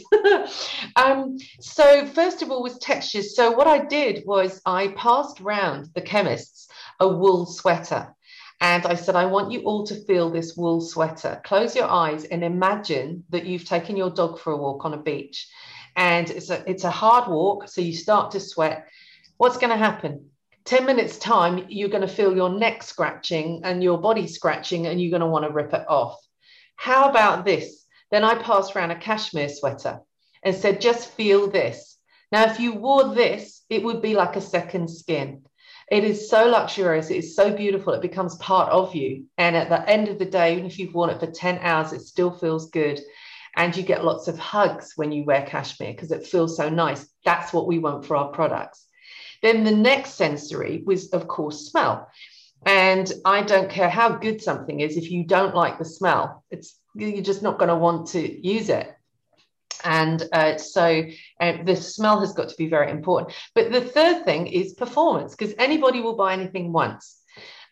um, 0.97 1.37
so 1.61 2.07
first 2.07 2.41
of 2.41 2.51
all 2.51 2.63
was 2.63 2.79
textures. 2.79 3.37
So 3.37 3.51
what 3.51 3.67
I 3.67 3.85
did 3.85 4.25
was 4.25 4.63
I 4.65 4.89
passed 4.89 5.39
round 5.39 5.91
the 5.95 6.01
chemists 6.01 6.65
a 7.01 7.09
wool 7.09 7.47
sweater. 7.47 8.15
And 8.61 8.87
I 8.87 8.95
said, 8.95 9.17
I 9.17 9.27
want 9.27 9.53
you 9.53 9.61
all 9.61 9.85
to 9.87 10.05
feel 10.05 10.31
this 10.31 10.57
wool 10.57 10.81
sweater. 10.81 11.41
Close 11.45 11.75
your 11.77 11.89
eyes 11.89 12.25
and 12.25 12.43
imagine 12.43 13.25
that 13.31 13.45
you've 13.45 13.65
taken 13.65 13.97
your 13.97 14.11
dog 14.11 14.39
for 14.39 14.53
a 14.53 14.57
walk 14.57 14.85
on 14.85 14.95
a 14.95 15.03
beach. 15.03 15.49
And 15.97 16.31
it's 16.31 16.51
a, 16.51 16.69
it's 16.69 16.85
a 16.85 16.91
hard 16.91 17.29
walk. 17.29 17.69
So 17.69 17.81
you 17.81 17.93
start 17.93 18.31
to 18.33 18.41
sweat. 18.41 18.89
What's 19.37 19.59
going 19.59 19.71
to 19.71 19.77
happen? 19.77 20.31
10 20.65 20.87
minutes 20.87 21.19
time, 21.19 21.67
you're 21.69 21.91
going 21.91 22.07
to 22.07 22.09
feel 22.09 22.35
your 22.35 22.49
neck 22.49 22.83
scratching 22.83 23.61
and 23.65 23.83
your 23.83 23.99
body 23.99 24.27
scratching, 24.27 24.87
and 24.87 25.01
you're 25.01 25.11
going 25.11 25.21
to 25.21 25.27
want 25.27 25.45
to 25.45 25.53
rip 25.53 25.75
it 25.75 25.85
off. 25.89 26.19
How 26.77 27.11
about 27.11 27.45
this? 27.45 27.85
Then 28.11 28.25
I 28.25 28.37
passed 28.37 28.75
around 28.75 28.91
a 28.91 28.99
cashmere 28.99 29.51
sweater 29.51 30.01
and 30.43 30.55
said, 30.55 30.81
just 30.81 31.11
feel 31.11 31.51
this. 31.51 31.99
Now, 32.33 32.45
if 32.45 32.59
you 32.59 32.75
wore 32.75 33.15
this, 33.15 33.63
it 33.69 33.83
would 33.83 34.01
be 34.01 34.15
like 34.15 34.37
a 34.37 34.41
second 34.41 34.89
skin. 34.89 35.43
It 35.91 36.05
is 36.05 36.31
so 36.31 36.49
luxurious. 36.49 37.11
It 37.11 37.19
is 37.19 37.37
so 37.37 37.53
beautiful. 37.55 37.93
It 37.93 38.03
becomes 38.03 38.37
part 38.37 38.71
of 38.71 38.95
you. 38.95 39.27
And 39.39 39.57
at 39.57 39.69
the 39.69 39.89
end 39.89 40.09
of 40.09 40.19
the 40.19 40.25
day, 40.25 40.55
even 40.55 40.67
if 40.67 40.79
you've 40.79 40.95
worn 40.95 41.11
it 41.11 41.21
for 41.21 41.31
10 41.31 41.59
hours, 41.59 41.93
it 41.93 42.01
still 42.01 42.31
feels 42.31 42.71
good. 42.71 43.01
And 43.57 43.77
you 43.77 43.83
get 43.83 44.05
lots 44.05 44.27
of 44.27 44.39
hugs 44.39 44.95
when 44.97 45.13
you 45.13 45.25
wear 45.25 45.47
cashmere 45.47 45.93
because 45.93 46.11
it 46.11 46.27
feels 46.27 46.57
so 46.57 46.69
nice. 46.69 47.07
That's 47.25 47.53
what 47.53 47.67
we 47.67 47.79
want 47.79 48.05
for 48.05 48.17
our 48.17 48.29
products. 48.29 48.87
Then 49.43 49.63
the 49.63 49.71
next 49.71 50.15
sensory 50.15 50.83
was, 50.85 51.11
of 51.11 51.29
course, 51.29 51.71
smell. 51.71 52.09
And 52.67 53.13
I 53.25 53.43
don't 53.43 53.71
care 53.71 53.91
how 53.91 54.09
good 54.09 54.43
something 54.43 54.81
is, 54.81 54.97
if 54.97 55.11
you 55.11 55.25
don't 55.25 55.55
like 55.55 55.79
the 55.79 55.85
smell, 55.85 56.45
it's 56.51 56.81
you're 56.95 57.23
just 57.23 57.43
not 57.43 57.59
going 57.59 57.69
to 57.69 57.77
want 57.77 58.09
to 58.09 58.47
use 58.47 58.69
it. 58.69 58.94
And 59.85 60.23
uh, 60.33 60.57
so 60.57 61.05
uh, 61.41 61.63
the 61.65 61.77
smell 61.77 62.21
has 62.21 62.33
got 62.33 62.49
to 62.49 62.57
be 62.57 62.69
very 62.69 62.91
important. 62.91 63.35
But 63.55 63.71
the 63.71 63.81
third 63.81 64.25
thing 64.25 64.47
is 64.47 64.75
performance, 64.75 65.35
because 65.37 65.55
anybody 65.59 66.01
will 66.01 66.17
buy 66.17 66.33
anything 66.33 66.73
once. 66.73 67.21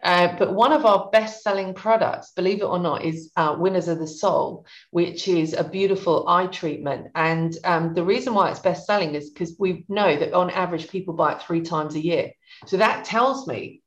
Uh, 0.03 0.37
but 0.37 0.53
one 0.53 0.73
of 0.73 0.85
our 0.85 1.09
best 1.11 1.45
selling 1.45 1.73
products, 1.75 2.33
believe 2.33 2.61
it 2.61 2.65
or 2.65 2.79
not, 2.79 3.05
is 3.05 3.31
uh, 3.37 3.55
Windows 3.57 3.87
of 3.87 4.01
the 4.01 4.07
Soul, 4.07 4.67
which 4.91 5.29
is 5.29 5.55
a 5.55 5.63
beautiful 5.63 6.29
eye 6.29 6.49
treatment. 6.49 7.07
And 7.15 7.57
um, 7.65 7.95
the 7.95 8.03
reason 8.03 8.35
why 8.35 8.51
it's 8.51 8.59
best 8.59 8.85
selling 8.85 9.15
is 9.15 9.31
because 9.31 9.55
we 9.61 9.85
know 9.89 10.17
that 10.17 10.33
on 10.33 10.51
average 10.51 10.89
people 10.89 11.15
buy 11.15 11.35
it 11.35 11.43
three 11.43 11.63
times 11.63 11.95
a 11.95 12.05
year. 12.05 12.33
So 12.67 12.79
that 12.79 13.05
tells 13.05 13.47
me 13.47 13.83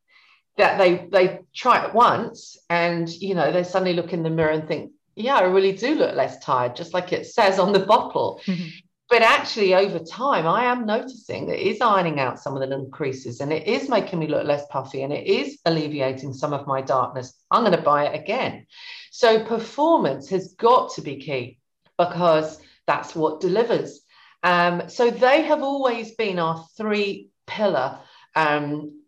that 0.58 0.78
they 0.78 1.08
they 1.12 1.40
try 1.54 1.86
it 1.86 1.94
once 1.94 2.58
and 2.70 3.10
you 3.10 3.36
know 3.36 3.52
they 3.52 3.64
suddenly 3.64 3.94
look 3.94 4.14
in 4.14 4.24
the 4.24 4.30
mirror 4.30 4.52
and 4.52 4.68
think 4.68 4.92
yeah 5.16 5.36
i 5.36 5.44
really 5.44 5.72
do 5.72 5.96
look 5.96 6.16
less 6.16 6.40
tired 6.40 6.76
just 6.76 6.94
like 6.94 7.12
it 7.14 7.26
says 7.26 7.60
on 7.60 7.72
the 7.74 7.80
bottle 7.80 8.42
mm-hmm. 8.46 8.68
but 9.10 9.22
actually 9.22 9.74
over 9.74 10.00
time 10.00 10.48
i 10.48 10.66
am 10.66 10.86
noticing 10.86 11.48
that 11.48 11.60
it 11.60 11.68
is 11.68 11.82
ironing 11.82 12.20
out 12.20 12.40
some 12.40 12.54
of 12.54 12.62
the 12.62 12.68
little 12.68 12.90
creases 12.90 13.40
and 13.40 13.52
it 13.52 13.68
is 13.68 13.90
making 13.90 14.20
me 14.20 14.28
look 14.28 14.46
less 14.46 14.66
puffy 14.70 15.04
and 15.04 15.14
it 15.14 15.26
is 15.26 15.60
alleviating 15.66 16.34
some 16.34 16.54
of 16.54 16.68
my 16.68 16.82
darkness 16.82 17.34
i'm 17.52 17.64
going 17.64 17.76
to 17.76 17.82
buy 17.82 18.06
it 18.06 18.20
again 18.20 18.66
so 19.12 19.44
performance 19.44 20.30
has 20.30 20.54
got 20.58 20.92
to 20.94 21.02
be 21.02 21.18
key 21.18 21.58
because 21.98 22.60
that's 22.88 23.16
what 23.16 23.40
delivers 23.40 24.02
um, 24.44 24.90
so 24.90 25.10
they 25.10 25.42
have 25.42 25.64
always 25.64 26.14
been 26.14 26.38
our 26.38 26.68
three 26.78 27.30
pillar 27.48 27.98
um, 28.36 29.02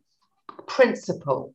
principle. 0.66 1.54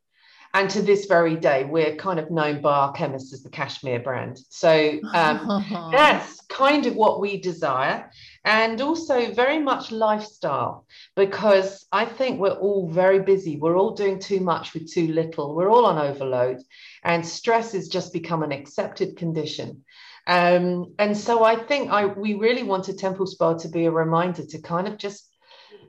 And 0.54 0.68
to 0.70 0.82
this 0.82 1.06
very 1.06 1.36
day, 1.36 1.64
we're 1.64 1.96
kind 1.96 2.20
of 2.20 2.30
known 2.30 2.60
by 2.60 2.72
our 2.72 2.92
chemists 2.92 3.32
as 3.32 3.42
the 3.42 3.48
cashmere 3.48 4.00
brand. 4.00 4.38
So 4.50 5.00
um, 5.14 5.64
that's 5.92 6.42
kind 6.42 6.84
of 6.84 6.94
what 6.94 7.20
we 7.20 7.40
desire. 7.40 8.10
And 8.44 8.80
also 8.82 9.32
very 9.32 9.58
much 9.58 9.90
lifestyle, 9.90 10.84
because 11.16 11.86
I 11.90 12.04
think 12.04 12.38
we're 12.38 12.50
all 12.50 12.90
very 12.90 13.20
busy. 13.20 13.56
We're 13.56 13.78
all 13.78 13.94
doing 13.94 14.18
too 14.18 14.40
much 14.40 14.74
with 14.74 14.92
too 14.92 15.08
little. 15.08 15.54
We're 15.54 15.70
all 15.70 15.86
on 15.86 15.98
overload. 15.98 16.58
And 17.02 17.26
stress 17.26 17.72
has 17.72 17.88
just 17.88 18.12
become 18.12 18.42
an 18.42 18.52
accepted 18.52 19.16
condition. 19.16 19.84
Um, 20.26 20.94
and 20.98 21.16
so 21.16 21.42
I 21.44 21.56
think 21.56 21.90
I 21.90 22.06
we 22.06 22.34
really 22.34 22.62
wanted 22.62 22.98
Temple 22.98 23.26
Spa 23.26 23.54
to 23.54 23.68
be 23.68 23.86
a 23.86 23.90
reminder 23.90 24.44
to 24.46 24.60
kind 24.60 24.86
of 24.86 24.96
just 24.96 25.31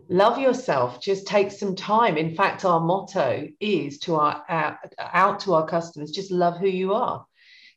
love 0.10 0.38
yourself 0.38 1.01
just 1.01 1.28
take 1.28 1.51
some 1.51 1.76
time. 1.76 2.18
In 2.18 2.36
fact 2.36 2.66
our 2.66 2.80
motto 2.80 3.47
is 3.60 3.99
to 3.99 4.16
our 4.16 4.43
uh, 4.49 4.76
out 4.99 5.39
to 5.41 5.54
our 5.54 5.68
customers 5.68 6.12
just 6.12 6.32
love 6.32 6.58
who 6.58 6.68
you 6.68 6.93
are. 6.93 7.26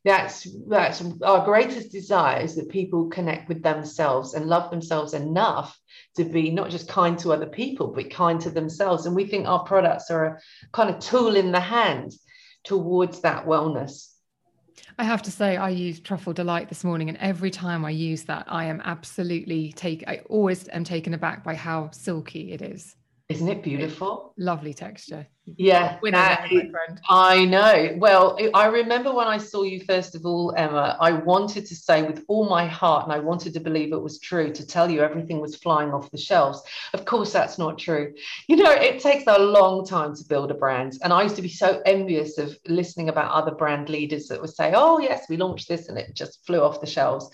That's 0.05 0.47
that's 0.69 1.03
our 1.23 1.45
greatest 1.45 1.91
desire 1.91 2.41
is 2.41 2.55
that 2.57 2.69
people 2.69 3.09
connect 3.09 3.49
with 3.49 3.63
themselves 3.63 4.35
and 4.35 4.47
love 4.47 4.71
themselves 4.71 5.15
enough 5.15 5.79
to 6.17 6.25
be 6.25 6.51
not 6.51 6.71
just 6.71 6.89
kind 6.89 7.19
to 7.21 7.33
other 7.33 7.47
people 7.47 7.89
but 7.89 8.11
kind 8.11 8.41
to 8.43 8.51
themselves. 8.51 9.07
And 9.07 9.17
we 9.17 9.27
think 9.27 9.47
our 9.47 9.65
products 9.65 10.11
are 10.11 10.27
a 10.27 10.39
kind 10.73 10.91
of 10.91 11.01
tool 11.01 11.37
in 11.37 11.53
the 11.53 11.61
hand 11.61 12.13
towards 12.65 13.21
that 13.21 13.47
wellness 13.47 14.16
I 14.99 15.05
have 15.05 15.23
to 15.23 15.31
say, 15.31 15.57
I 15.57 15.69
used 15.71 16.05
Truffle 16.05 16.33
Delight 16.33 16.69
this 16.69 16.85
morning, 16.85 17.09
and 17.09 17.19
every 17.19 17.51
time 17.51 17.85
I 17.85 17.91
use 17.91 18.25
that, 18.25 18.45
I 18.49 18.65
am 18.65 18.81
absolutely 18.85 19.73
take. 19.73 20.05
I 20.07 20.23
always 20.29 20.69
am 20.69 20.85
taken 20.85 21.15
aback 21.15 21.45
by 21.45 21.55
how 21.55 21.91
silky 21.91 22.53
it 22.53 22.63
is. 22.63 22.97
Isn't 23.29 23.49
it 23.49 23.63
beautiful? 23.65 24.35
Lovely 24.39 24.73
texture. 24.73 25.27
Yeah, 25.57 25.99
that, 26.11 26.49
I 27.09 27.45
know. 27.45 27.97
Well, 27.99 28.39
I 28.55 28.67
remember 28.67 29.13
when 29.13 29.27
I 29.27 29.39
saw 29.39 29.63
you 29.65 29.81
first 29.81 30.15
of 30.15 30.25
all, 30.25 30.55
Emma, 30.57 30.97
I 31.01 31.13
wanted 31.13 31.67
to 31.67 31.75
say 31.75 32.05
with 32.05 32.25
all 32.29 32.49
my 32.49 32.67
heart, 32.67 33.05
and 33.05 33.13
I 33.13 33.19
wanted 33.19 33.53
to 33.55 33.61
believe 33.61 33.93
it 33.93 34.01
was 34.01 34.21
true, 34.21 34.53
to 34.53 34.67
tell 34.67 34.89
you 34.89 35.03
everything 35.03 35.41
was 35.41 35.57
flying 35.57 35.91
off 35.91 36.11
the 36.13 36.19
shelves. 36.19 36.63
Of 36.95 37.05
course, 37.05 37.33
that's 37.33 37.59
not 37.59 37.79
true. 37.79 38.15
You 38.47 38.57
know, 38.57 38.71
it 38.71 39.01
takes 39.01 39.25
a 39.27 39.39
long 39.39 39.85
time 39.85 40.15
to 40.15 40.25
build 40.25 40.53
a 40.53 40.55
brand. 40.55 40.99
And 41.03 41.13
I 41.13 41.23
used 41.23 41.37
to 41.37 41.43
be 41.43 41.49
so 41.49 41.81
envious 41.85 42.39
of 42.39 42.57
listening 42.69 43.09
about 43.09 43.33
other 43.33 43.55
brand 43.55 43.89
leaders 43.89 44.29
that 44.29 44.41
would 44.41 44.55
say, 44.55 44.73
oh, 44.75 44.99
yes, 44.99 45.27
we 45.29 45.37
launched 45.37 45.69
this 45.69 45.89
and 45.89 45.99
it 45.99 46.15
just 46.15 46.47
flew 46.47 46.61
off 46.61 46.81
the 46.81 46.87
shelves. 46.87 47.29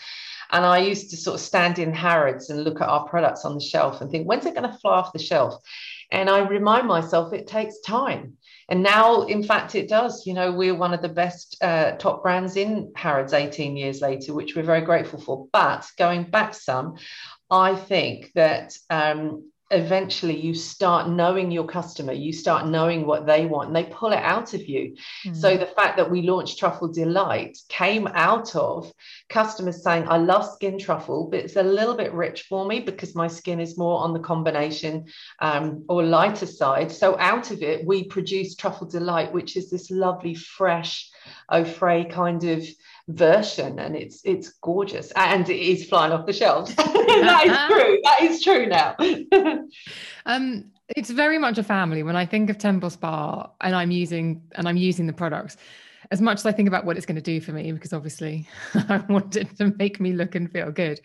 And 0.52 0.64
I 0.66 0.78
used 0.78 1.10
to 1.10 1.16
sort 1.16 1.34
of 1.34 1.40
stand 1.40 1.78
in 1.78 1.92
Harrods 1.92 2.50
and 2.50 2.62
look 2.62 2.80
at 2.80 2.88
our 2.88 3.08
products 3.08 3.44
on 3.44 3.54
the 3.54 3.60
shelf 3.60 4.00
and 4.00 4.10
think, 4.10 4.28
when's 4.28 4.46
it 4.46 4.54
going 4.54 4.70
to 4.70 4.78
fly 4.78 4.98
off 4.98 5.12
the 5.12 5.18
shelf? 5.18 5.62
And 6.10 6.28
I 6.28 6.46
remind 6.46 6.86
myself 6.86 7.32
it 7.32 7.46
takes 7.46 7.80
time. 7.80 8.36
And 8.68 8.82
now, 8.82 9.22
in 9.22 9.42
fact, 9.42 9.74
it 9.74 9.88
does. 9.88 10.26
You 10.26 10.34
know, 10.34 10.52
we're 10.52 10.74
one 10.74 10.94
of 10.94 11.02
the 11.02 11.08
best 11.08 11.56
uh, 11.62 11.92
top 11.92 12.22
brands 12.22 12.56
in 12.56 12.92
Harrods 12.94 13.32
18 13.32 13.76
years 13.76 14.00
later, 14.00 14.34
which 14.34 14.54
we're 14.54 14.62
very 14.62 14.82
grateful 14.82 15.20
for. 15.20 15.48
But 15.52 15.86
going 15.98 16.24
back 16.24 16.54
some, 16.54 16.96
I 17.50 17.74
think 17.74 18.30
that 18.34 18.76
um, 18.88 19.50
eventually 19.72 20.38
you 20.38 20.54
start 20.54 21.08
knowing 21.08 21.50
your 21.50 21.66
customer, 21.66 22.12
you 22.12 22.32
start 22.32 22.68
knowing 22.68 23.06
what 23.06 23.26
they 23.26 23.46
want, 23.46 23.68
and 23.68 23.76
they 23.76 23.84
pull 23.84 24.12
it 24.12 24.22
out 24.22 24.54
of 24.54 24.68
you. 24.68 24.94
Mm. 25.24 25.36
So 25.36 25.56
the 25.56 25.66
fact 25.66 25.96
that 25.96 26.10
we 26.10 26.22
launched 26.22 26.58
Truffle 26.58 26.92
Delight 26.92 27.58
came 27.68 28.06
out 28.08 28.54
of 28.54 28.92
customers 29.28 29.82
saying, 29.82 30.06
I 30.08 30.18
love 30.18 30.44
skin 30.44 30.78
truffle, 30.78 31.28
but 31.30 31.40
it's 31.40 31.56
a 31.56 31.62
little 31.62 31.94
bit 31.94 32.12
rich 32.12 32.42
for 32.42 32.66
me 32.66 32.80
because 32.80 33.14
my 33.14 33.28
skin 33.28 33.60
is 33.60 33.78
more 33.78 34.00
on 34.00 34.12
the 34.12 34.20
combination 34.20 35.06
um, 35.40 35.84
or 35.88 36.02
lighter 36.02 36.46
side. 36.46 36.92
So 36.92 37.18
out 37.18 37.50
of 37.50 37.62
it, 37.62 37.86
we 37.86 38.04
produced 38.04 38.60
Truffle 38.60 38.86
Delight, 38.86 39.32
which 39.32 39.56
is 39.56 39.70
this 39.70 39.90
lovely, 39.90 40.34
fresh, 40.34 41.10
frais 41.64 42.10
kind 42.10 42.44
of 42.44 42.64
version 43.08 43.78
and 43.78 43.96
it's 43.96 44.20
it's 44.24 44.50
gorgeous. 44.60 45.12
And 45.16 45.48
it 45.48 45.60
is 45.60 45.88
flying 45.88 46.12
off 46.12 46.26
the 46.26 46.32
shelves. 46.32 46.74
That 47.12 47.46
is 47.46 47.76
true. 47.76 47.98
That 48.04 48.22
is 48.22 48.42
true 48.42 48.66
now. 48.66 48.96
Um 50.26 50.72
it's 50.96 51.10
very 51.10 51.38
much 51.38 51.58
a 51.58 51.62
family. 51.62 52.02
When 52.02 52.16
i 52.16 52.26
think 52.26 52.50
of 52.50 52.58
temple 52.58 52.90
spa 52.90 53.50
and 53.60 53.74
i'm 53.74 53.90
using 53.90 54.42
and 54.54 54.68
i'm 54.68 54.76
using 54.76 55.06
the 55.06 55.12
products 55.12 55.56
as 56.10 56.20
much 56.20 56.38
as 56.38 56.46
i 56.46 56.52
think 56.52 56.68
about 56.68 56.84
what 56.84 56.96
it's 56.96 57.06
going 57.06 57.16
to 57.16 57.22
do 57.22 57.40
for 57.40 57.52
me 57.52 57.72
because 57.72 57.92
obviously 57.92 58.46
i 58.74 58.98
want 59.08 59.36
it 59.36 59.56
to 59.56 59.72
make 59.78 60.00
me 60.00 60.12
look 60.12 60.34
and 60.34 60.50
feel 60.50 60.70
good 60.70 61.00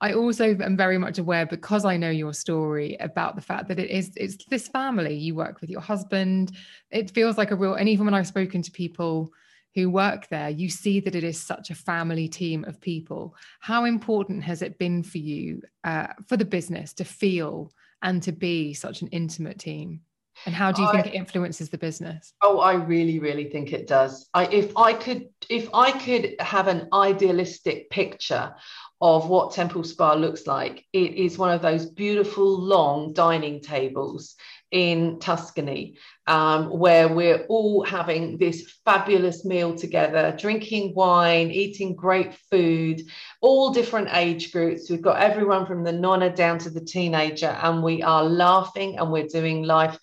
i 0.00 0.12
also 0.12 0.56
am 0.56 0.76
very 0.76 0.98
much 0.98 1.18
aware 1.18 1.46
because 1.46 1.84
i 1.84 1.96
know 1.96 2.10
your 2.10 2.32
story 2.32 2.96
about 3.00 3.34
the 3.34 3.42
fact 3.42 3.68
that 3.68 3.78
it 3.78 3.90
is 3.90 4.12
it's 4.16 4.44
this 4.46 4.68
family. 4.68 5.14
You 5.14 5.34
work 5.34 5.60
with 5.60 5.70
your 5.70 5.80
husband. 5.80 6.52
It 6.90 7.10
feels 7.10 7.38
like 7.38 7.50
a 7.50 7.56
real 7.56 7.74
and 7.74 7.88
even 7.88 8.04
when 8.04 8.14
i've 8.14 8.26
spoken 8.26 8.62
to 8.62 8.70
people 8.70 9.32
who 9.74 9.90
work 9.90 10.28
there, 10.28 10.50
you 10.50 10.68
see 10.68 11.00
that 11.00 11.14
it 11.14 11.24
is 11.24 11.40
such 11.40 11.70
a 11.70 11.74
family 11.74 12.28
team 12.28 12.64
of 12.64 12.80
people. 12.80 13.34
How 13.60 13.84
important 13.84 14.44
has 14.44 14.62
it 14.62 14.78
been 14.78 15.02
for 15.02 15.18
you, 15.18 15.62
uh, 15.82 16.08
for 16.28 16.36
the 16.36 16.44
business, 16.44 16.92
to 16.94 17.04
feel 17.04 17.72
and 18.02 18.22
to 18.22 18.32
be 18.32 18.74
such 18.74 19.02
an 19.02 19.08
intimate 19.08 19.58
team? 19.58 20.00
And 20.46 20.54
how 20.54 20.72
do 20.72 20.82
you 20.82 20.90
think 20.90 21.06
it 21.06 21.14
influences 21.14 21.70
the 21.70 21.78
business? 21.78 22.32
Oh, 22.42 22.58
I 22.58 22.74
really, 22.74 23.18
really 23.18 23.48
think 23.48 23.72
it 23.72 23.86
does. 23.86 24.28
I, 24.34 24.46
if 24.46 24.76
I 24.76 24.92
could, 24.92 25.28
if 25.48 25.68
I 25.72 25.92
could 25.92 26.34
have 26.40 26.66
an 26.66 26.88
idealistic 26.92 27.88
picture 27.88 28.52
of 29.00 29.28
what 29.28 29.54
Temple 29.54 29.84
Spa 29.84 30.14
looks 30.14 30.46
like, 30.46 30.84
it 30.92 31.14
is 31.14 31.38
one 31.38 31.52
of 31.52 31.62
those 31.62 31.86
beautiful 31.86 32.60
long 32.60 33.12
dining 33.12 33.60
tables 33.60 34.34
in 34.74 35.20
Tuscany, 35.20 35.96
um, 36.26 36.68
where 36.68 37.06
we're 37.06 37.46
all 37.48 37.84
having 37.84 38.38
this 38.38 38.74
fabulous 38.84 39.44
meal 39.44 39.76
together, 39.76 40.34
drinking 40.36 40.94
wine, 40.96 41.52
eating 41.52 41.94
great 41.94 42.34
food, 42.50 43.00
all 43.40 43.72
different 43.72 44.08
age 44.12 44.50
groups. 44.50 44.90
We've 44.90 45.00
got 45.00 45.22
everyone 45.22 45.64
from 45.64 45.84
the 45.84 45.92
nonna 45.92 46.34
down 46.34 46.58
to 46.58 46.70
the 46.70 46.84
teenager, 46.84 47.56
and 47.62 47.84
we 47.84 48.02
are 48.02 48.24
laughing 48.24 48.98
and 48.98 49.12
we're 49.12 49.28
doing 49.28 49.62
life. 49.62 49.96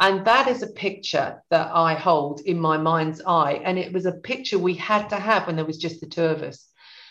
And 0.00 0.24
that 0.24 0.48
is 0.48 0.62
a 0.62 0.68
picture 0.68 1.42
that 1.50 1.70
I 1.74 1.92
hold 1.92 2.40
in 2.40 2.58
my 2.58 2.78
mind's 2.78 3.20
eye. 3.26 3.60
And 3.62 3.78
it 3.78 3.92
was 3.92 4.06
a 4.06 4.12
picture 4.12 4.58
we 4.58 4.74
had 4.74 5.08
to 5.10 5.16
have 5.16 5.46
when 5.46 5.56
there 5.56 5.66
was 5.66 5.76
just 5.76 6.00
the 6.00 6.06
two 6.06 6.24
of 6.24 6.42
us 6.42 6.66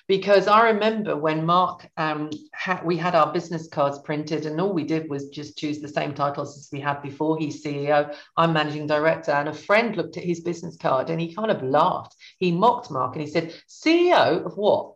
because 0.08 0.48
I 0.48 0.70
remember 0.72 1.16
when 1.16 1.46
Mark, 1.46 1.88
um, 1.98 2.30
ha- 2.54 2.82
we 2.84 2.98
had 2.98 3.16
our 3.16 3.32
business 3.32 3.68
cards 3.68 4.00
printed, 4.00 4.46
and 4.46 4.60
all 4.60 4.74
we 4.74 4.84
did 4.84 5.10
was 5.10 5.30
just 5.30 5.58
choose 5.58 5.80
the 5.80 5.88
same 5.88 6.14
titles 6.14 6.58
as 6.58 6.70
we 6.72 6.80
had 6.82 7.02
before. 7.02 7.38
He's 7.38 7.64
CEO, 7.64 8.14
I'm 8.36 8.54
managing 8.54 8.88
director, 8.88 9.32
and 9.32 9.50
a 9.50 9.54
friend 9.54 9.96
looked 9.96 10.18
at 10.18 10.24
his 10.24 10.42
business 10.42 10.76
card 10.78 11.10
and 11.10 11.22
he 11.22 11.34
kind 11.34 11.52
of 11.52 11.64
laughed. 11.64 12.16
He 12.38 12.52
mocked 12.52 12.92
Mark 12.92 13.16
and 13.16 13.26
he 13.26 13.32
said, 13.32 13.54
"CEO 13.70 14.46
of 14.46 14.58
what?" 14.58 14.94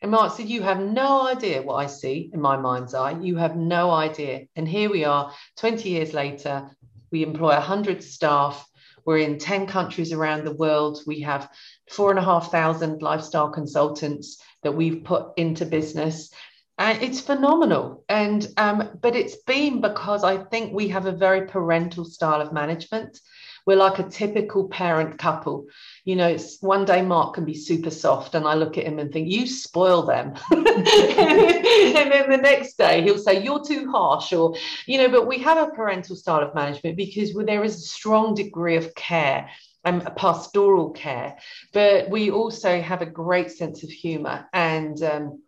And 0.00 0.12
Mark 0.12 0.32
said, 0.32 0.48
You 0.48 0.62
have 0.62 0.80
no 0.80 1.26
idea 1.26 1.62
what 1.62 1.74
I 1.74 1.86
see 1.86 2.30
in 2.32 2.40
my 2.40 2.56
mind's 2.56 2.94
eye. 2.94 3.18
You 3.20 3.36
have 3.36 3.56
no 3.56 3.90
idea. 3.90 4.46
And 4.54 4.68
here 4.68 4.90
we 4.90 5.04
are, 5.04 5.32
20 5.56 5.88
years 5.88 6.14
later, 6.14 6.70
we 7.10 7.24
employ 7.24 7.54
100 7.54 8.02
staff. 8.02 8.64
We're 9.04 9.18
in 9.18 9.38
10 9.38 9.66
countries 9.66 10.12
around 10.12 10.44
the 10.44 10.54
world. 10.54 11.00
We 11.06 11.20
have 11.22 11.50
four 11.90 12.10
and 12.10 12.18
a 12.18 12.22
half 12.22 12.50
thousand 12.50 13.02
lifestyle 13.02 13.50
consultants 13.50 14.42
that 14.62 14.72
we've 14.72 15.04
put 15.04 15.32
into 15.36 15.64
business. 15.64 16.30
And 16.78 17.02
it's 17.02 17.20
phenomenal. 17.20 18.04
And 18.08 18.46
um, 18.56 18.90
but 19.00 19.16
it's 19.16 19.36
been 19.36 19.80
because 19.80 20.22
I 20.22 20.36
think 20.36 20.72
we 20.72 20.88
have 20.88 21.06
a 21.06 21.12
very 21.12 21.46
parental 21.46 22.04
style 22.04 22.40
of 22.40 22.52
management. 22.52 23.20
We're 23.66 23.76
like 23.76 23.98
a 23.98 24.08
typical 24.08 24.68
parent 24.68 25.18
couple. 25.18 25.66
You 26.04 26.16
know, 26.16 26.28
it's 26.28 26.56
one 26.62 26.86
day 26.86 27.02
Mark 27.02 27.34
can 27.34 27.44
be 27.44 27.52
super 27.52 27.90
soft, 27.90 28.34
and 28.34 28.46
I 28.46 28.54
look 28.54 28.78
at 28.78 28.86
him 28.86 28.98
and 28.98 29.12
think, 29.12 29.28
you 29.28 29.46
spoil 29.46 30.02
them. 30.02 30.34
and 30.50 30.64
then 30.64 32.30
the 32.30 32.40
next 32.40 32.78
day 32.78 33.02
he'll 33.02 33.18
say, 33.18 33.42
You're 33.42 33.62
too 33.62 33.90
harsh, 33.90 34.32
or 34.32 34.54
you 34.86 34.98
know, 34.98 35.08
but 35.08 35.26
we 35.26 35.38
have 35.40 35.58
a 35.58 35.72
parental 35.72 36.16
style 36.16 36.42
of 36.42 36.54
management 36.54 36.96
because 36.96 37.34
there 37.34 37.64
is 37.64 37.76
a 37.76 37.80
strong 37.80 38.34
degree 38.34 38.76
of 38.76 38.94
care 38.94 39.50
um, 39.84 40.00
pastoral 40.16 40.90
care, 40.90 41.36
but 41.72 42.10
we 42.10 42.30
also 42.30 42.80
have 42.80 43.02
a 43.02 43.06
great 43.06 43.50
sense 43.50 43.82
of 43.82 43.90
humor 43.90 44.48
and 44.52 45.02
um, 45.02 45.42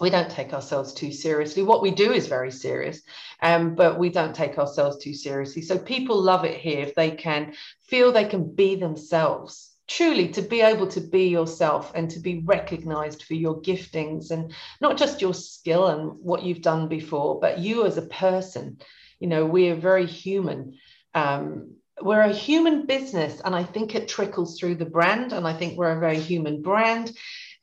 we 0.00 0.10
don't 0.10 0.30
take 0.30 0.52
ourselves 0.52 0.92
too 0.92 1.12
seriously. 1.12 1.62
What 1.62 1.82
we 1.82 1.90
do 1.90 2.12
is 2.12 2.28
very 2.28 2.52
serious, 2.52 3.02
um, 3.42 3.74
but 3.74 3.98
we 3.98 4.10
don't 4.10 4.34
take 4.34 4.58
ourselves 4.58 4.98
too 4.98 5.14
seriously. 5.14 5.62
So 5.62 5.78
people 5.78 6.20
love 6.20 6.44
it 6.44 6.56
here 6.56 6.80
if 6.80 6.94
they 6.94 7.10
can 7.10 7.54
feel 7.88 8.12
they 8.12 8.24
can 8.24 8.54
be 8.54 8.76
themselves. 8.76 9.74
Truly, 9.88 10.28
to 10.28 10.42
be 10.42 10.60
able 10.60 10.86
to 10.88 11.00
be 11.00 11.28
yourself 11.28 11.92
and 11.94 12.10
to 12.10 12.20
be 12.20 12.42
recognized 12.44 13.22
for 13.22 13.34
your 13.34 13.60
giftings 13.62 14.30
and 14.30 14.52
not 14.82 14.98
just 14.98 15.22
your 15.22 15.32
skill 15.32 15.86
and 15.86 16.12
what 16.20 16.42
you've 16.42 16.60
done 16.60 16.88
before, 16.88 17.40
but 17.40 17.58
you 17.58 17.86
as 17.86 17.96
a 17.96 18.02
person. 18.02 18.78
You 19.18 19.28
know, 19.28 19.46
we 19.46 19.70
are 19.70 19.76
very 19.76 20.06
human. 20.06 20.74
Um, 21.14 21.77
we're 22.02 22.22
a 22.22 22.32
human 22.32 22.86
business, 22.86 23.40
and 23.44 23.54
I 23.54 23.64
think 23.64 23.94
it 23.94 24.08
trickles 24.08 24.58
through 24.58 24.76
the 24.76 24.84
brand, 24.84 25.32
and 25.32 25.46
I 25.46 25.52
think 25.52 25.76
we're 25.76 25.96
a 25.96 26.00
very 26.00 26.20
human 26.20 26.62
brand 26.62 27.12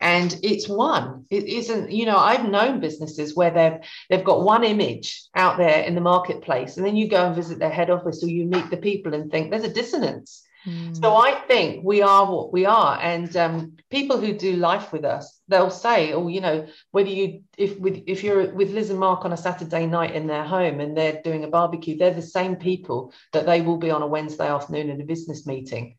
and 0.01 0.37
it's 0.43 0.67
one. 0.67 1.25
It 1.29 1.45
isn't 1.45 1.91
you 1.91 2.05
know 2.05 2.17
i've 2.17 2.49
known 2.49 2.79
businesses 2.79 3.35
where 3.35 3.51
they've 3.51 3.79
they've 4.09 4.25
got 4.25 4.43
one 4.43 4.63
image 4.63 5.23
out 5.35 5.57
there 5.57 5.83
in 5.83 5.95
the 5.95 6.01
marketplace 6.01 6.77
and 6.77 6.85
then 6.85 6.95
you 6.95 7.07
go 7.07 7.27
and 7.27 7.35
visit 7.35 7.59
their 7.59 7.69
head 7.69 7.89
office 7.89 8.23
or 8.23 8.27
you 8.27 8.45
meet 8.45 8.69
the 8.69 8.77
people 8.77 9.13
and 9.13 9.31
think 9.31 9.49
there's 9.49 9.63
a 9.63 9.73
dissonance 9.73 10.43
mm. 10.65 11.01
so 11.01 11.15
i 11.15 11.31
think 11.47 11.83
we 11.83 12.01
are 12.01 12.31
what 12.31 12.51
we 12.51 12.65
are 12.65 12.99
and 13.01 13.35
um, 13.37 13.75
people 13.89 14.17
who 14.17 14.33
do 14.33 14.55
life 14.55 14.91
with 14.91 15.05
us 15.05 15.39
they'll 15.47 15.69
say 15.69 16.13
oh 16.13 16.27
you 16.27 16.41
know 16.41 16.67
whether 16.91 17.09
you 17.09 17.41
if 17.57 17.77
with 17.79 18.03
if 18.07 18.23
you're 18.23 18.53
with 18.53 18.71
liz 18.71 18.89
and 18.89 18.99
mark 18.99 19.25
on 19.25 19.33
a 19.33 19.37
saturday 19.37 19.85
night 19.85 20.15
in 20.15 20.27
their 20.27 20.43
home 20.43 20.79
and 20.79 20.97
they're 20.97 21.21
doing 21.23 21.43
a 21.43 21.47
barbecue 21.47 21.97
they're 21.97 22.13
the 22.13 22.21
same 22.21 22.55
people 22.55 23.13
that 23.33 23.45
they 23.45 23.61
will 23.61 23.77
be 23.77 23.91
on 23.91 24.01
a 24.01 24.07
wednesday 24.07 24.47
afternoon 24.47 24.89
in 24.89 25.01
a 25.01 25.05
business 25.05 25.45
meeting 25.45 25.95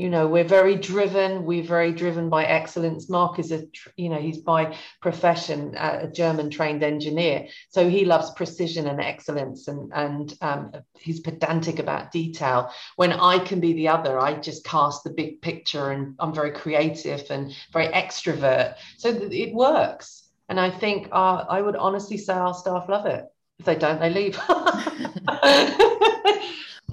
you 0.00 0.08
know 0.08 0.26
we're 0.26 0.44
very 0.60 0.76
driven. 0.76 1.44
We're 1.44 1.62
very 1.62 1.92
driven 1.92 2.30
by 2.30 2.46
excellence. 2.46 3.10
Mark 3.10 3.38
is 3.38 3.52
a 3.52 3.64
you 3.98 4.08
know 4.08 4.16
he's 4.16 4.38
by 4.38 4.74
profession 5.02 5.74
a 5.76 6.08
german 6.10 6.48
trained 6.48 6.82
engineer. 6.82 7.48
So 7.68 7.86
he 7.86 8.06
loves 8.06 8.30
precision 8.30 8.86
and 8.86 8.98
excellence 8.98 9.68
and 9.68 9.92
and 9.94 10.34
um, 10.40 10.72
he's 10.98 11.20
pedantic 11.20 11.78
about 11.78 12.12
detail. 12.12 12.72
When 12.96 13.12
i 13.12 13.38
can 13.38 13.60
be 13.60 13.74
the 13.74 13.88
other 13.88 14.18
i 14.18 14.32
just 14.40 14.64
cast 14.64 15.04
the 15.04 15.10
big 15.10 15.42
picture 15.42 15.90
and 15.90 16.14
i'm 16.18 16.32
very 16.32 16.52
creative 16.52 17.24
and 17.28 17.54
very 17.70 17.88
extrovert. 17.88 18.76
So 18.96 19.10
it 19.10 19.52
works. 19.52 20.30
And 20.48 20.58
i 20.58 20.70
think 20.70 21.08
uh, 21.12 21.44
i 21.56 21.60
would 21.60 21.76
honestly 21.76 22.16
say 22.16 22.32
our 22.32 22.54
staff 22.54 22.88
love 22.88 23.04
it. 23.04 23.26
If 23.58 23.66
they 23.66 23.76
don't 23.76 24.00
they 24.00 24.08
leave 24.08 24.40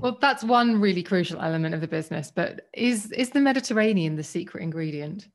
Well, 0.02 0.18
that's 0.20 0.44
one 0.44 0.80
really 0.80 1.04
crucial 1.04 1.42
element 1.42 1.74
of 1.74 1.82
the 1.82 1.88
business, 1.88 2.32
but 2.34 2.68
is 2.74 3.12
is 3.12 3.32
the 3.32 3.40
Mediterranean 3.40 4.16
the 4.16 4.24
secret 4.24 4.64
ingredient? 4.64 5.28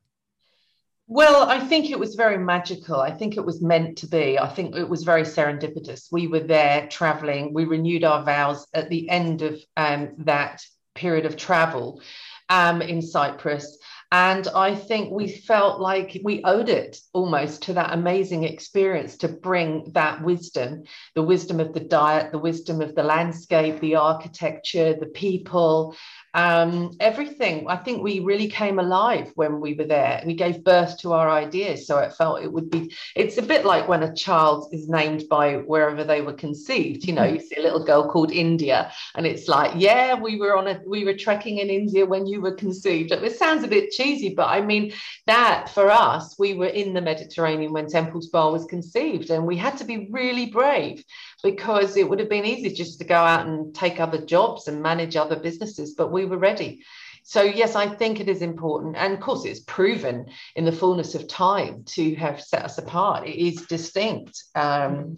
Well, 1.09 1.49
I 1.51 1.59
think 1.59 1.91
it 1.91 1.99
was 1.99 2.15
very 2.15 2.39
magical. 2.39 3.01
I 3.01 3.11
think 3.11 3.37
it 3.37 3.45
was 3.45 3.61
meant 3.61 3.99
to 3.99 4.07
be. 4.07 4.39
I 4.39 4.49
think 4.49 4.77
it 4.77 4.89
was 4.89 5.03
very 5.03 5.23
serendipitous. 5.25 6.11
We 6.11 6.27
were 6.27 6.41
there 6.41 6.87
traveling. 6.89 7.53
We 7.53 7.65
renewed 7.65 8.05
our 8.05 8.25
vows 8.25 8.67
at 8.73 8.89
the 8.89 9.11
end 9.11 9.43
of 9.43 9.61
um, 9.77 10.15
that 10.19 10.63
period 10.95 11.27
of 11.27 11.37
travel 11.37 12.01
um, 12.49 12.81
in 12.83 13.03
Cyprus. 13.03 13.79
And 14.13 14.47
I 14.49 14.75
think 14.75 15.11
we 15.11 15.27
felt 15.27 15.81
like 15.81 16.21
we 16.23 16.45
owed 16.45 16.69
it 16.69 17.01
almost 17.15 17.63
to 17.63 17.73
that 17.73 17.95
amazing 17.95 18.45
experience 18.45 19.17
to 19.17 19.29
bring 19.29 19.91
that 19.95 20.23
wisdom 20.23 20.83
the 21.15 21.23
wisdom 21.23 21.61
of 21.61 21.73
the 21.73 21.81
diet, 21.81 22.31
the 22.31 22.39
wisdom 22.39 22.83
of 22.83 22.95
the 22.95 23.03
landscape, 23.03 23.81
the 23.81 23.95
architecture, 23.95 24.93
the 24.93 25.07
people, 25.07 25.97
um, 26.35 26.97
everything. 27.01 27.69
I 27.69 27.77
think 27.77 28.03
we 28.03 28.21
really 28.21 28.49
came 28.49 28.79
alive 28.79 29.33
when 29.35 29.61
we 29.61 29.75
were 29.75 29.85
there. 29.85 30.23
We 30.25 30.35
gave 30.35 30.65
birth 30.65 30.99
to 31.01 31.13
our 31.13 31.31
ideas. 31.31 31.87
So 31.87 31.99
it 31.99 32.15
felt 32.15 32.43
it 32.43 32.53
would 32.53 32.71
be, 32.71 32.95
it's 33.15 33.39
a 33.39 33.43
bit 33.43 33.65
like 33.65 33.89
when 33.89 34.03
a 34.03 34.15
child 34.15 34.69
is 34.73 34.89
named 34.89 35.29
by 35.29 35.57
wherever 35.57 36.05
they 36.05 36.23
were 36.23 36.33
conceived. 36.33 37.05
You 37.05 37.13
know, 37.13 37.25
you 37.25 37.41
see 37.41 37.57
a 37.57 37.63
little 37.63 37.85
girl 37.85 38.09
called 38.09 38.31
India, 38.31 38.93
and 39.15 39.27
it's 39.27 39.49
like, 39.49 39.73
yeah, 39.77 40.15
we 40.15 40.37
were 40.39 40.57
on 40.57 40.69
a, 40.69 40.81
we 40.87 41.05
were 41.05 41.15
trekking 41.15 41.59
in 41.59 41.69
India 41.69 42.07
when 42.07 42.27
you 42.27 42.41
were 42.41 42.55
conceived. 42.55 43.13
It 43.13 43.37
sounds 43.37 43.65
a 43.65 43.69
bit 43.69 43.91
cheesy, 43.91 44.35
but 44.35 44.49
I 44.49 44.61
mean, 44.61 44.93
that 45.27 45.69
for 45.69 45.91
us, 45.91 46.39
we 46.39 46.55
were 46.55 46.67
in 46.67 46.95
the 46.95 47.01
Mediterranean 47.01 47.73
when 47.73 47.89
Temple 47.89 48.23
Spa 48.23 48.51
was 48.51 48.65
conceived, 48.67 49.31
and 49.31 49.47
we 49.47 49.57
had 49.57 49.77
to 49.79 49.85
be 49.85 50.09
really 50.11 50.47
brave 50.47 51.05
because 51.43 51.97
it 51.97 52.09
would 52.09 52.21
have 52.21 52.31
been 52.31 52.45
easy 52.45 52.73
just 52.73 52.99
to 52.99 53.05
go 53.05 53.17
out 53.17 53.47
and 53.47 53.75
take 53.75 54.01
other 54.01 54.25
jobs 54.25 54.69
and 54.69 54.83
manage 54.83 55.17
other 55.17 55.37
businesses, 55.37 55.95
but 55.95 56.13
we 56.13 56.25
were 56.25 56.39
ready. 56.39 56.83
So, 57.25 57.43
yes, 57.43 57.77
I 57.77 57.87
think 57.87 58.21
it 58.21 58.29
is 58.29 58.43
important. 58.43 58.97
And 58.97 59.15
of 59.15 59.21
course, 59.21 59.45
it's 59.45 59.61
proven 59.61 60.27
in 60.57 60.65
the 60.65 60.73
fullness 60.73 61.15
of 61.15 61.29
time 61.29 61.85
to 61.85 62.15
have 62.17 62.43
set 62.43 62.65
us 62.65 62.79
apart. 62.79 63.27
It 63.27 63.37
is 63.37 63.67
distinct. 63.67 64.43
Um, 64.55 65.17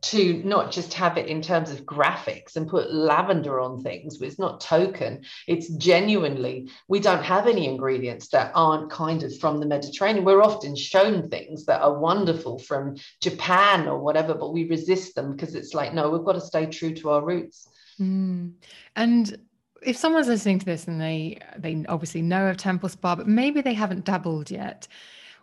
to 0.00 0.42
not 0.44 0.70
just 0.70 0.94
have 0.94 1.18
it 1.18 1.26
in 1.26 1.42
terms 1.42 1.70
of 1.70 1.84
graphics 1.84 2.56
and 2.56 2.68
put 2.68 2.92
lavender 2.92 3.60
on 3.60 3.82
things, 3.82 4.20
it's 4.20 4.38
not 4.38 4.60
token. 4.60 5.24
It's 5.46 5.68
genuinely, 5.70 6.70
we 6.88 7.00
don't 7.00 7.24
have 7.24 7.46
any 7.46 7.66
ingredients 7.66 8.28
that 8.28 8.52
aren't 8.54 8.90
kind 8.90 9.22
of 9.22 9.36
from 9.38 9.60
the 9.60 9.66
Mediterranean. 9.66 10.24
We're 10.24 10.42
often 10.42 10.76
shown 10.76 11.28
things 11.28 11.66
that 11.66 11.82
are 11.82 11.98
wonderful 11.98 12.58
from 12.58 12.96
Japan 13.20 13.88
or 13.88 13.98
whatever, 13.98 14.34
but 14.34 14.52
we 14.52 14.68
resist 14.68 15.14
them 15.14 15.32
because 15.32 15.54
it's 15.54 15.74
like, 15.74 15.94
no, 15.94 16.10
we've 16.10 16.24
got 16.24 16.32
to 16.32 16.40
stay 16.40 16.66
true 16.66 16.94
to 16.94 17.10
our 17.10 17.24
roots. 17.24 17.68
Mm. 18.00 18.52
And 18.96 19.38
if 19.82 19.96
someone's 19.96 20.28
listening 20.28 20.58
to 20.58 20.66
this 20.66 20.86
and 20.86 21.00
they 21.00 21.38
they 21.56 21.84
obviously 21.88 22.22
know 22.22 22.48
of 22.48 22.56
Temple 22.56 22.88
Spa, 22.88 23.16
but 23.16 23.28
maybe 23.28 23.60
they 23.60 23.74
haven't 23.74 24.04
dabbled 24.04 24.50
yet, 24.50 24.88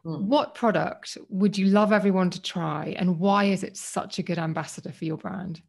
Mm. 0.06 0.22
What 0.22 0.54
product 0.54 1.18
would 1.30 1.58
you 1.58 1.68
love 1.68 1.92
everyone 1.92 2.30
to 2.30 2.42
try, 2.42 2.96
and 2.98 3.20
why 3.20 3.46
is 3.46 3.64
it 3.64 3.76
such 3.76 4.20
a 4.20 4.24
good 4.24 4.38
ambassador 4.38 4.92
for 4.92 5.06
your 5.06 5.18
brand? 5.18 5.62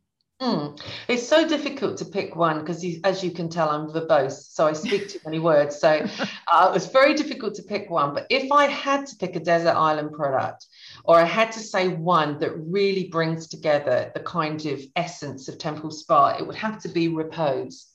Mm. 0.42 0.78
It's 1.08 1.26
so 1.26 1.48
difficult 1.48 1.96
to 1.98 2.04
pick 2.04 2.36
one 2.36 2.60
because, 2.60 2.84
as 3.04 3.24
you 3.24 3.30
can 3.30 3.48
tell, 3.48 3.70
I'm 3.70 3.88
verbose, 3.88 4.52
so 4.52 4.66
I 4.66 4.74
speak 4.74 5.08
too 5.08 5.20
many 5.24 5.38
words. 5.38 5.80
So 5.80 6.06
uh, 6.52 6.72
it's 6.76 6.86
very 6.86 7.14
difficult 7.14 7.54
to 7.54 7.62
pick 7.62 7.88
one. 7.88 8.12
But 8.12 8.26
if 8.28 8.52
I 8.52 8.66
had 8.66 9.06
to 9.06 9.16
pick 9.16 9.36
a 9.36 9.40
desert 9.40 9.74
island 9.74 10.12
product, 10.12 10.66
or 11.04 11.16
I 11.16 11.24
had 11.24 11.52
to 11.52 11.60
say 11.60 11.88
one 11.88 12.38
that 12.40 12.54
really 12.58 13.08
brings 13.08 13.48
together 13.48 14.10
the 14.12 14.20
kind 14.20 14.66
of 14.66 14.82
essence 14.96 15.48
of 15.48 15.56
Temple 15.56 15.90
Spa, 15.90 16.36
it 16.38 16.46
would 16.46 16.56
have 16.56 16.78
to 16.82 16.90
be 16.90 17.08
Repose. 17.08 17.86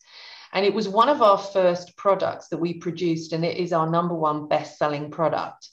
And 0.54 0.66
it 0.66 0.74
was 0.74 0.90
one 0.90 1.10
of 1.10 1.22
our 1.22 1.38
first 1.38 1.96
products 1.96 2.48
that 2.48 2.58
we 2.58 2.74
produced, 2.74 3.34
and 3.34 3.46
it 3.46 3.58
is 3.58 3.72
our 3.72 3.88
number 3.88 4.16
one 4.16 4.48
best 4.48 4.80
selling 4.80 5.12
product. 5.12 5.70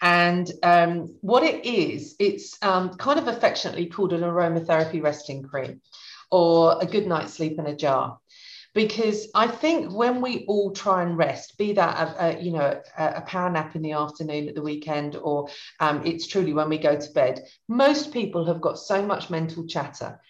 And 0.00 0.50
um, 0.62 1.14
what 1.20 1.42
it 1.42 1.64
is, 1.66 2.16
it's 2.18 2.56
um, 2.62 2.94
kind 2.94 3.18
of 3.18 3.28
affectionately 3.28 3.86
called 3.86 4.12
an 4.12 4.22
aromatherapy 4.22 5.02
resting 5.02 5.42
cream 5.42 5.80
or 6.30 6.78
a 6.80 6.86
good 6.86 7.06
night's 7.06 7.34
sleep 7.34 7.58
in 7.58 7.66
a 7.66 7.76
jar. 7.76 8.18
Because 8.72 9.28
I 9.34 9.48
think 9.48 9.92
when 9.92 10.20
we 10.20 10.44
all 10.46 10.70
try 10.70 11.02
and 11.02 11.18
rest, 11.18 11.58
be 11.58 11.72
that 11.72 11.98
a, 11.98 12.24
a 12.24 12.40
you 12.40 12.52
know 12.52 12.80
a, 12.96 13.06
a, 13.16 13.20
power 13.22 13.50
nap 13.50 13.74
in 13.74 13.82
the 13.82 13.92
afternoon 13.92 14.48
at 14.48 14.54
the 14.54 14.62
weekend, 14.62 15.16
or 15.16 15.48
um, 15.80 16.06
it's 16.06 16.28
truly 16.28 16.52
when 16.52 16.68
we 16.68 16.78
go 16.78 16.96
to 16.96 17.10
bed, 17.10 17.44
most 17.66 18.12
people 18.12 18.44
have 18.44 18.60
got 18.60 18.78
so 18.78 19.04
much 19.04 19.28
mental 19.28 19.66
chatter 19.66 20.20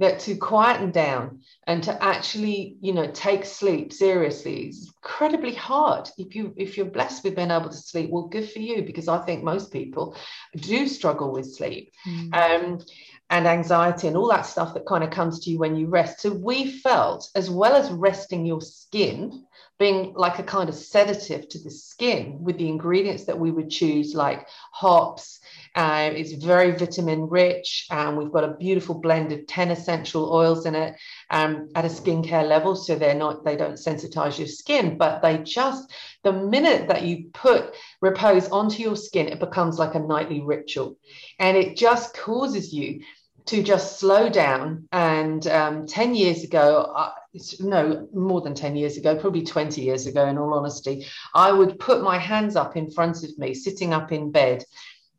that 0.00 0.18
to 0.18 0.34
quieten 0.34 0.90
down 0.90 1.40
and 1.66 1.82
to 1.82 2.02
actually 2.02 2.76
you 2.80 2.92
know 2.92 3.08
take 3.12 3.44
sleep 3.44 3.92
seriously 3.92 4.68
is 4.68 4.92
incredibly 4.96 5.54
hard 5.54 6.08
if 6.16 6.34
you 6.34 6.52
if 6.56 6.76
you're 6.76 6.86
blessed 6.86 7.22
with 7.22 7.36
being 7.36 7.50
able 7.50 7.68
to 7.68 7.76
sleep 7.76 8.08
well 8.10 8.26
good 8.26 8.50
for 8.50 8.60
you 8.60 8.82
because 8.82 9.08
i 9.08 9.18
think 9.18 9.44
most 9.44 9.70
people 9.70 10.16
do 10.56 10.88
struggle 10.88 11.30
with 11.30 11.54
sleep 11.54 11.92
mm. 12.06 12.34
um, 12.34 12.80
and 13.28 13.46
anxiety 13.46 14.08
and 14.08 14.16
all 14.16 14.28
that 14.28 14.46
stuff 14.46 14.72
that 14.72 14.86
kind 14.86 15.04
of 15.04 15.10
comes 15.10 15.38
to 15.38 15.50
you 15.50 15.58
when 15.58 15.76
you 15.76 15.86
rest 15.86 16.20
so 16.20 16.32
we 16.32 16.70
felt 16.70 17.28
as 17.34 17.50
well 17.50 17.76
as 17.76 17.90
resting 17.90 18.46
your 18.46 18.62
skin 18.62 19.44
being 19.80 20.12
like 20.14 20.38
a 20.38 20.42
kind 20.42 20.68
of 20.68 20.74
sedative 20.74 21.48
to 21.48 21.58
the 21.58 21.70
skin 21.70 22.36
with 22.44 22.58
the 22.58 22.68
ingredients 22.68 23.24
that 23.24 23.38
we 23.38 23.50
would 23.50 23.70
choose, 23.70 24.14
like 24.14 24.46
hops. 24.72 25.39
Uh, 25.74 26.10
it's 26.12 26.32
very 26.32 26.72
vitamin 26.72 27.28
rich, 27.28 27.86
and 27.90 28.16
we've 28.16 28.32
got 28.32 28.44
a 28.44 28.54
beautiful 28.54 28.94
blend 28.94 29.32
of 29.32 29.46
10 29.46 29.70
essential 29.70 30.32
oils 30.32 30.66
in 30.66 30.74
it 30.74 30.96
um, 31.30 31.68
at 31.74 31.84
a 31.84 31.88
skincare 31.88 32.46
level. 32.46 32.74
So 32.74 32.96
they're 32.96 33.14
not, 33.14 33.44
they 33.44 33.56
don't 33.56 33.74
sensitize 33.74 34.38
your 34.38 34.48
skin, 34.48 34.98
but 34.98 35.22
they 35.22 35.38
just, 35.38 35.92
the 36.22 36.32
minute 36.32 36.88
that 36.88 37.02
you 37.02 37.30
put 37.32 37.74
repose 38.00 38.48
onto 38.48 38.82
your 38.82 38.96
skin, 38.96 39.28
it 39.28 39.40
becomes 39.40 39.78
like 39.78 39.94
a 39.94 40.00
nightly 40.00 40.40
ritual. 40.40 40.96
And 41.38 41.56
it 41.56 41.76
just 41.76 42.16
causes 42.16 42.72
you 42.72 43.02
to 43.46 43.62
just 43.62 43.98
slow 43.98 44.28
down. 44.28 44.88
And 44.92 45.46
um, 45.46 45.86
10 45.86 46.14
years 46.14 46.44
ago, 46.44 46.92
uh, 46.94 47.12
no, 47.60 48.08
more 48.14 48.40
than 48.40 48.54
10 48.54 48.76
years 48.76 48.96
ago, 48.96 49.16
probably 49.16 49.42
20 49.42 49.80
years 49.80 50.06
ago, 50.06 50.26
in 50.26 50.38
all 50.38 50.54
honesty, 50.54 51.06
I 51.34 51.52
would 51.52 51.78
put 51.78 52.02
my 52.02 52.18
hands 52.18 52.56
up 52.56 52.76
in 52.76 52.90
front 52.90 53.22
of 53.24 53.38
me, 53.38 53.54
sitting 53.54 53.92
up 53.92 54.12
in 54.12 54.30
bed. 54.30 54.64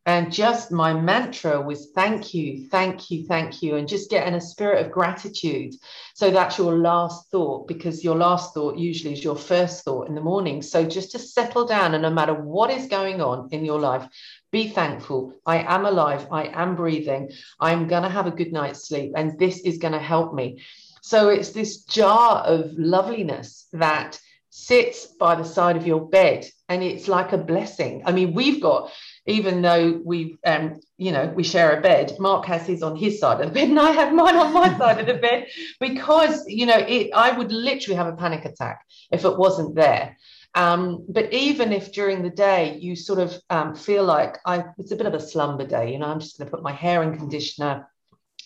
And 0.08 0.34
just 0.34 0.72
my 0.72 0.94
mantra 0.94 1.62
was 1.62 1.92
thank 1.94 2.34
you, 2.34 2.68
thank 2.70 3.12
you, 3.12 3.28
thank 3.28 3.62
you, 3.62 3.76
and 3.76 3.88
just 3.88 4.10
get 4.10 4.28
in 4.28 4.34
a 4.34 4.42
spirit 4.42 4.84
of 4.84 4.92
gratitude. 4.92 5.76
So 6.16 6.32
that's 6.32 6.58
your 6.58 6.76
last 6.76 7.30
thought, 7.30 7.68
because 7.68 8.04
your 8.04 8.16
last 8.16 8.56
thought 8.56 8.80
usually 8.80 9.14
is 9.14 9.24
your 9.24 9.36
first 9.36 9.84
thought 9.84 10.08
in 10.08 10.16
the 10.16 10.22
morning. 10.22 10.64
So 10.64 10.84
just 10.84 11.12
to 11.12 11.20
settle 11.20 11.68
down, 11.68 11.94
and 11.94 12.02
no 12.02 12.10
matter 12.10 12.34
what 12.34 12.72
is 12.72 12.88
going 12.88 13.22
on 13.22 13.50
in 13.52 13.64
your 13.64 13.80
life, 13.80 14.08
be 14.52 14.70
thankful. 14.70 15.36
I 15.46 15.60
am 15.60 15.86
alive. 15.86 16.28
I 16.32 16.46
am 16.48 16.76
breathing. 16.76 17.30
I'm 17.60 17.88
going 17.88 18.04
to 18.04 18.10
have 18.10 18.26
a 18.26 18.32
good 18.32 18.52
night's 18.52 18.88
sleep. 18.88 19.14
And 19.16 19.38
this 19.38 19.60
is 19.60 19.78
going 19.78 19.94
to 19.94 20.00
help 20.00 20.34
me. 20.34 20.64
So 21.04 21.30
it's 21.30 21.52
this 21.52 21.84
jar 21.84 22.40
of 22.40 22.74
loveliness 22.76 23.68
that 23.74 24.20
sits 24.50 25.06
by 25.06 25.36
the 25.36 25.46
side 25.46 25.78
of 25.78 25.88
your 25.88 26.10
bed. 26.10 26.50
And 26.68 26.84
it's 26.84 27.08
like 27.08 27.34
a 27.34 27.38
blessing. 27.38 28.04
I 28.06 28.12
mean, 28.12 28.34
we've 28.34 28.62
got, 28.62 28.92
even 29.26 29.62
though 29.62 30.02
we, 30.04 30.38
um, 30.46 30.80
you 30.98 31.12
know, 31.12 31.28
we 31.28 31.44
share 31.44 31.78
a 31.78 31.82
bed, 31.82 32.14
Mark 32.20 32.46
has 32.46 32.66
his 32.66 32.82
on 32.82 32.96
his 32.96 33.20
side 33.20 33.42
of 33.42 33.48
the 33.48 33.54
bed 33.54 33.70
and 33.70 33.80
I 33.80 33.92
have 33.92 34.14
mine 34.14 34.36
on 34.36 34.54
my 34.54 34.78
side 34.78 35.00
of 35.00 35.06
the 35.06 35.22
bed 35.22 35.48
because, 35.80 36.44
you 36.48 36.66
know, 36.66 36.78
it, 36.78 37.12
I 37.14 37.32
would 37.32 37.52
literally 37.52 37.98
have 37.98 38.08
a 38.08 38.16
panic 38.16 38.46
attack 38.46 38.86
if 39.12 39.26
it 39.26 39.38
wasn't 39.38 39.76
there. 39.76 40.18
Um, 40.54 41.06
but 41.08 41.32
even 41.32 41.72
if 41.72 41.94
during 41.94 42.24
the 42.24 42.30
day 42.30 42.78
you 42.78 42.96
sort 42.96 43.20
of 43.20 43.34
um, 43.50 43.76
feel 43.76 44.04
like 44.04 44.38
I, 44.46 44.66
it's 44.78 44.92
a 44.92 44.98
bit 44.98 45.06
of 45.06 45.14
a 45.14 45.20
slumber 45.20 45.66
day, 45.66 45.94
you 45.94 46.00
know, 46.00 46.08
I'm 46.08 46.20
just 46.20 46.38
going 46.38 46.48
to 46.48 46.52
put 46.52 46.64
my 46.64 46.74
hair 46.74 47.04
in 47.04 47.18
conditioner, 47.18 47.88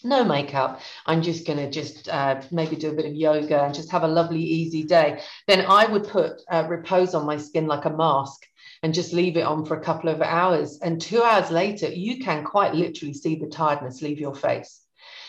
no 0.03 0.23
makeup. 0.23 0.81
I'm 1.05 1.23
just 1.23 1.47
going 1.47 1.57
to 1.57 1.69
just 1.69 2.07
uh, 2.09 2.41
maybe 2.51 2.75
do 2.75 2.91
a 2.91 2.95
bit 2.95 3.07
of 3.07 3.15
yoga 3.15 3.63
and 3.63 3.73
just 3.73 3.91
have 3.91 4.03
a 4.03 4.07
lovely, 4.07 4.41
easy 4.41 4.83
day. 4.83 5.21
Then 5.47 5.65
I 5.67 5.85
would 5.87 6.07
put 6.07 6.41
uh, 6.51 6.65
repose 6.69 7.15
on 7.15 7.25
my 7.25 7.37
skin 7.37 7.65
like 7.65 7.85
a 7.85 7.89
mask 7.89 8.45
and 8.85 8.93
just 8.93 9.13
leave 9.13 9.35
it 9.35 9.41
on 9.41 9.65
for 9.65 9.75
a 9.75 9.83
couple 9.83 10.11
of 10.11 10.21
hours. 10.21 10.77
And 10.79 11.01
two 11.01 11.23
hours 11.23 11.49
later, 11.49 11.89
you 11.89 12.19
can 12.19 12.43
quite 12.43 12.75
literally 12.75 13.15
see 13.15 13.33
the 13.33 13.47
tiredness 13.47 14.03
leave 14.03 14.19
your 14.19 14.35
face. 14.35 14.81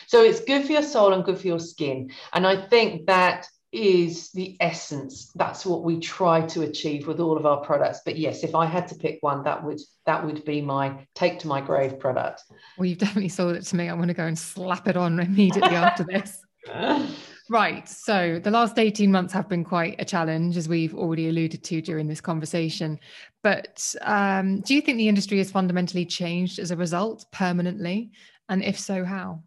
So 0.08 0.22
it's 0.22 0.40
good 0.40 0.66
for 0.66 0.72
your 0.72 0.82
soul 0.82 1.14
and 1.14 1.24
good 1.24 1.38
for 1.38 1.46
your 1.46 1.58
skin. 1.58 2.10
And 2.34 2.46
I 2.46 2.66
think 2.66 3.06
that 3.06 3.46
is 3.72 4.30
the 4.32 4.58
essence 4.60 5.32
that's 5.36 5.64
what 5.64 5.84
we 5.84 5.98
try 5.98 6.40
to 6.46 6.62
achieve 6.62 7.06
with 7.06 7.18
all 7.18 7.36
of 7.36 7.44
our 7.44 7.58
products 7.58 8.00
but 8.04 8.16
yes 8.16 8.44
if 8.44 8.54
i 8.54 8.64
had 8.64 8.86
to 8.86 8.94
pick 8.94 9.18
one 9.22 9.42
that 9.42 9.62
would 9.62 9.80
that 10.06 10.24
would 10.24 10.42
be 10.44 10.62
my 10.62 11.04
take 11.16 11.40
to 11.40 11.48
my 11.48 11.60
grave 11.60 11.98
product 11.98 12.44
well 12.78 12.86
you've 12.86 12.96
definitely 12.96 13.28
sold 13.28 13.56
it 13.56 13.62
to 13.62 13.74
me 13.74 13.88
I 13.88 13.92
want 13.94 14.06
to 14.06 14.14
go 14.14 14.24
and 14.24 14.38
slap 14.38 14.86
it 14.86 14.96
on 14.96 15.18
immediately 15.18 15.74
after 15.74 16.04
this 16.04 16.40
right 17.50 17.88
so 17.88 18.40
the 18.42 18.50
last 18.50 18.78
18 18.78 19.10
months 19.10 19.32
have 19.32 19.48
been 19.48 19.64
quite 19.64 19.96
a 19.98 20.04
challenge 20.04 20.56
as 20.56 20.68
we've 20.68 20.94
already 20.94 21.28
alluded 21.28 21.62
to 21.64 21.80
during 21.80 22.06
this 22.08 22.20
conversation. 22.20 22.98
But 23.42 23.94
um, 24.02 24.60
do 24.60 24.74
you 24.74 24.80
think 24.80 24.98
the 24.98 25.08
industry 25.08 25.38
has 25.38 25.50
fundamentally 25.50 26.04
changed 26.04 26.58
as 26.58 26.70
a 26.70 26.76
result 26.76 27.26
permanently? 27.32 28.10
And 28.48 28.62
if 28.62 28.78
so 28.78 29.04
how 29.04 29.42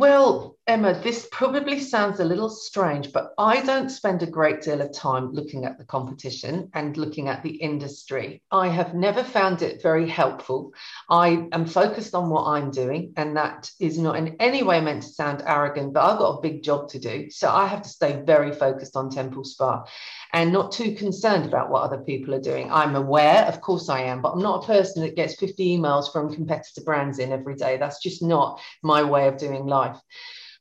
well, 0.00 0.56
Emma, 0.66 0.98
this 1.02 1.28
probably 1.30 1.78
sounds 1.78 2.20
a 2.20 2.24
little 2.24 2.48
strange, 2.48 3.12
but 3.12 3.34
I 3.36 3.60
don't 3.60 3.90
spend 3.90 4.22
a 4.22 4.26
great 4.26 4.62
deal 4.62 4.80
of 4.80 4.94
time 4.94 5.30
looking 5.32 5.66
at 5.66 5.76
the 5.76 5.84
competition 5.84 6.70
and 6.72 6.96
looking 6.96 7.28
at 7.28 7.42
the 7.42 7.50
industry. 7.50 8.42
I 8.50 8.68
have 8.68 8.94
never 8.94 9.22
found 9.22 9.60
it 9.60 9.82
very 9.82 10.08
helpful. 10.08 10.72
I 11.10 11.48
am 11.52 11.66
focused 11.66 12.14
on 12.14 12.30
what 12.30 12.46
I'm 12.46 12.70
doing, 12.70 13.12
and 13.18 13.36
that 13.36 13.70
is 13.78 13.98
not 13.98 14.16
in 14.16 14.36
any 14.40 14.62
way 14.62 14.80
meant 14.80 15.02
to 15.02 15.08
sound 15.10 15.42
arrogant, 15.44 15.92
but 15.92 16.04
I've 16.04 16.18
got 16.18 16.38
a 16.38 16.40
big 16.40 16.62
job 16.62 16.88
to 16.90 16.98
do. 16.98 17.28
So 17.28 17.50
I 17.50 17.66
have 17.66 17.82
to 17.82 17.88
stay 17.90 18.22
very 18.24 18.52
focused 18.52 18.96
on 18.96 19.10
Temple 19.10 19.44
Spa 19.44 19.84
and 20.32 20.52
not 20.52 20.72
too 20.72 20.94
concerned 20.94 21.46
about 21.46 21.70
what 21.70 21.82
other 21.82 21.98
people 21.98 22.34
are 22.34 22.40
doing. 22.40 22.70
I'm 22.70 22.94
aware, 22.94 23.44
of 23.46 23.60
course 23.60 23.88
I 23.88 24.00
am, 24.02 24.22
but 24.22 24.32
I'm 24.32 24.42
not 24.42 24.64
a 24.64 24.66
person 24.66 25.02
that 25.02 25.16
gets 25.16 25.34
50 25.36 25.78
emails 25.78 26.12
from 26.12 26.34
competitor 26.34 26.82
brands 26.82 27.18
in 27.18 27.32
every 27.32 27.56
day. 27.56 27.76
That's 27.76 28.02
just 28.02 28.22
not 28.22 28.60
my 28.82 29.02
way 29.02 29.28
of 29.28 29.38
doing 29.38 29.66
life. 29.66 29.98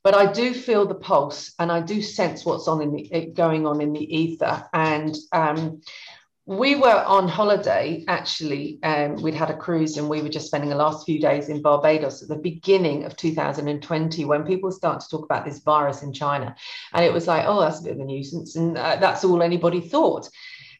But 0.04 0.16
I 0.16 0.32
do 0.32 0.54
feel 0.54 0.86
the 0.86 0.96
pulse 0.96 1.54
and 1.60 1.72
I 1.72 1.82
do 1.82 2.02
sense 2.02 2.46
what's 2.46 2.68
on 2.68 2.82
in 2.82 2.94
the, 2.94 3.32
going 3.36 3.68
on 3.68 3.82
in 3.82 3.92
the 3.92 4.16
ether. 4.16 4.66
And 4.74 5.16
um, 5.34 5.82
we 6.50 6.74
were 6.74 7.04
on 7.06 7.28
holiday 7.28 8.04
actually 8.08 8.80
um, 8.82 9.22
we'd 9.22 9.36
had 9.36 9.52
a 9.52 9.56
cruise 9.56 9.98
and 9.98 10.10
we 10.10 10.20
were 10.20 10.30
just 10.30 10.48
spending 10.48 10.72
the 10.72 10.76
last 10.76 11.06
few 11.06 11.20
days 11.20 11.48
in 11.48 11.62
barbados 11.62 12.24
at 12.24 12.28
the 12.28 12.36
beginning 12.36 13.04
of 13.04 13.16
2020 13.16 14.26
when 14.26 14.44
people 14.44 14.72
start 14.72 15.00
to 15.00 15.08
talk 15.10 15.24
about 15.24 15.46
this 15.46 15.60
virus 15.60 16.02
in 16.02 16.12
china. 16.12 16.56
And 16.92 17.06
it 17.06 17.14
was 17.14 17.28
like 17.28 17.46
oh 17.46 17.62
that's 17.62 17.82
a 17.82 17.84
bit 17.84 17.94
of 17.94 18.00
a 18.00 18.04
nuisance 18.04 18.56
and 18.56 18.76
uh, 18.76 18.96
that's 18.96 19.24
all 19.24 19.44
anybody 19.44 19.80
thought. 19.80 20.28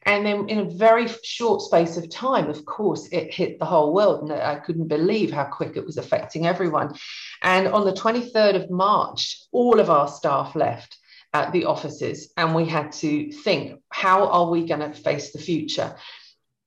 And 0.06 0.26
then 0.26 0.48
in 0.48 0.58
a 0.58 0.64
very 0.64 1.06
short 1.22 1.62
space 1.62 1.96
of 1.96 2.10
time 2.10 2.50
of 2.50 2.64
course 2.64 3.06
it 3.12 3.32
hit 3.32 3.60
the 3.60 3.64
whole 3.64 3.94
world 3.94 4.22
and 4.22 4.32
i 4.32 4.56
couldn't 4.56 4.88
believe 4.88 5.30
how 5.30 5.44
quick 5.44 5.76
it 5.76 5.86
was 5.86 5.98
affecting 5.98 6.48
everyone. 6.48 6.96
And 7.42 7.68
on 7.68 7.84
the 7.84 7.92
23rd 7.92 8.56
of 8.56 8.70
march 8.70 9.38
all 9.52 9.78
of 9.78 9.88
our 9.88 10.08
staff 10.08 10.56
left 10.56 10.96
at 11.32 11.52
the 11.52 11.64
offices 11.64 12.32
and 12.36 12.54
we 12.54 12.64
had 12.64 12.92
to 12.92 13.30
think 13.30 13.80
how 13.90 14.26
are 14.28 14.50
we 14.50 14.66
going 14.66 14.80
to 14.80 14.92
face 14.92 15.32
the 15.32 15.38
future? 15.38 15.94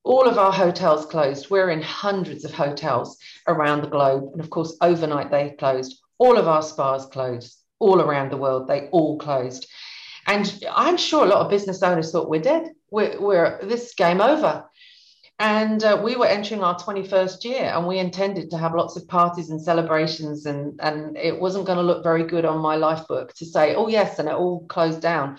All 0.03 0.27
of 0.27 0.37
our 0.37 0.51
hotels 0.51 1.05
closed. 1.05 1.49
We're 1.49 1.69
in 1.69 1.81
hundreds 1.81 2.45
of 2.45 2.53
hotels 2.53 3.17
around 3.47 3.81
the 3.81 3.89
globe 3.89 4.29
and 4.33 4.41
of 4.41 4.49
course 4.49 4.75
overnight 4.81 5.31
they 5.31 5.51
closed. 5.51 5.99
All 6.17 6.37
of 6.37 6.47
our 6.47 6.61
spas 6.61 7.05
closed. 7.07 7.57
All 7.79 8.01
around 8.01 8.31
the 8.31 8.37
world 8.37 8.67
they 8.67 8.87
all 8.89 9.17
closed. 9.17 9.67
And 10.25 10.63
i'm 10.71 10.95
sure 10.95 11.25
a 11.25 11.29
lot 11.29 11.41
of 11.41 11.49
business 11.49 11.83
owners 11.83 12.11
thought 12.11 12.29
we're 12.29 12.41
dead. 12.41 12.71
We're, 12.91 13.19
we're 13.19 13.59
this 13.63 13.93
game 13.93 14.21
over 14.21 14.65
and 15.39 15.83
uh, 15.83 15.99
we 16.03 16.15
were 16.15 16.25
entering 16.25 16.63
our 16.63 16.75
21st 16.75 17.43
year 17.43 17.71
and 17.73 17.87
we 17.87 17.97
intended 17.97 18.49
to 18.51 18.57
have 18.57 18.75
lots 18.75 18.95
of 18.95 19.07
parties 19.07 19.49
and 19.49 19.61
celebrations 19.61 20.45
and 20.45 20.79
and 20.81 21.17
it 21.17 21.39
wasn't 21.39 21.65
going 21.65 21.77
to 21.77 21.83
look 21.83 22.03
very 22.03 22.23
good 22.23 22.45
on 22.45 22.59
my 22.59 22.75
life 22.75 23.07
book 23.07 23.33
to 23.33 23.45
say 23.45 23.75
oh 23.75 23.87
yes 23.87 24.19
and 24.19 24.29
it 24.29 24.35
all 24.35 24.65
closed 24.67 25.01
down 25.01 25.37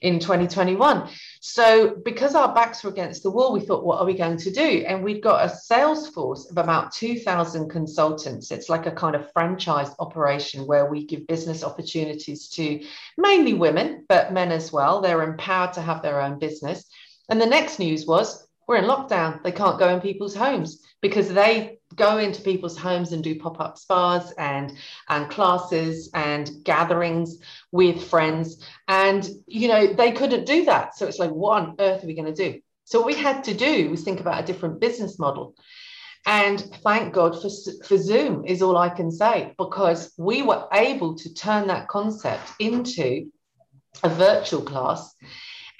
in 0.00 0.18
2021 0.18 1.08
so 1.40 1.96
because 2.04 2.34
our 2.34 2.54
backs 2.54 2.84
were 2.84 2.90
against 2.90 3.22
the 3.22 3.30
wall 3.30 3.52
we 3.52 3.60
thought 3.60 3.84
what 3.84 3.98
are 3.98 4.06
we 4.06 4.14
going 4.14 4.36
to 4.38 4.50
do? 4.50 4.84
And 4.86 5.02
we'd 5.02 5.22
got 5.22 5.44
a 5.44 5.54
sales 5.54 6.08
force 6.08 6.50
of 6.50 6.56
about 6.56 6.92
2000 6.92 7.68
consultants. 7.68 8.50
It's 8.50 8.68
like 8.68 8.86
a 8.86 8.92
kind 8.92 9.14
of 9.14 9.30
franchise 9.32 9.90
operation 9.98 10.66
where 10.66 10.86
we 10.86 11.06
give 11.06 11.26
business 11.26 11.64
opportunities 11.64 12.48
to 12.50 12.84
mainly 13.18 13.54
women 13.54 14.04
but 14.08 14.32
men 14.32 14.52
as 14.52 14.72
well. 14.72 15.00
They're 15.00 15.22
empowered 15.22 15.74
to 15.74 15.82
have 15.82 16.02
their 16.02 16.20
own 16.20 16.38
business. 16.38 16.84
And 17.28 17.40
the 17.40 17.46
next 17.46 17.78
news 17.78 18.06
was 18.06 18.46
we're 18.72 18.78
in 18.78 18.84
lockdown. 18.86 19.42
They 19.42 19.52
can't 19.52 19.78
go 19.78 19.90
in 19.90 20.00
people's 20.00 20.34
homes 20.34 20.82
because 21.02 21.28
they 21.28 21.78
go 21.94 22.16
into 22.16 22.40
people's 22.40 22.78
homes 22.78 23.12
and 23.12 23.22
do 23.22 23.38
pop-up 23.38 23.76
spas 23.76 24.32
and 24.38 24.72
and 25.10 25.28
classes 25.28 26.08
and 26.14 26.50
gatherings 26.64 27.36
with 27.70 28.02
friends. 28.02 28.64
And 28.88 29.28
you 29.46 29.68
know 29.68 29.92
they 29.92 30.12
couldn't 30.12 30.46
do 30.46 30.64
that. 30.64 30.96
So 30.96 31.06
it's 31.06 31.18
like 31.18 31.30
what 31.30 31.62
on 31.62 31.76
earth 31.80 32.02
are 32.02 32.06
we 32.06 32.14
going 32.14 32.34
to 32.34 32.50
do? 32.50 32.60
So 32.84 33.00
what 33.00 33.08
we 33.08 33.14
had 33.14 33.44
to 33.44 33.52
do 33.52 33.90
was 33.90 34.04
think 34.04 34.20
about 34.20 34.42
a 34.42 34.46
different 34.46 34.80
business 34.80 35.18
model. 35.18 35.54
And 36.24 36.58
thank 36.82 37.12
god 37.12 37.34
for, 37.42 37.50
for 37.84 37.98
zoom 37.98 38.44
is 38.46 38.62
all 38.62 38.76
i 38.76 38.88
can 38.88 39.10
say 39.10 39.52
because 39.58 40.12
we 40.16 40.42
were 40.42 40.68
able 40.72 41.16
to 41.16 41.34
turn 41.34 41.66
that 41.66 41.88
concept 41.88 42.48
into 42.60 43.28
a 44.04 44.08
virtual 44.08 44.62
class 44.62 45.16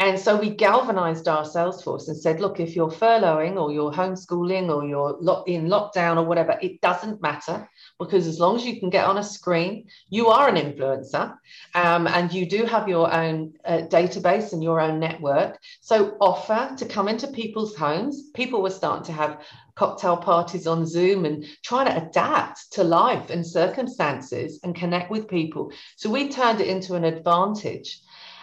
and 0.03 0.19
so 0.19 0.37
we 0.37 0.51
galvanized 0.51 1.29
our 1.29 1.45
sales 1.45 1.81
force 1.81 2.09
and 2.09 2.17
said, 2.17 2.41
look, 2.41 2.59
if 2.59 2.75
you're 2.75 2.91
furloughing 2.91 3.55
or 3.55 3.71
you're 3.71 3.93
homeschooling 3.93 4.69
or 4.69 4.85
you're 4.85 5.45
in 5.47 5.69
lockdown 5.69 6.17
or 6.17 6.25
whatever, 6.25 6.59
it 6.61 6.81
doesn't 6.81 7.23
matter 7.23 7.69
because 8.01 8.27
as 8.27 8.41
long 8.41 8.57
as 8.57 8.67
you 8.67 8.81
can 8.81 8.91
get 8.91 9.05
on 9.05 9.19
a 9.19 9.23
screen, 9.23 9.87
you 10.11 10.27
are 10.27 10.49
an 10.49 10.57
influencer 10.57 11.37
um, 11.77 12.09
and 12.09 12.33
you 12.33 12.47
do 12.47 12.65
have 12.65 12.89
your 12.89 13.15
own 13.15 13.53
uh, 13.65 13.83
database 13.83 14.53
and 14.53 14.61
your 14.61 14.81
own 14.81 14.99
network. 14.99 15.57
So 15.81 16.17
offer 16.21 16.75
to 16.79 16.85
come 16.85 17.07
into 17.07 17.29
people's 17.29 17.77
homes. 17.77 18.31
People 18.35 18.61
were 18.61 18.71
starting 18.71 19.05
to 19.05 19.13
have 19.13 19.45
cocktail 19.77 20.17
parties 20.17 20.67
on 20.67 20.85
Zoom 20.85 21.25
and 21.27 21.45
trying 21.63 21.87
to 21.87 22.05
adapt 22.05 22.73
to 22.73 22.83
life 22.83 23.31
and 23.31 23.47
circumstances 23.47 24.59
and 24.65 24.75
connect 24.75 25.13
with 25.13 25.29
people. 25.29 25.73
So 25.95 26.11
we 26.11 26.29
turned 26.29 26.61
it 26.61 26.67
into 26.67 26.95
an 26.95 27.05
advantage. 27.05 28.01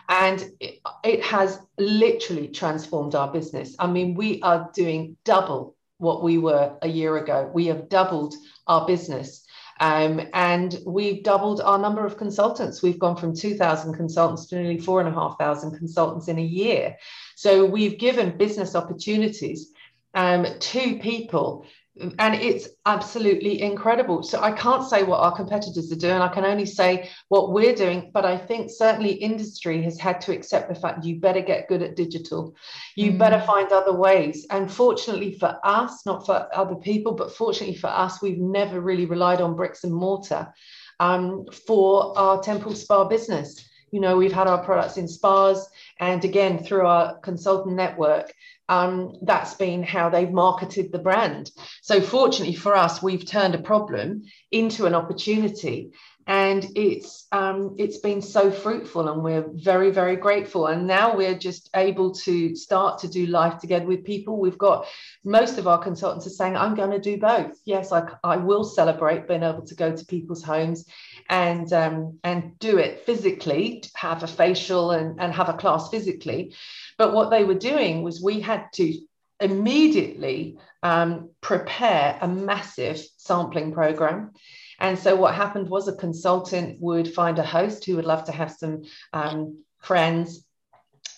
And 0.10 0.51
it, 0.60 0.80
it 1.03 1.24
has 1.24 1.60
literally 1.78 2.47
transformed 2.47 3.16
our 3.16 3.32
business. 3.32 3.76
I 3.80 3.88
mean, 3.88 4.16
we 4.16 4.41
are 4.41 4.70
doing 4.74 5.16
double 5.24 5.76
what 5.99 6.24
we 6.24 6.38
were 6.39 6.78
a 6.82 6.88
year 6.88 7.18
ago. 7.18 7.49
We 7.53 7.68
have 7.68 7.89
doubled 7.89 8.34
our 8.68 8.88
business. 8.88 9.45
Um, 9.80 10.22
and 10.34 10.78
we've 10.86 11.24
doubled 11.24 11.62
our 11.62 11.78
number 11.78 12.05
of 12.05 12.18
consultants. 12.18 12.82
We've 12.82 12.99
gone 12.99 13.16
from 13.16 13.36
2,000 13.36 13.93
consultants 13.93 14.47
to 14.47 14.55
nearly 14.55 14.80
4,500 14.80 15.78
consultants 15.78 16.28
in 16.28 16.38
a 16.39 16.43
year. 16.43 16.97
So 17.36 17.66
we've 17.66 17.97
given 17.97 18.38
business 18.38 18.76
opportunities 18.76 19.72
um, 20.16 20.45
to 20.60 20.99
people 20.99 21.66
and 22.00 22.36
it's 22.36 22.70
absolutely 22.86 23.62
incredible. 23.62 24.24
So 24.24 24.41
I 24.41 24.52
can't 24.52 24.88
say 24.88 25.04
what 25.04 25.20
our 25.20 25.36
competitors 25.36 25.91
are 25.91 25.97
doing. 25.97 26.22
I 26.22 26.28
can 26.30 26.45
only 26.45 26.66
say 26.66 27.10
what 27.28 27.52
we're 27.52 27.76
doing. 27.76 28.12
But 28.14 28.26
I 28.26 28.38
think 28.38 28.70
certainly 28.70 29.12
industry 29.12 29.82
has 29.84 30.00
had 30.00 30.22
to 30.22 30.34
accept 30.34 30.70
the 30.70 30.80
fact 30.80 31.04
you 31.04 31.20
better 31.20 31.41
get 31.41 31.68
good 31.68 31.82
at 31.82 31.95
digital. 31.95 32.56
You 32.95 33.12
mm. 33.12 33.18
better 33.18 33.41
find 33.41 33.72
other 33.72 33.93
ways. 33.93 34.45
And 34.50 34.72
fortunately 34.72 35.38
for 35.38 35.60
us, 35.64 36.06
not 36.06 36.26
for 36.26 36.47
other 36.54 36.76
people, 36.76 37.14
but 37.14 37.36
fortunately 37.36 37.76
for 37.76 37.88
us, 37.88 38.22
we've 38.22 38.39
never 38.39 38.80
really 38.80 39.06
relied 39.06 39.41
on 39.41 39.56
bricks 39.56 39.84
and 39.84 39.93
mortar 39.93 40.54
um, 41.00 41.45
for 41.68 42.18
our 42.18 42.41
temple 42.41 42.76
spa 42.76 43.04
business. 43.04 43.66
You 43.91 44.00
know, 44.00 44.18
we've 44.18 44.32
had 44.32 44.47
our 44.47 44.64
products 44.64 44.97
in 44.97 45.08
spas 45.08 45.68
and 46.00 46.24
again 46.24 46.64
through 46.64 46.86
our 46.86 47.18
consultant 47.20 47.76
network 47.76 48.32
um, 48.70 49.15
that's 49.24 49.55
been 49.55 49.82
how 49.82 50.09
they've 50.09 50.32
marketed 50.32 50.91
the 50.91 50.99
brand. 50.99 51.51
So, 51.82 51.99
fortunately 51.99 52.55
for 52.55 52.76
us, 52.76 53.01
we've 53.01 53.26
turned 53.26 53.55
a 53.55 53.61
problem 53.61 54.24
into 54.51 54.86
an 54.86 54.93
opportunity, 54.93 55.91
and 56.28 56.63
it's 56.76 57.26
um, 57.32 57.76
it's 57.80 57.97
been 57.97 58.22
so 58.22 58.51
fruitful, 58.51 59.09
and 59.09 59.24
we're 59.24 59.49
very 59.51 59.89
very 59.89 60.15
grateful. 60.15 60.67
And 60.67 60.86
now 60.86 61.15
we're 61.15 61.38
just 61.38 61.72
able 61.76 62.13
to 62.26 62.55
start 62.55 62.99
to 62.99 63.07
do 63.07 63.26
life 63.26 63.57
together 63.57 63.88
with 63.88 64.05
people. 64.05 64.39
We've 64.39 64.57
got 64.57 64.86
most 65.24 65.57
of 65.57 65.67
our 65.67 65.80
consultants 65.80 66.28
are 66.28 66.30
saying, 66.30 66.55
"I'm 66.55 66.76
going 66.76 66.91
to 66.91 66.99
do 66.99 67.17
both." 67.17 67.59
Yes, 67.65 67.91
I, 67.91 68.07
I 68.24 68.38
will 68.38 68.63
celebrate 68.63 69.28
being 69.28 69.41
able 69.41 69.65
to 69.65 69.76
go 69.76 69.95
to 69.95 70.05
people's 70.05 70.43
homes 70.43 70.86
and 71.28 71.74
um, 71.74 72.20
and 72.24 72.59
do 72.59 72.78
it 72.78 73.07
physically, 73.07 73.84
have 73.95 74.22
a 74.22 74.28
facial 74.28 74.91
and, 74.91 75.20
and 75.20 75.34
have 75.34 75.49
a 75.49 75.53
class 75.53 75.89
physically 75.89 76.53
but 77.00 77.14
what 77.14 77.32
they 77.32 77.45
were 77.45 77.56
doing 77.56 78.04
was 78.04 78.22
we 78.22 78.41
had 78.41 78.66
to 78.74 78.93
immediately 79.39 80.58
um, 80.84 81.30
prepare 81.39 82.20
a 82.22 82.28
massive 82.28 83.02
sampling 83.16 83.72
program. 83.72 84.32
And 84.80 85.00
so 85.00 85.16
what 85.16 85.34
happened 85.34 85.70
was 85.70 85.88
a 85.88 85.95
consultant 85.95 86.80
would 86.82 87.14
find 87.14 87.39
a 87.39 87.43
host 87.43 87.86
who 87.86 87.95
would 87.95 88.06
love 88.06 88.26
to 88.26 88.34
have 88.34 88.52
some 88.52 88.84
um, 89.14 89.64
friends 89.80 90.45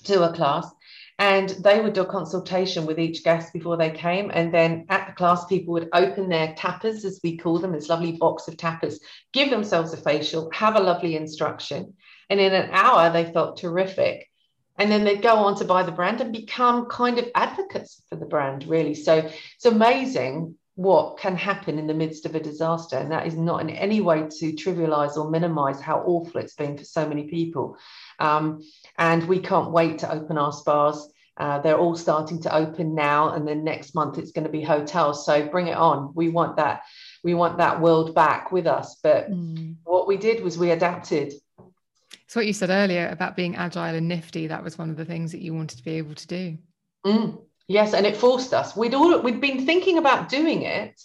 to 0.03 0.23
a 0.23 0.33
class. 0.33 0.71
And 1.17 1.49
they 1.49 1.81
would 1.81 1.93
do 1.93 2.01
a 2.01 2.05
consultation 2.05 2.85
with 2.85 2.99
each 2.99 3.23
guest 3.23 3.51
before 3.51 3.77
they 3.77 3.91
came. 3.91 4.29
And 4.31 4.53
then 4.53 4.85
at 4.89 5.07
the 5.07 5.13
class, 5.13 5.45
people 5.45 5.73
would 5.73 5.89
open 5.93 6.29
their 6.29 6.53
tapas, 6.53 7.05
as 7.05 7.19
we 7.23 7.37
call 7.37 7.57
them, 7.57 7.71
this 7.71 7.89
lovely 7.89 8.13
box 8.13 8.47
of 8.47 8.55
tapas, 8.55 8.99
give 9.33 9.49
themselves 9.49 9.93
a 9.93 9.97
facial, 9.97 10.51
have 10.51 10.75
a 10.75 10.79
lovely 10.79 11.15
instruction. 11.15 11.95
And 12.29 12.39
in 12.39 12.53
an 12.53 12.69
hour, 12.71 13.11
they 13.11 13.31
felt 13.31 13.57
terrific 13.57 14.30
and 14.81 14.91
then 14.91 15.03
they'd 15.03 15.21
go 15.21 15.35
on 15.35 15.55
to 15.55 15.63
buy 15.63 15.83
the 15.83 15.91
brand 15.91 16.21
and 16.21 16.33
become 16.33 16.87
kind 16.87 17.19
of 17.19 17.29
advocates 17.35 18.01
for 18.09 18.15
the 18.15 18.25
brand 18.25 18.65
really. 18.67 18.95
So 18.95 19.17
it's 19.55 19.65
amazing 19.65 20.55
what 20.73 21.19
can 21.19 21.35
happen 21.35 21.77
in 21.77 21.85
the 21.85 21.93
midst 21.93 22.25
of 22.25 22.33
a 22.33 22.39
disaster. 22.39 22.97
And 22.97 23.11
that 23.11 23.27
is 23.27 23.35
not 23.35 23.61
in 23.61 23.69
any 23.69 24.01
way 24.01 24.21
to 24.39 24.53
trivialize 24.53 25.17
or 25.17 25.29
minimize 25.29 25.79
how 25.79 25.99
awful 25.99 26.41
it's 26.41 26.55
been 26.55 26.79
for 26.79 26.83
so 26.83 27.07
many 27.07 27.27
people. 27.27 27.77
Um, 28.17 28.63
and 28.97 29.27
we 29.27 29.37
can't 29.37 29.69
wait 29.69 29.99
to 29.99 30.11
open 30.11 30.39
our 30.39 30.51
spas. 30.51 31.13
Uh, 31.37 31.59
they're 31.59 31.77
all 31.77 31.95
starting 31.95 32.41
to 32.41 32.55
open 32.55 32.95
now. 32.95 33.35
And 33.35 33.47
then 33.47 33.63
next 33.63 33.93
month 33.93 34.17
it's 34.17 34.31
going 34.31 34.45
to 34.45 34.51
be 34.51 34.63
hotels. 34.63 35.27
So 35.27 35.47
bring 35.47 35.67
it 35.67 35.77
on. 35.77 36.11
We 36.15 36.29
want 36.29 36.57
that 36.57 36.81
we 37.23 37.35
want 37.35 37.59
that 37.59 37.81
world 37.81 38.15
back 38.15 38.51
with 38.51 38.65
us. 38.65 38.99
But 39.03 39.29
mm. 39.29 39.75
what 39.83 40.07
we 40.07 40.17
did 40.17 40.43
was 40.43 40.57
we 40.57 40.71
adapted 40.71 41.33
so 42.31 42.39
what 42.39 42.47
you 42.47 42.53
said 42.53 42.69
earlier 42.69 43.09
about 43.09 43.35
being 43.35 43.57
agile 43.57 43.93
and 43.93 44.07
nifty, 44.07 44.47
that 44.47 44.63
was 44.63 44.77
one 44.77 44.89
of 44.89 44.95
the 44.95 45.03
things 45.03 45.33
that 45.33 45.41
you 45.41 45.53
wanted 45.53 45.77
to 45.79 45.83
be 45.83 45.97
able 45.97 46.15
to 46.15 46.27
do. 46.27 46.57
Mm, 47.05 47.41
yes, 47.67 47.93
and 47.93 48.05
it 48.05 48.15
forced 48.15 48.53
us. 48.53 48.73
We'd 48.73 48.93
all 48.93 49.19
we'd 49.19 49.41
been 49.41 49.65
thinking 49.65 49.97
about 49.97 50.29
doing 50.29 50.61
it, 50.61 51.01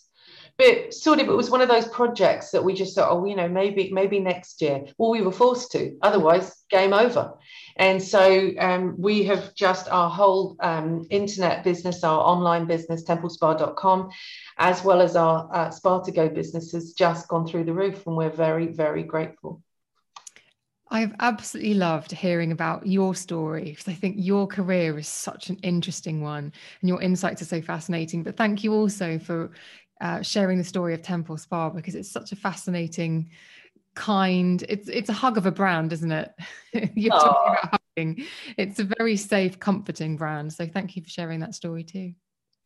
but 0.57 0.95
sort 0.95 1.19
of 1.19 1.27
it 1.27 1.33
was 1.33 1.51
one 1.51 1.63
of 1.63 1.69
those 1.69 1.89
projects 1.89 2.53
that 2.53 2.63
we 2.63 2.75
just 2.75 2.95
thought, 2.95 3.11
oh, 3.11 3.25
you 3.25 3.35
know, 3.35 3.49
maybe 3.49 3.91
maybe 3.93 4.21
next 4.21 4.63
year. 4.63 4.85
Well, 4.99 5.11
we 5.11 5.21
were 5.21 5.33
forced 5.33 5.73
to, 5.73 5.97
otherwise, 6.01 6.63
game 6.71 6.93
over. 6.93 7.33
And 7.75 8.01
so 8.01 8.53
um, 8.61 8.95
we 8.97 9.25
have 9.25 9.53
just 9.57 9.89
our 9.89 10.09
whole 10.09 10.55
um, 10.61 11.09
internet 11.11 11.65
business, 11.65 12.05
our 12.05 12.21
online 12.21 12.67
business, 12.67 13.03
templespa.com, 13.03 14.11
as 14.59 14.85
well 14.85 15.03
as 15.03 15.17
our 15.17 15.51
uh, 15.53 15.71
Spa 15.71 16.03
to 16.03 16.13
Go 16.13 16.29
business 16.29 16.71
has 16.71 16.93
just 16.93 17.27
gone 17.27 17.49
through 17.49 17.65
the 17.65 17.75
roof, 17.75 18.07
and 18.07 18.17
we're 18.17 18.31
very, 18.31 18.69
very 18.69 19.03
grateful. 19.03 19.61
I've 20.89 21.15
absolutely 21.19 21.75
loved 21.75 22.13
hearing 22.13 22.53
about 22.53 22.87
your 22.87 23.15
story 23.15 23.65
because 23.65 23.89
I 23.89 23.93
think 23.95 24.17
your 24.19 24.47
career 24.47 24.97
is 24.99 25.09
such 25.09 25.51
an 25.51 25.57
interesting 25.63 26.21
one 26.21 26.53
and 26.81 26.89
your 26.89 27.03
insights 27.03 27.43
are 27.43 27.47
so 27.47 27.61
fascinating. 27.61 28.23
But 28.23 28.37
thank 28.37 28.63
you 28.63 28.73
also 28.73 29.19
for 29.19 29.51
uh, 30.01 30.23
sharing 30.23 30.59
the 30.59 30.65
story 30.65 30.95
of 30.95 31.03
Temple 31.03 31.39
Spa 31.39 31.71
because 31.71 31.95
it's 31.95 32.11
such 32.11 32.31
a 32.33 32.37
fascinating, 32.37 33.31
kind. 33.97 34.63
It's 34.69 34.89
it's 34.89 35.09
a 35.09 35.13
hug 35.13 35.37
of 35.37 35.47
a 35.47 35.51
brand, 35.51 35.93
isn't 35.93 36.13
it? 36.13 36.31
You're 36.95 37.13
Aww. 37.13 37.21
talking 37.21 37.53
about 37.53 37.81
hugging. 37.97 38.25
It's 38.57 38.79
a 38.79 38.85
very 38.85 39.17
safe, 39.17 39.59
comforting 39.59 40.17
brand. 40.17 40.53
So 40.53 40.67
thank 40.67 40.95
you 40.95 41.03
for 41.03 41.09
sharing 41.09 41.41
that 41.41 41.55
story 41.55 41.83
too. 41.83 42.13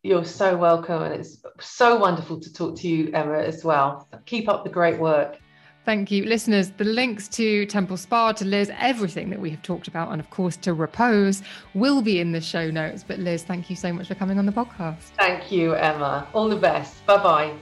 You're 0.03 0.25
so 0.25 0.57
welcome, 0.57 1.01
and 1.03 1.13
it's 1.13 1.41
so 1.59 1.97
wonderful 1.97 2.39
to 2.39 2.53
talk 2.53 2.75
to 2.79 2.87
you, 2.87 3.11
Emma, 3.13 3.39
as 3.39 3.63
well. 3.63 4.07
Keep 4.25 4.49
up 4.49 4.63
the 4.63 4.69
great 4.69 4.99
work. 4.99 5.37
Thank 5.83 6.11
you, 6.11 6.25
listeners. 6.25 6.69
The 6.69 6.83
links 6.83 7.27
to 7.29 7.65
Temple 7.65 7.97
Spa, 7.97 8.33
to 8.33 8.45
Liz, 8.45 8.71
everything 8.77 9.31
that 9.31 9.39
we 9.39 9.49
have 9.49 9.63
talked 9.63 9.87
about, 9.87 10.11
and 10.11 10.19
of 10.19 10.29
course 10.29 10.55
to 10.57 10.73
Repose 10.73 11.41
will 11.73 12.03
be 12.03 12.19
in 12.19 12.31
the 12.31 12.41
show 12.41 12.69
notes. 12.69 13.03
But 13.07 13.17
Liz, 13.17 13.43
thank 13.43 13.69
you 13.69 13.75
so 13.75 13.91
much 13.91 14.07
for 14.07 14.15
coming 14.15 14.37
on 14.37 14.45
the 14.45 14.51
podcast. 14.51 15.09
Thank 15.17 15.51
you, 15.51 15.73
Emma. 15.73 16.27
All 16.33 16.49
the 16.49 16.55
best. 16.55 17.03
Bye 17.07 17.23
bye. 17.23 17.53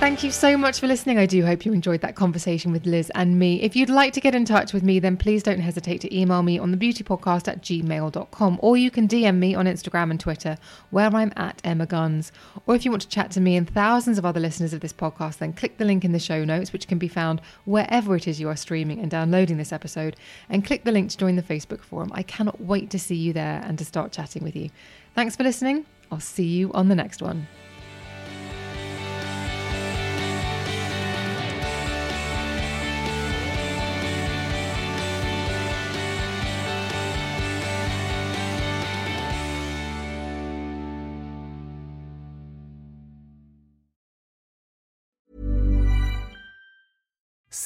Thank 0.00 0.22
you 0.22 0.30
so 0.30 0.58
much 0.58 0.80
for 0.80 0.86
listening. 0.86 1.18
I 1.18 1.24
do 1.24 1.46
hope 1.46 1.64
you 1.64 1.72
enjoyed 1.72 2.02
that 2.02 2.14
conversation 2.14 2.72
with 2.72 2.84
Liz 2.84 3.10
and 3.14 3.38
me. 3.38 3.62
If 3.62 3.74
you'd 3.74 3.88
like 3.88 4.12
to 4.12 4.20
get 4.20 4.34
in 4.34 4.44
touch 4.44 4.74
with 4.74 4.82
me, 4.82 4.98
then 4.98 5.16
please 5.16 5.42
don't 5.42 5.60
hesitate 5.60 6.02
to 6.02 6.14
email 6.14 6.42
me 6.42 6.58
on 6.58 6.74
thebeautypodcast 6.74 7.48
at 7.48 7.62
gmail.com 7.62 8.58
or 8.60 8.76
you 8.76 8.90
can 8.90 9.08
DM 9.08 9.38
me 9.38 9.54
on 9.54 9.64
Instagram 9.64 10.10
and 10.10 10.20
Twitter 10.20 10.58
where 10.90 11.08
I'm 11.08 11.32
at 11.36 11.60
Emma 11.64 11.86
Guns. 11.86 12.32
Or 12.66 12.74
if 12.74 12.84
you 12.84 12.90
want 12.90 13.02
to 13.02 13.08
chat 13.08 13.30
to 13.32 13.40
me 13.40 13.56
and 13.56 13.68
thousands 13.68 14.18
of 14.18 14.26
other 14.26 14.40
listeners 14.40 14.74
of 14.74 14.80
this 14.80 14.92
podcast, 14.92 15.38
then 15.38 15.54
click 15.54 15.78
the 15.78 15.86
link 15.86 16.04
in 16.04 16.12
the 16.12 16.18
show 16.18 16.44
notes, 16.44 16.72
which 16.72 16.86
can 16.86 16.98
be 16.98 17.08
found 17.08 17.40
wherever 17.64 18.14
it 18.14 18.28
is 18.28 18.38
you 18.38 18.50
are 18.50 18.56
streaming 18.56 19.00
and 19.00 19.10
downloading 19.10 19.56
this 19.56 19.72
episode, 19.72 20.16
and 20.50 20.66
click 20.66 20.84
the 20.84 20.92
link 20.92 21.10
to 21.10 21.16
join 21.16 21.36
the 21.36 21.42
Facebook 21.42 21.80
forum. 21.80 22.10
I 22.12 22.22
cannot 22.24 22.60
wait 22.60 22.90
to 22.90 22.98
see 22.98 23.16
you 23.16 23.32
there 23.32 23.62
and 23.64 23.78
to 23.78 23.86
start 23.86 24.12
chatting 24.12 24.44
with 24.44 24.54
you. 24.54 24.68
Thanks 25.14 25.34
for 25.34 25.44
listening. 25.44 25.86
I'll 26.12 26.20
see 26.20 26.46
you 26.46 26.72
on 26.74 26.88
the 26.88 26.94
next 26.94 27.22
one. 27.22 27.48